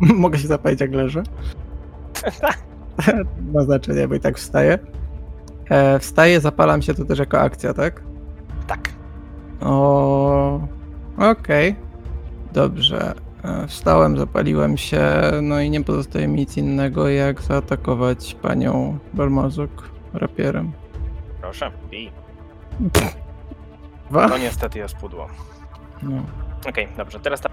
Mogę 0.20 0.38
się 0.38 0.48
zapalić 0.48 0.80
jak 0.80 0.92
leżę? 0.92 1.22
Ma 3.54 3.62
znaczenie, 3.62 4.08
bo 4.08 4.14
i 4.14 4.20
tak 4.20 4.38
wstaję. 4.38 4.78
E, 5.70 5.98
wstaję, 5.98 6.40
zapalam 6.40 6.82
się 6.82 6.94
to 6.94 7.04
też 7.04 7.18
jako 7.18 7.40
akcja, 7.40 7.74
tak? 7.74 8.02
Tak. 8.66 8.88
O, 9.60 10.60
okej. 11.18 11.76
Dobrze. 12.52 13.14
E, 13.44 13.66
Wstałem, 13.66 14.18
zapaliłem 14.18 14.76
się, 14.76 15.02
no 15.42 15.60
i 15.60 15.70
nie 15.70 15.84
pozostaje 15.84 16.28
mi 16.28 16.34
nic 16.34 16.56
innego, 16.56 17.08
jak 17.08 17.42
zaatakować 17.42 18.36
panią 18.42 18.98
Balmazuk 19.14 19.70
rapierem. 20.14 20.72
Proszę, 21.40 21.70
bij. 21.90 22.10
Dwa? 24.10 24.28
No 24.28 24.38
niestety 24.38 24.78
jest 24.78 24.96
pudło. 24.96 25.28
No. 26.02 26.22
Okej, 26.68 26.88
dobrze, 26.96 27.20
teraz 27.20 27.40
tak. 27.40 27.52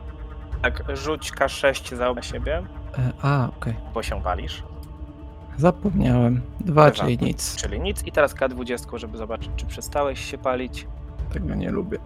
Tak, 0.62 0.84
rzuć 0.98 1.32
K6 1.32 1.96
za 1.96 2.22
siebie, 2.22 2.64
E, 2.98 3.12
a, 3.22 3.50
okej. 3.58 3.74
bo 3.94 4.04
się 4.04 4.22
walisz. 4.22 4.64
Zapomniałem. 5.58 6.42
Dwa, 6.60 6.92
Dwa. 6.92 6.92
czyli 6.92 7.18
nic. 7.22 7.56
Czyli 7.56 7.80
nic. 7.80 8.04
I 8.06 8.12
teraz 8.12 8.36
K20, 8.36 8.98
żeby 8.98 9.18
zobaczyć, 9.18 9.52
czy 9.56 9.66
przestałeś 9.66 10.26
się 10.32 10.38
palić. 10.38 10.88
Tego 11.34 11.56
nie 11.56 11.72
lubię. 11.72 11.98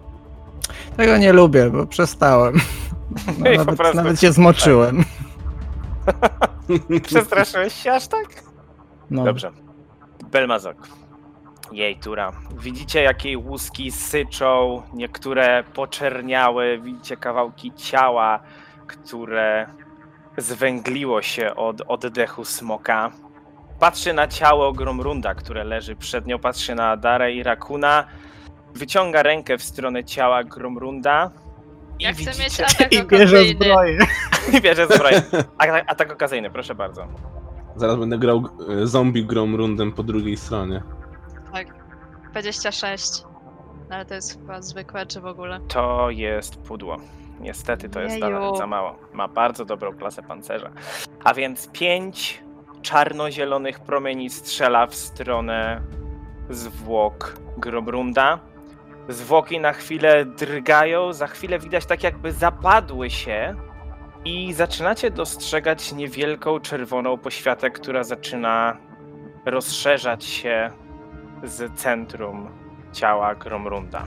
Tego 0.96 1.16
nie 1.18 1.32
lubię, 1.32 1.70
bo 1.70 1.86
przestałem. 1.86 2.54
No, 3.38 3.50
I 3.50 3.56
po 3.56 3.64
nawet, 3.64 3.76
prostu- 3.76 3.96
nawet 3.96 4.20
się 4.20 4.32
zmoczyłem. 4.32 5.04
Przestraszyłeś 7.02 7.72
się 7.72 7.92
aż 7.92 8.08
tak? 8.08 8.42
No. 9.10 9.24
Dobrze. 9.24 9.50
Belmazok. 10.26 10.76
Jej 11.72 11.96
tura. 11.96 12.32
Widzicie, 12.58 13.02
jak 13.02 13.24
jej 13.24 13.36
łuski 13.36 13.90
syczą, 13.92 14.82
niektóre 14.92 15.64
poczerniały, 15.74 16.78
widzicie 16.78 17.16
kawałki 17.16 17.72
ciała, 17.72 18.40
które 18.86 19.66
zwęgliło 20.36 21.22
się 21.22 21.54
od 21.54 21.82
oddechu 21.88 22.44
smoka. 22.44 23.10
Patrzy 23.80 24.12
na 24.12 24.28
ciało 24.28 24.72
Gromrunda, 24.72 25.34
które 25.34 25.64
leży 25.64 25.96
przed 25.96 26.26
nią, 26.26 26.38
patrzy 26.38 26.74
na 26.74 26.90
Adarę 26.90 27.32
i 27.32 27.42
Rakuna. 27.42 28.04
Wyciąga 28.74 29.22
rękę 29.22 29.58
w 29.58 29.62
stronę 29.62 30.04
ciała 30.04 30.44
Gromrunda. 30.44 31.30
I 31.98 32.04
Ja 32.04 32.12
chcę 32.12 32.24
mieć 32.24 32.36
widzicie... 32.38 32.66
atak 32.66 32.92
I 32.92 33.02
bierze 33.04 33.24
okazyjny. 33.36 33.64
zbroję. 33.64 33.98
I 34.52 34.60
bierze 34.60 34.86
zbroję. 34.86 35.22
Atak, 35.58 35.84
atak 35.88 36.12
okazyjny, 36.12 36.50
proszę 36.50 36.74
bardzo. 36.74 37.06
Zaraz 37.76 37.96
będę 37.96 38.18
grał 38.18 38.42
e, 38.82 38.86
zombie 38.86 39.24
Gromrundem 39.24 39.92
po 39.92 40.02
drugiej 40.02 40.36
stronie. 40.36 40.82
Tak. 41.52 41.66
26. 42.30 43.22
No 43.88 43.94
ale 43.96 44.04
to 44.04 44.14
jest 44.14 44.32
chyba 44.38 44.62
zwykłe, 44.62 45.06
czy 45.06 45.20
w 45.20 45.26
ogóle? 45.26 45.60
To 45.68 46.10
jest 46.10 46.56
pudło. 46.56 46.96
Niestety 47.40 47.88
to 47.88 48.00
jest 48.00 48.18
Jeju. 48.18 48.56
za 48.56 48.66
mało. 48.66 48.94
Ma 49.12 49.28
bardzo 49.28 49.64
dobrą 49.64 49.92
klasę 49.92 50.22
pancerza. 50.22 50.70
A 51.24 51.34
więc 51.34 51.68
pięć 51.68 52.44
czarno-zielonych 52.82 53.80
promieni 53.80 54.30
strzela 54.30 54.86
w 54.86 54.94
stronę 54.94 55.80
zwłok 56.50 57.36
Grobrunda. 57.58 58.38
Zwłoki 59.08 59.60
na 59.60 59.72
chwilę 59.72 60.24
drgają, 60.24 61.12
za 61.12 61.26
chwilę 61.26 61.58
widać 61.58 61.86
tak 61.86 62.02
jakby 62.02 62.32
zapadły 62.32 63.10
się 63.10 63.54
i 64.26 64.52
zaczynacie 64.52 65.10
dostrzegać 65.10 65.92
niewielką 65.92 66.60
czerwoną 66.60 67.18
poświatę, 67.18 67.70
która 67.70 68.04
zaczyna 68.04 68.76
rozszerzać 69.44 70.24
się 70.24 70.70
z 71.42 71.74
centrum 71.74 72.48
ciała 72.92 73.34
Gromrunda. 73.34 74.06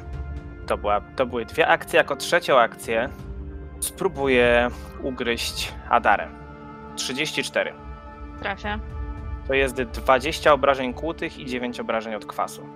To, 0.67 0.77
była, 0.77 1.01
to 1.01 1.25
były 1.25 1.45
dwie 1.45 1.67
akcje. 1.67 1.97
Jako 1.97 2.15
trzecią 2.15 2.59
akcję 2.59 3.09
spróbuję 3.79 4.69
ugryźć 5.03 5.73
Adarę. 5.89 6.27
34. 6.95 7.73
Trafia. 8.39 8.79
To 9.47 9.53
jest 9.53 9.75
20 9.81 10.53
obrażeń 10.53 10.93
kłutych 10.93 11.39
i 11.39 11.45
9 11.45 11.79
obrażeń 11.79 12.15
od 12.15 12.25
kwasu. 12.25 12.69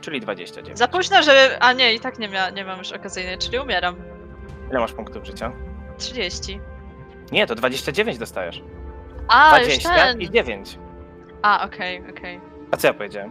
Czyli 0.00 0.20
29. 0.20 0.78
Za 0.78 0.88
późno, 0.88 1.22
żeby... 1.22 1.60
A 1.60 1.72
nie, 1.72 1.94
i 1.94 2.00
tak 2.00 2.18
nie, 2.18 2.28
mia... 2.28 2.50
nie 2.50 2.64
mam 2.64 2.78
już 2.78 2.92
okazyjnej, 2.92 3.38
czyli 3.38 3.58
umieram. 3.58 3.96
Ile 4.70 4.80
masz 4.80 4.92
punktów 4.92 5.24
życia? 5.24 5.52
30. 5.98 6.60
Nie, 7.32 7.46
to 7.46 7.54
29 7.54 8.18
dostajesz. 8.18 8.62
A, 9.28 9.58
już 9.58 9.68
20 9.68 9.94
ten. 9.94 10.20
i 10.20 10.30
9. 10.30 10.78
A, 11.42 11.66
okej, 11.66 12.02
okej. 12.10 12.40
A 12.70 12.76
co 12.76 12.86
ja 12.86 12.94
powiedziałem? 12.94 13.30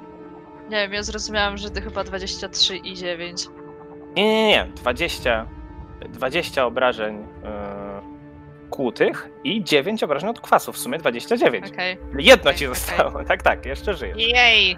Nie 0.70 0.78
wiem, 0.78 0.94
ja 0.94 1.04
zrozumiałam, 1.04 1.58
że 1.58 1.70
ty 1.70 1.82
chyba 1.82 2.04
23 2.04 2.78
i 2.78 2.96
9. 2.96 3.48
Nie, 4.16 4.24
nie, 4.24 4.48
nie. 4.48 4.66
20, 4.76 5.46
20 6.10 6.66
obrażeń 6.66 7.18
yy, 7.18 8.70
kłutych 8.70 9.30
i 9.44 9.64
9 9.64 10.04
obrażeń 10.04 10.30
od 10.30 10.42
kwasu. 10.42 10.72
W 10.74 10.78
sumie 10.78 10.98
29. 10.98 11.68
Okej. 11.74 11.98
Jedno 12.18 12.54
ci 12.54 12.66
okej. 12.66 12.76
zostało. 12.76 13.24
Tak, 13.24 13.44
tak, 13.44 13.66
jeszcze 13.66 13.94
żyjesz. 13.94 14.18
Jej! 14.18 14.78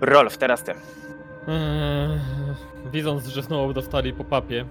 Rolf, 0.00 0.38
teraz 0.38 0.64
ty. 0.64 0.72
Eee, 0.72 2.20
widząc, 2.92 3.26
że 3.26 3.42
znowu 3.42 3.72
dostali 3.72 4.12
po 4.12 4.24
papie 4.24 4.64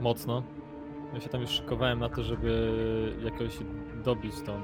mocno, 0.00 0.42
ja 1.14 1.20
się 1.20 1.28
tam 1.28 1.40
już 1.40 1.50
szykowałem 1.50 1.98
na 1.98 2.08
to, 2.08 2.22
żeby 2.22 3.16
jakoś 3.24 3.58
dobić 4.04 4.42
tą 4.46 4.60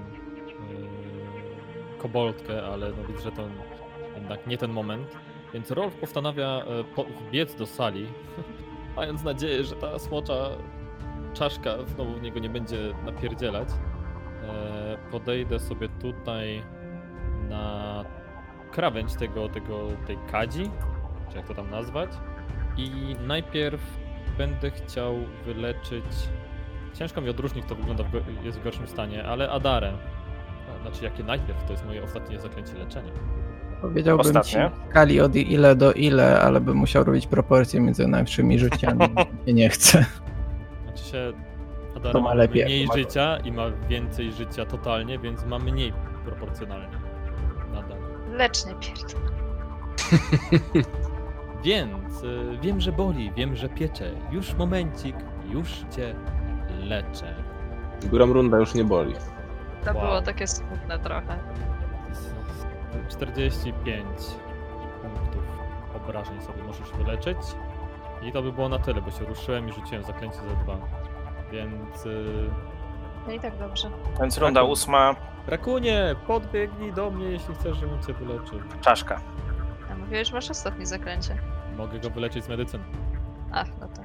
koboldkę, 1.98 2.66
ale 2.66 2.90
no 2.90 3.08
widzę, 3.08 3.20
że 3.20 3.32
to 3.32 3.42
jednak 4.14 4.46
nie 4.46 4.58
ten 4.58 4.72
moment. 4.72 5.16
Więc 5.54 5.70
Rolf 5.70 5.94
postanawia 5.94 6.46
e, 6.46 6.84
po, 6.84 7.06
biec 7.30 7.54
do 7.54 7.66
sali, 7.66 8.06
mając 8.96 9.24
nadzieję, 9.24 9.64
że 9.64 9.76
ta 9.76 9.98
smocza 9.98 10.50
czaszka 11.34 11.84
znowu 11.86 12.14
w 12.14 12.22
niego 12.22 12.40
nie 12.40 12.48
będzie 12.48 12.94
napierdzielać. 13.04 13.68
Eee, 13.68 14.98
podejdę 15.10 15.58
sobie 15.58 15.88
tutaj 15.88 16.62
na 17.48 18.04
krawędź 18.70 19.14
tego, 19.14 19.48
tego, 19.48 19.88
tej 20.06 20.18
kadzi, 20.30 20.70
czy 21.30 21.36
jak 21.36 21.46
to 21.48 21.54
tam 21.54 21.70
nazwać. 21.70 22.10
I 22.76 23.16
najpierw 23.26 23.80
będę 24.38 24.70
chciał 24.70 25.14
wyleczyć. 25.44 26.04
Ciężko 26.98 27.20
mi 27.20 27.28
odróżnić, 27.28 27.64
kto 27.64 27.74
wygląda 27.74 28.04
w 28.04 28.12
go... 28.12 28.18
jest 28.44 28.58
w 28.58 28.64
gorszym 28.64 28.86
stanie, 28.88 29.24
ale 29.24 29.50
Adarę. 29.50 29.92
A, 30.78 30.82
Znaczy, 30.82 31.04
jakie 31.04 31.22
najpierw, 31.22 31.64
to 31.64 31.72
jest 31.72 31.86
moje 31.86 32.02
ostatnie 32.02 32.40
zaklęcie 32.40 32.74
leczenia. 32.74 33.12
Powiedziałbym 33.80 34.26
Ostatnie. 34.26 34.70
ci 34.70 34.86
w 34.86 34.90
skali 34.90 35.20
od 35.20 35.36
ile 35.36 35.76
do 35.76 35.92
ile, 35.92 36.40
ale 36.40 36.60
bym 36.60 36.76
musiał 36.76 37.04
robić 37.04 37.26
proporcje 37.26 37.80
między 37.80 38.08
najlepszymi 38.08 38.58
życiami. 38.58 39.04
I 39.46 39.54
nie 39.54 39.68
chcę. 39.68 40.04
Znaczy 40.84 41.04
się, 41.04 41.32
Adara 41.96 42.12
To 42.12 42.20
ma 42.20 42.28
ma 42.28 42.34
lepiej, 42.34 42.64
mniej 42.64 42.86
ma- 42.86 42.94
życia 42.94 43.36
i 43.36 43.52
ma 43.52 43.70
więcej 43.88 44.32
życia 44.32 44.66
totalnie, 44.66 45.18
więc 45.18 45.44
ma 45.44 45.58
mniej 45.58 45.92
proporcjonalnie. 46.24 46.98
Nadal. 47.74 47.98
Lecz 48.32 48.66
nie 48.66 48.74
pierdol. 48.74 49.20
Więc 51.64 52.22
y, 52.22 52.58
wiem, 52.62 52.80
że 52.80 52.92
boli, 52.92 53.32
wiem, 53.32 53.56
że 53.56 53.68
piecze. 53.68 54.10
Już 54.30 54.54
momencik, 54.54 55.16
już 55.50 55.68
cię 55.96 56.14
leczę. 56.88 57.34
Górą 58.10 58.26
runda 58.32 58.58
już 58.58 58.74
nie 58.74 58.84
boli. 58.84 59.14
To 59.84 59.92
Wow. 59.94 60.00
było 60.06 60.22
takie 60.22 60.46
smutne 60.46 60.98
trochę. 60.98 61.38
Z- 62.12 63.12
45 63.16 64.06
punktów 65.02 65.42
obrażeń 65.96 66.40
sobie 66.40 66.62
możesz 66.62 66.90
wyleczyć. 66.92 67.38
I 68.22 68.32
to 68.32 68.42
by 68.42 68.52
było 68.52 68.68
na 68.68 68.78
tyle, 68.78 69.00
bo 69.00 69.10
się 69.10 69.24
ruszyłem 69.24 69.68
i 69.68 69.72
rzuciłem 69.72 70.02
zaklęcie 70.04 70.36
za 70.36 70.54
dwa. 70.64 70.76
Więc... 71.52 72.06
y, 72.06 72.50
No 73.26 73.32
i 73.32 73.40
tak 73.40 73.58
dobrze. 73.58 73.90
Więc 74.20 74.38
runda 74.38 74.60
Tak. 74.60 74.70
ósma, 74.70 75.14
Rakunie, 75.46 76.14
podbiegnij 76.26 76.92
do 76.92 77.10
mnie, 77.10 77.26
jeśli 77.26 77.54
chcesz, 77.54 77.76
żebym 77.78 78.02
cię 78.02 78.12
wyleczył. 78.12 78.58
czaszka. 78.80 79.20
A 79.92 79.94
mówiłeś, 79.96 80.28
że 80.28 80.34
masz 80.34 80.50
ostatnie 80.50 80.86
zaklęcie. 80.86 81.36
Mogę 81.76 81.98
go 81.98 82.10
wyleczyć 82.10 82.44
z 82.44 82.48
medycyny. 82.48 82.84
A, 83.52 83.64
no 83.80 83.88
to. 83.88 84.02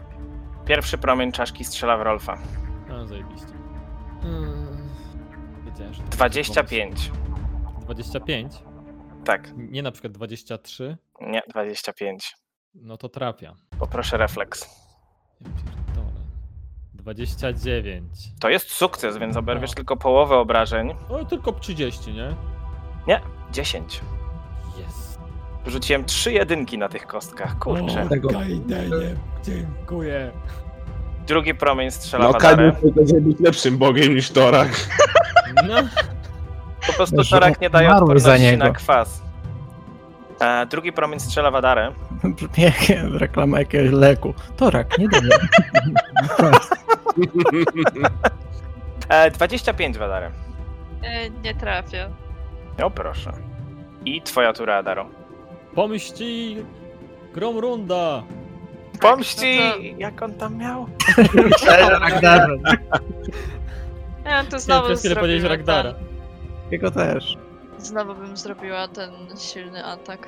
Pierwszy 0.65 0.97
promień 0.97 1.31
czaszki 1.31 1.63
strzela 1.63 1.97
w 1.97 2.01
Rolfa. 2.01 2.38
A, 2.94 3.06
zajebiście. 3.06 3.48
Hmm. 4.22 4.89
Wiedziałem, 5.66 5.94
że 5.94 6.00
to 6.04 6.18
będzie 6.18 6.18
25. 6.18 7.10
pomysł. 7.10 7.82
25? 7.82 8.54
Tak, 9.26 9.52
Nie 9.58 9.84
na 9.84 9.91
przykład 9.91 10.14
23? 10.14 10.98
nie, 11.22 11.41
25. 11.50 12.36
No 12.76 12.98
to 12.98 13.10
trafia. 13.10 13.54
Poproszę 13.80 14.18
refleks. 14.18 14.70
Ja 15.41 15.48
pierdolę. 15.50 16.22
29. 16.94 18.10
To 18.39 18.50
jest 18.50 18.70
sukces, 18.70 19.18
więc 19.18 19.38
oberwiesz 19.38 19.70
No. 19.72 19.76
tylko 19.76 19.98
połowę 19.98 20.38
obrażeń. 20.38 20.94
O, 21.10 21.26
tylko 21.26 21.52
30, 21.52 22.14
nie? 22.14 22.36
10. 23.52 24.02
Jest. 24.80 25.20
Rzuciłem 25.66 26.06
trzy 26.06 26.34
jedynki 26.34 26.78
na 26.78 26.89
tych 26.89 27.08
kostkach, 27.08 27.60
kurczę. 27.60 28.08
Tego- 28.10 28.30
Kajdenie, 28.30 29.16
dziękuję. 29.44 30.32
Drugi 31.28 31.55
promień 31.55 31.91
strzela 31.91 32.24
No 32.26 32.32
w 32.32 32.36
Adarę. 32.36 32.76
Będzie 32.95 33.21
być 33.21 33.39
lepszym 33.39 33.78
bogiem 33.78 34.15
niż 34.15 34.30
Torak. 34.32 34.69
No, 35.67 35.76
Po 36.88 36.93
prostu 36.93 37.24
Że 37.24 37.30
Torak 37.30 37.61
nie 37.61 37.69
daje 37.69 37.88
umarły 37.88 38.19
za 38.19 38.30
odporności 38.32 38.51
niego. 38.51 38.63
na 38.65 38.71
kwas. 38.71 39.21
E, 40.39 40.65
drugi 40.65 40.93
promień 40.93 41.19
strzela 41.19 41.51
w 41.51 41.55
Adarę. 41.55 41.91
Brzmi 42.24 42.63
jak 42.63 42.76
reklama 43.21 43.59
jakiegoś 43.59 43.91
leku. 43.91 44.34
Torak, 44.57 44.97
nie 44.97 45.07
dobrze. 45.09 45.30
E, 49.09 49.32
25 49.32 49.97
w 49.97 50.01
Adarę. 50.01 50.32
E, 51.03 51.30
nie 51.30 51.55
trafia. 51.55 52.09
O 52.84 52.89
proszę. 52.91 53.32
I 54.05 54.21
twoja 54.21 54.53
tura, 54.53 54.76
Adaro. 54.76 55.05
pomści! 55.76 56.57
Grom 57.34 57.57
runda! 57.57 58.24
Pomści! 59.04 59.60
no 59.60 59.72
to- 59.74 59.80
Jak 59.97 60.22
on 60.22 60.34
tam 60.34 60.58
miał? 60.58 60.88
Ja 64.26 64.43
to 64.43 64.60
znowu 64.60 64.88
przez 64.88 64.99
chwilę 64.99 65.16
powiedzieć 65.16 65.43
Ragdara. 65.43 65.93
ten, 65.93 66.04
Jego 66.72 66.91
też. 66.91 67.38
Znowu 67.78 68.16
bym 68.16 68.38
zrobiła 68.38 68.88
ten 68.88 69.12
silny 69.38 69.86
atak. 69.86 70.28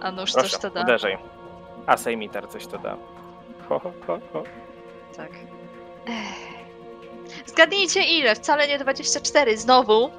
A 0.00 0.12
nóż 0.12 0.32
Proszę, 0.32 0.48
coś 0.48 0.60
to 0.60 0.70
da. 0.70 0.80
uderzaj. 0.82 1.18
A 1.86 1.96
Sejmitar 1.96 2.48
coś 2.48 2.66
to 2.66 2.78
da. 2.78 2.96
Ho, 3.68 3.78
ho, 3.78 3.92
ho, 4.06 4.18
ho. 4.32 4.42
Tak. 5.16 5.30
Ech. 6.06 6.54
Zgadnijcie 7.46 8.02
ile? 8.02 8.34
Wcale 8.34 8.68
nie 8.68 8.78
24. 8.78 9.56
Znowu. 9.56 10.10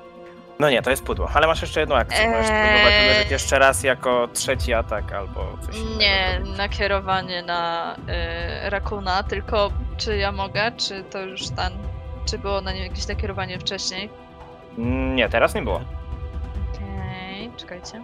No 0.60 0.70
nie, 0.70 0.82
to 0.82 0.89
jest 0.89 1.03
pudło, 1.03 1.30
ale 1.34 1.47
masz 1.47 1.62
jeszcze 1.62 1.80
jedną 1.80 1.95
akcję. 1.95 2.30
Możesz 2.30 2.49
Eee. 2.51 2.70
próbować 2.70 2.93
uderzyć 3.06 3.32
jeszcze 3.32 3.60
raz 3.60 3.84
jako 3.84 4.28
trzeci 4.34 4.74
atak 4.74 5.14
albo 5.14 5.58
coś 5.66 5.76
innego. 5.78 5.97
Nie, 5.99 6.41
nakierowanie 6.58 7.41
na 7.41 7.95
y, 8.66 8.70
Rakuna, 8.70 9.24
tylko 9.24 9.70
czy 9.97 10.18
ja 10.18 10.32
mogę, 10.32 10.72
czy 10.78 11.03
to 11.03 11.22
już 11.22 11.49
ten. 11.49 11.74
Czy 12.26 12.38
było 12.39 12.62
na 12.62 12.72
nim 12.74 12.84
jakieś 12.84 13.08
nakierowanie 13.08 13.60
wcześniej? 13.60 14.10
Mm, 14.78 15.16
Nie, 15.16 15.30
teraz 15.30 15.56
nie 15.56 15.62
było. 15.62 15.82
Okej, 16.76 17.51
czekajcie. 17.58 18.01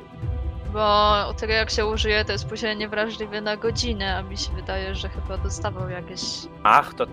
Bo 0.73 1.13
u 1.31 1.33
tego 1.33 1.53
jak 1.53 1.69
się 1.69 1.85
użyje, 1.85 2.25
to 2.25 2.31
jest 2.31 2.49
później 2.49 2.77
niewrażliwy 2.77 3.41
na 3.41 3.57
godzinę, 3.57 4.17
a 4.17 4.21
mi 4.23 4.37
się 4.37 4.51
wydaje, 4.51 4.95
że 4.95 5.09
chyba 5.09 5.37
dostawał 5.37 5.89
jakieś. 5.89 6.21
Ach, 6.63 6.93
to... 6.93 7.05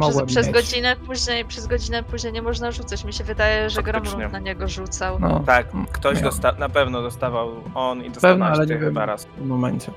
Przez, 0.00 0.26
przez 0.26 0.48
godzinę 0.50 0.96
później, 0.96 1.44
przez 1.44 1.66
godzinę 1.66 2.02
później 2.02 2.32
nie 2.32 2.42
można 2.42 2.70
rzucać. 2.70 3.04
Mi 3.04 3.12
się 3.12 3.24
wydaje, 3.24 3.70
że. 3.70 3.82
Gromrund 3.82 4.32
na 4.32 4.38
niego 4.38 4.68
rzucał. 4.68 5.18
No, 5.20 5.40
tak, 5.46 5.66
ktoś 5.92 6.20
dosta- 6.20 6.58
na 6.58 6.68
pewno 6.68 7.02
dostawał 7.02 7.50
on 7.74 8.04
i 8.04 8.10
Pewno, 8.10 8.46
ale 8.46 8.66
nie 8.66 8.74
wiem. 8.74 8.80
chyba 8.84 9.06
raz. 9.06 9.24
w 9.38 9.46
momencie. 9.46 9.92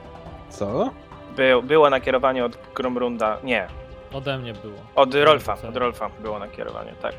Co? 0.49 0.89
Był, 1.35 1.63
było 1.63 1.89
nakierowanie 1.89 2.45
od 2.45 2.57
Gromrunda, 2.75 3.37
nie, 3.43 3.67
Ode 4.13 4.37
mnie 4.37 4.53
było. 4.53 4.75
od 4.95 5.13
Rolfa, 5.15 5.53
od 5.69 5.75
Rolfa 5.77 6.09
było 6.21 6.39
nakierowanie, 6.39 6.93
tak. 7.01 7.13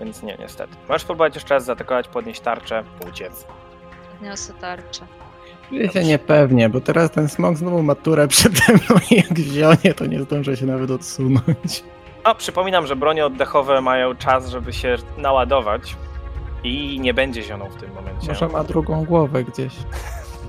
Więc 0.00 0.22
nie, 0.22 0.36
niestety. 0.38 0.74
Możesz 0.88 1.04
próbować 1.04 1.34
jeszcze 1.34 1.54
raz 1.54 1.64
zaatakować, 1.64 2.08
podnieść 2.08 2.40
tarczę, 2.40 2.84
uciec. 3.08 3.46
Niosę 4.22 4.52
tarczę. 4.54 5.06
Czuję 5.68 5.88
się 5.92 6.04
niepewnie, 6.04 6.68
bo 6.68 6.80
teraz 6.80 7.10
ten 7.10 7.28
smok 7.28 7.56
znowu 7.56 7.82
ma 7.82 7.94
turę 7.94 8.28
przede 8.28 8.60
mną 8.72 9.00
i 9.10 9.14
jak 9.14 9.32
wzionie, 9.32 9.94
to 9.94 10.06
nie 10.06 10.22
zdążę 10.22 10.56
się 10.56 10.66
nawet 10.66 10.90
odsunąć. 10.90 11.84
No, 12.24 12.34
przypominam, 12.34 12.86
że 12.86 12.96
bronie 12.96 13.26
oddechowe 13.26 13.80
mają 13.80 14.14
czas, 14.16 14.48
żeby 14.48 14.72
się 14.72 14.96
naładować 15.16 15.96
i 16.64 17.00
nie 17.00 17.14
będzie 17.14 17.42
zioną 17.42 17.68
w 17.70 17.76
tym 17.76 17.94
momencie. 17.94 18.28
Może 18.28 18.48
ma 18.48 18.64
drugą 18.64 19.04
głowę 19.04 19.44
gdzieś. 19.44 19.72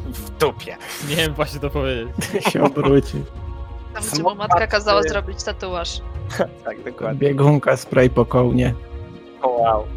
W 0.06 0.30
dupie. 0.30 0.78
Nie 1.10 1.16
wiem 1.16 1.34
właśnie 1.34 1.60
to 1.60 1.70
powiedzieć. 1.70 2.10
się 2.54 2.64
obróci. 2.64 3.24
Tam, 3.94 4.04
gdzie 4.14 4.24
mu 4.24 4.36
matka 4.36 4.68
kazała 4.68 5.04
zrobić 5.04 5.44
tatuaż. 5.44 6.02
Tak, 6.66 6.84
dokładnie. 6.84 7.20
Biegunka, 7.20 7.78
spray 7.78 8.10
po 8.10 8.26
kołnie. 8.26 8.74
O, 9.42 9.50
wow. 9.50 9.88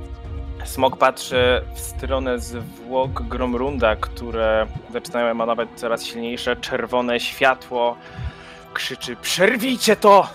Smok 0.65 0.97
patrzy 0.97 1.63
w 1.75 1.81
stronę 1.81 2.39
zwłok 2.39 3.23
Gromrunda, 3.23 3.97
które 3.97 4.67
zaczynają 4.93 5.27
emanować 5.27 5.69
coraz 5.77 6.05
silniejsze 6.05 6.57
czerwone 6.57 7.21
światło. 7.21 7.97
Krzyczy: 8.75 9.17
Przerwijcie 9.17 9.97
to! 9.97 10.29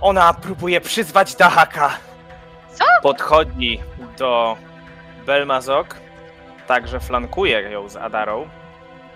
Ona 0.00 0.34
próbuje 0.34 0.80
przyzwać 0.80 1.34
Dahaka. 1.34 1.90
Co? 2.74 2.84
Podchodzi 3.02 3.80
do 4.18 4.56
Belmazok, 5.26 5.96
także 6.66 7.00
flankuje 7.00 7.60
ją 7.60 7.88
z 7.88 7.96
Adarą 7.96 8.48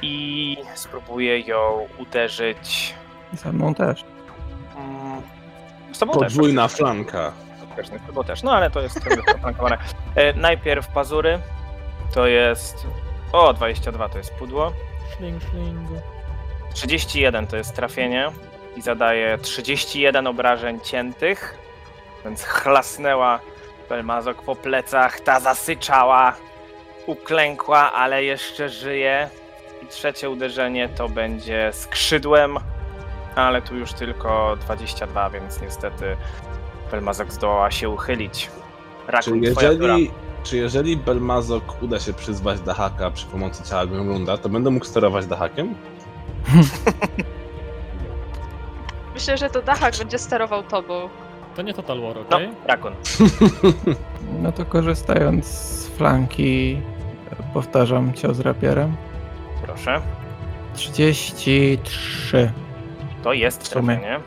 i 0.03 0.57
spróbuje 0.75 1.41
ją 1.41 1.89
uderzyć. 1.99 2.95
Ze 3.33 3.53
mną 3.53 3.75
też. 3.75 4.05
Mm, 4.77 5.23
Z 5.93 5.99
tobą 5.99 6.13
też. 6.13 6.23
Podwójna 6.23 6.69
flanka. 6.69 7.33
Śmieszny 7.75 7.99
chyba 8.07 8.25
też, 8.25 8.43
no 8.43 8.53
ale 8.53 8.71
to 8.71 8.81
jest 8.81 9.01
zaplankowane. 9.27 9.79
E, 10.15 10.33
najpierw 10.33 10.89
pazury, 10.89 11.39
to 12.15 12.27
jest... 12.27 12.87
O, 13.33 13.53
22 13.53 14.09
to 14.09 14.19
jest 14.19 14.35
pudło. 14.35 14.73
Szling, 15.17 15.43
szling. 15.51 15.89
31 16.75 17.47
to 17.47 17.57
jest 17.57 17.75
trafienie 17.75 18.31
i 18.77 18.83
zadaje 18.83 19.39
31 19.39 20.27
obrażeń 20.27 20.81
ciętych, 20.81 21.59
więc 22.25 22.45
chlasnęła 22.45 23.41
Belmazok 23.89 24.43
po 24.43 24.57
plecach, 24.57 25.21
ta 25.21 25.41
zasyczała, 25.41 26.37
uklękła, 27.07 27.93
ale 27.93 28.25
jeszcze 28.25 28.69
żyje. 28.69 29.29
I 29.83 29.87
trzecie 29.87 30.31
uderzenie 30.31 30.89
to 30.89 31.09
będzie 31.09 31.71
skrzydłem, 31.73 32.59
ale 33.35 33.63
tu 33.63 33.77
już 33.77 33.93
tylko 33.93 34.57
22, 34.57 35.31
więc 35.31 35.61
niestety 35.61 36.17
Belmazok 36.95 37.33
zdołała 37.33 37.71
się 37.71 37.89
uchylić. 37.89 38.51
Czy 39.07 39.13
Rakun, 39.13 39.43
jeżeli, 39.43 40.11
czy 40.43 40.57
jeżeli 40.57 40.97
Belmazok 40.97 41.83
uda 41.83 42.01
się 42.01 42.13
przyzwać 42.13 42.61
Dahaka 42.61 43.11
przy 43.11 43.27
pomocy 43.27 43.63
ciała 43.65 43.87
Gromrunda, 43.87 44.39
to 44.39 44.49
będę 44.49 44.71
mógł 44.71 44.85
sterować 44.87 45.27
Dahakiem? 45.27 45.75
Myślę, 49.15 49.37
że 49.37 49.51
to 49.51 49.63
Dachak 49.63 49.97
będzie 49.99 50.19
sterował 50.19 50.63
tobą. 50.63 51.09
To 51.57 51.63
nie 51.63 51.75
Total 51.75 52.01
War, 52.01 52.17
No, 52.17 52.37
okej? 52.37 52.51
Rakun. 52.67 52.93
No 54.43 54.53
to 54.53 54.65
korzystając 54.65 55.47
z 55.47 55.89
flanki, 55.89 56.81
powtarzam 57.55 58.13
cios 58.15 58.41
rapierem. 58.41 58.97
Proszę. 59.67 60.01
33 60.75 62.53
To 63.23 63.33
jest 63.33 63.63
W 63.63 63.67
sumie. 63.69 63.97
trafienie. 63.97 64.21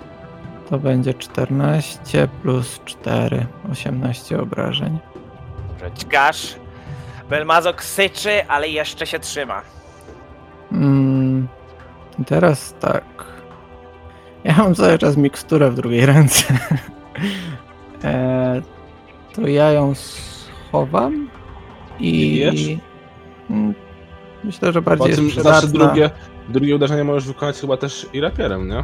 To 0.69 0.79
będzie 0.79 1.13
14 1.13 2.27
plus 2.41 2.79
4, 2.85 3.45
18 3.71 4.39
obrażeń. 4.39 4.99
Dobrze, 5.69 5.91
dźgasz. 5.95 6.55
Belmazok 7.29 7.83
syczy, 7.83 8.47
ale 8.47 8.69
jeszcze 8.69 9.07
się 9.07 9.19
trzyma. 9.19 9.61
Mm, 10.71 11.47
teraz 12.25 12.75
tak. 12.79 13.03
Ja 14.43 14.55
mam 14.57 14.75
cały 14.75 14.97
czas 14.97 15.17
miksturę 15.17 15.71
w 15.71 15.75
drugiej 15.75 16.05
ręce. 16.05 16.43
e, 18.03 18.61
to 19.35 19.47
ja 19.47 19.71
ją 19.71 19.93
schowam 19.95 21.29
i. 21.99 22.11
bijesz? 22.11 22.79
Mm, 23.49 23.73
Myślę, 24.43 24.73
że 24.73 24.81
Po 24.81 24.89
bardziej 24.89 25.15
tym 25.15 25.25
jest 25.25 25.39
znaczy 25.41 25.67
drugie, 25.67 26.09
drugie 26.49 26.75
uderzenie 26.75 27.03
możesz 27.03 27.27
wykonać 27.27 27.59
chyba 27.59 27.77
też 27.77 28.07
i 28.13 28.21
rapierem, 28.21 28.67
nie? 28.69 28.83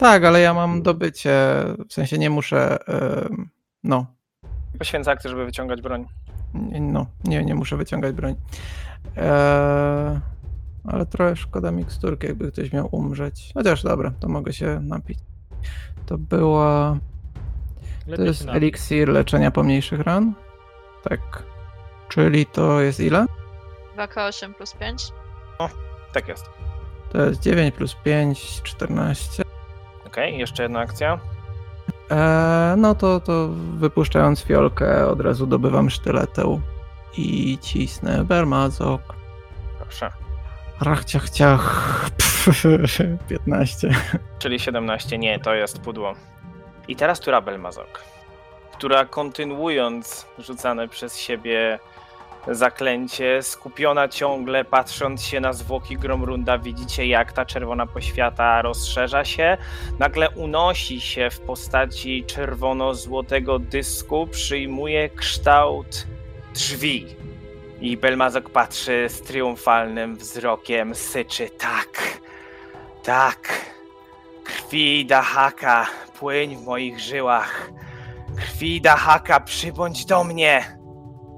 Tak, 0.00 0.24
ale 0.24 0.40
ja 0.40 0.54
mam 0.54 0.82
dobycie, 0.82 1.30
w 1.88 1.92
sensie 1.92 2.18
nie 2.18 2.30
muszę. 2.30 2.78
em, 2.88 3.48
no, 3.84 4.06
Poświęca 4.78 5.10
akcję, 5.10 5.30
żeby 5.30 5.44
wyciągać 5.44 5.80
broń. 5.82 6.06
no, 6.80 7.06
nie, 7.24 7.44
nie 7.44 7.54
muszę 7.54 7.76
wyciągać 7.76 8.14
broń. 8.14 8.34
E, 9.16 10.20
ale 10.84 11.06
trochę 11.06 11.36
szkoda 11.36 11.70
miksturki, 11.70 12.26
jakby 12.26 12.52
ktoś 12.52 12.72
miał 12.72 12.88
umrzeć. 12.92 13.50
Chociaż 13.54 13.82
dobra, 13.82 14.12
to 14.20 14.28
mogę 14.28 14.52
się 14.52 14.80
napić. 14.82 15.18
To 16.06 16.18
była. 16.18 16.96
To 18.04 18.10
Lepiej 18.10 18.26
jest 18.26 18.40
się 18.40 18.46
napić. 18.46 18.62
eliksir 18.62 19.08
leczenia 19.08 19.50
pomniejszych 19.50 20.00
ran. 20.00 20.32
Tak. 21.02 21.42
Czyli 22.08 22.46
to 22.46 22.80
jest 22.80 23.00
ile? 23.00 23.26
2K8 23.96 24.54
plus 24.54 24.72
5. 24.74 25.12
Tak 26.12 26.28
jest. 26.28 26.44
To 27.12 27.22
jest 27.24 27.40
9 27.42 27.74
plus 27.74 27.96
5, 28.04 28.62
14. 28.62 29.42
Okej, 30.10 30.38
jeszcze 30.38 30.62
jedna 30.62 30.80
akcja. 30.80 31.18
E, 32.10 32.74
no 32.78 32.94
to, 32.94 33.20
to 33.20 33.48
wypuszczając 33.76 34.42
fiolkę, 34.42 35.06
od 35.06 35.20
razu 35.20 35.46
dobywam 35.46 35.90
sztyletę 35.90 36.60
i 37.16 37.58
cisnę 37.58 38.24
bermazok. 38.24 39.00
Proszę. 39.80 40.10
Rach, 40.80 41.04
ciach, 41.04 41.30
ciach. 41.30 42.10
15. 43.28 43.90
Czyli 44.38 44.60
17. 44.60 45.18
Nie, 45.18 45.38
to 45.38 45.54
jest 45.54 45.80
pudło. 45.80 46.14
I 46.88 46.96
teraz 46.96 47.20
tura 47.20 47.40
Belmazok, 47.40 48.00
która 48.72 49.04
kontynuując 49.04 50.26
rzucane 50.38 50.88
przez 50.88 51.18
siebie 51.18 51.78
zaklęcie, 52.48 53.42
skupiona 53.42 54.08
ciągle 54.08 54.64
patrząc 54.64 55.22
się 55.22 55.40
na 55.40 55.52
zwłoki 55.52 55.96
Gromrunda, 55.96 56.58
widzicie 56.58 57.06
jak 57.06 57.32
ta 57.32 57.44
czerwona 57.44 57.86
poświata 57.86 58.62
rozszerza 58.62 59.24
się. 59.24 59.56
Nagle 59.98 60.30
unosi 60.30 61.00
się 61.00 61.30
w 61.30 61.40
postaci 61.40 62.24
czerwono-złotego 62.24 63.58
dysku, 63.58 64.26
przyjmuje 64.26 65.08
kształt 65.08 66.06
drzwi. 66.54 67.06
I 67.80 67.96
Belmazok 67.96 68.50
patrzy 68.50 69.06
z 69.08 69.22
triumfalnym 69.22 70.16
wzrokiem, 70.16 70.94
syczy 70.94 71.48
tak, 71.48 72.20
tak. 73.02 73.70
Krwi 74.44 75.06
Dahaka, 75.06 75.86
płyń 76.18 76.56
w 76.56 76.64
moich 76.64 77.00
żyłach. 77.00 77.70
Krwi 78.36 78.80
Dahaka, 78.80 79.40
przybądź 79.40 80.04
do 80.04 80.24
mnie. 80.24 80.79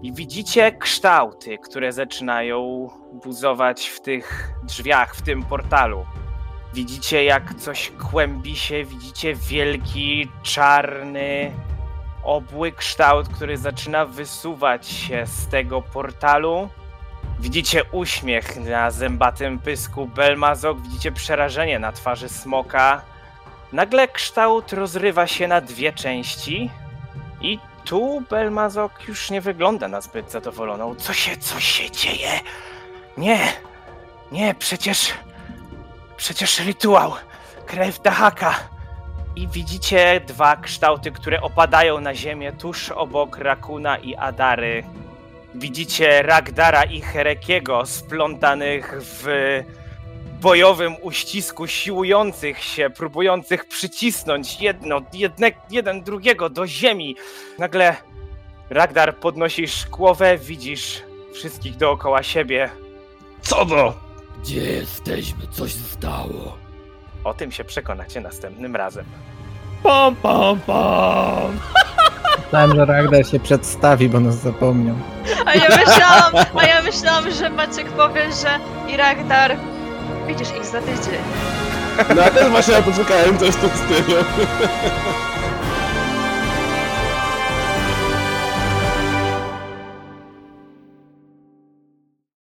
I 0.02 0.12
widzicie 0.12 0.72
kształty, 0.72 1.58
które 1.58 1.92
zaczynają 1.92 2.88
buzować 3.24 3.88
w 3.88 4.00
tych 4.00 4.52
drzwiach, 4.62 5.14
w 5.14 5.22
tym 5.22 5.42
portalu. 5.42 6.06
Widzicie, 6.74 7.24
jak 7.24 7.54
coś 7.54 7.92
kłębi 8.10 8.56
się, 8.56 8.84
widzicie 8.84 9.34
wielki, 9.34 10.28
czarny, 10.42 11.52
obły 12.24 12.72
kształt, 12.72 13.28
który 13.28 13.56
zaczyna 13.56 14.06
wysuwać 14.06 14.86
się 14.86 15.26
z 15.26 15.46
tego 15.48 15.82
portalu. 15.82 16.68
Widzicie 17.40 17.84
uśmiech 17.92 18.56
na 18.56 18.90
zębatym 18.90 19.58
pysku 19.58 20.06
Belmazok, 20.06 20.80
widzicie 20.80 21.12
przerażenie 21.12 21.78
na 21.78 21.92
twarzy 21.92 22.28
smoka. 22.28 23.02
Nagle 23.72 24.08
kształt 24.08 24.72
rozrywa 24.72 25.26
się 25.26 25.48
na 25.48 25.60
dwie 25.60 25.92
części 25.92 26.70
i 27.40 27.58
tu 27.84 28.22
Belmazok 28.30 29.08
już 29.08 29.30
nie 29.30 29.40
wygląda 29.40 29.88
na 29.88 30.00
zbyt 30.00 30.30
zadowoloną. 30.30 30.94
Co 30.94 31.12
się, 31.12 31.36
co 31.36 31.60
się 31.60 31.90
dzieje? 31.90 32.40
Nie, 33.16 33.38
nie, 34.32 34.54
przecież, 34.54 35.12
przecież 36.16 36.60
rytuał, 36.60 37.12
krew 37.66 38.02
Dahaka. 38.02 38.54
I 39.36 39.48
widzicie 39.48 40.20
dwa 40.26 40.56
kształty, 40.56 41.12
które 41.12 41.40
opadają 41.40 42.00
na 42.00 42.14
ziemię 42.14 42.52
tuż 42.52 42.90
obok 42.90 43.38
Rakuna 43.38 43.96
i 43.98 44.16
Adary. 44.16 44.84
Widzicie 45.54 46.22
Ragdara 46.22 46.84
i 46.84 47.00
Herekiego 47.00 47.86
splątanych 47.86 48.94
w 49.00 49.26
bojowym 50.42 50.96
uścisku, 51.02 51.66
siłujących 51.66 52.58
się, 52.58 52.90
próbujących 52.90 53.64
przycisnąć 53.68 54.60
jedno, 54.60 55.00
jedne, 55.12 55.50
jeden 55.70 56.02
drugiego 56.02 56.50
do 56.50 56.66
ziemi. 56.66 57.16
Nagle 57.58 57.96
Ragdar 58.70 59.16
podnosisz 59.16 59.86
głowę, 59.86 60.38
widzisz 60.38 61.02
wszystkich 61.34 61.76
dookoła 61.76 62.22
siebie. 62.22 62.70
Co 63.42 63.66
to? 63.66 63.94
Gdzie 64.42 64.60
jesteśmy? 64.60 65.46
Coś 65.50 65.72
stało. 65.72 66.56
O 67.24 67.34
tym 67.34 67.52
się 67.52 67.64
przekonacie 67.64 68.20
następnym 68.20 68.76
razem. 68.76 69.04
Pam, 69.82 70.16
pam, 70.16 70.60
pam! 70.60 71.60
Myślałem, 72.44 72.76
że 72.76 72.84
Ragnar 72.84 73.26
się 73.26 73.40
przedstawi, 73.40 74.08
bo 74.08 74.20
nas 74.20 74.34
zapomniał. 74.34 74.96
A 75.46 75.54
ja 75.54 75.68
myślałam, 75.68 76.32
a 76.60 76.66
ja 76.66 76.82
myślałam, 76.82 77.30
że 77.30 77.50
Maciek 77.50 77.88
powie, 77.88 78.22
że 78.32 78.58
Iragdar. 78.94 79.56
Widzisz 80.26 80.48
ich 80.56 80.64
za 80.64 80.80
tydzień. 80.80 81.22
No 82.16 82.22
ja 82.22 82.30
też 82.30 82.50
właśnie 82.50 82.74
na 82.74 82.82
to 82.82 82.92
czekałem, 82.92 83.38
coś 83.38 83.56
tu 83.56 83.68
z 83.68 83.80
tyłu. 83.80 84.18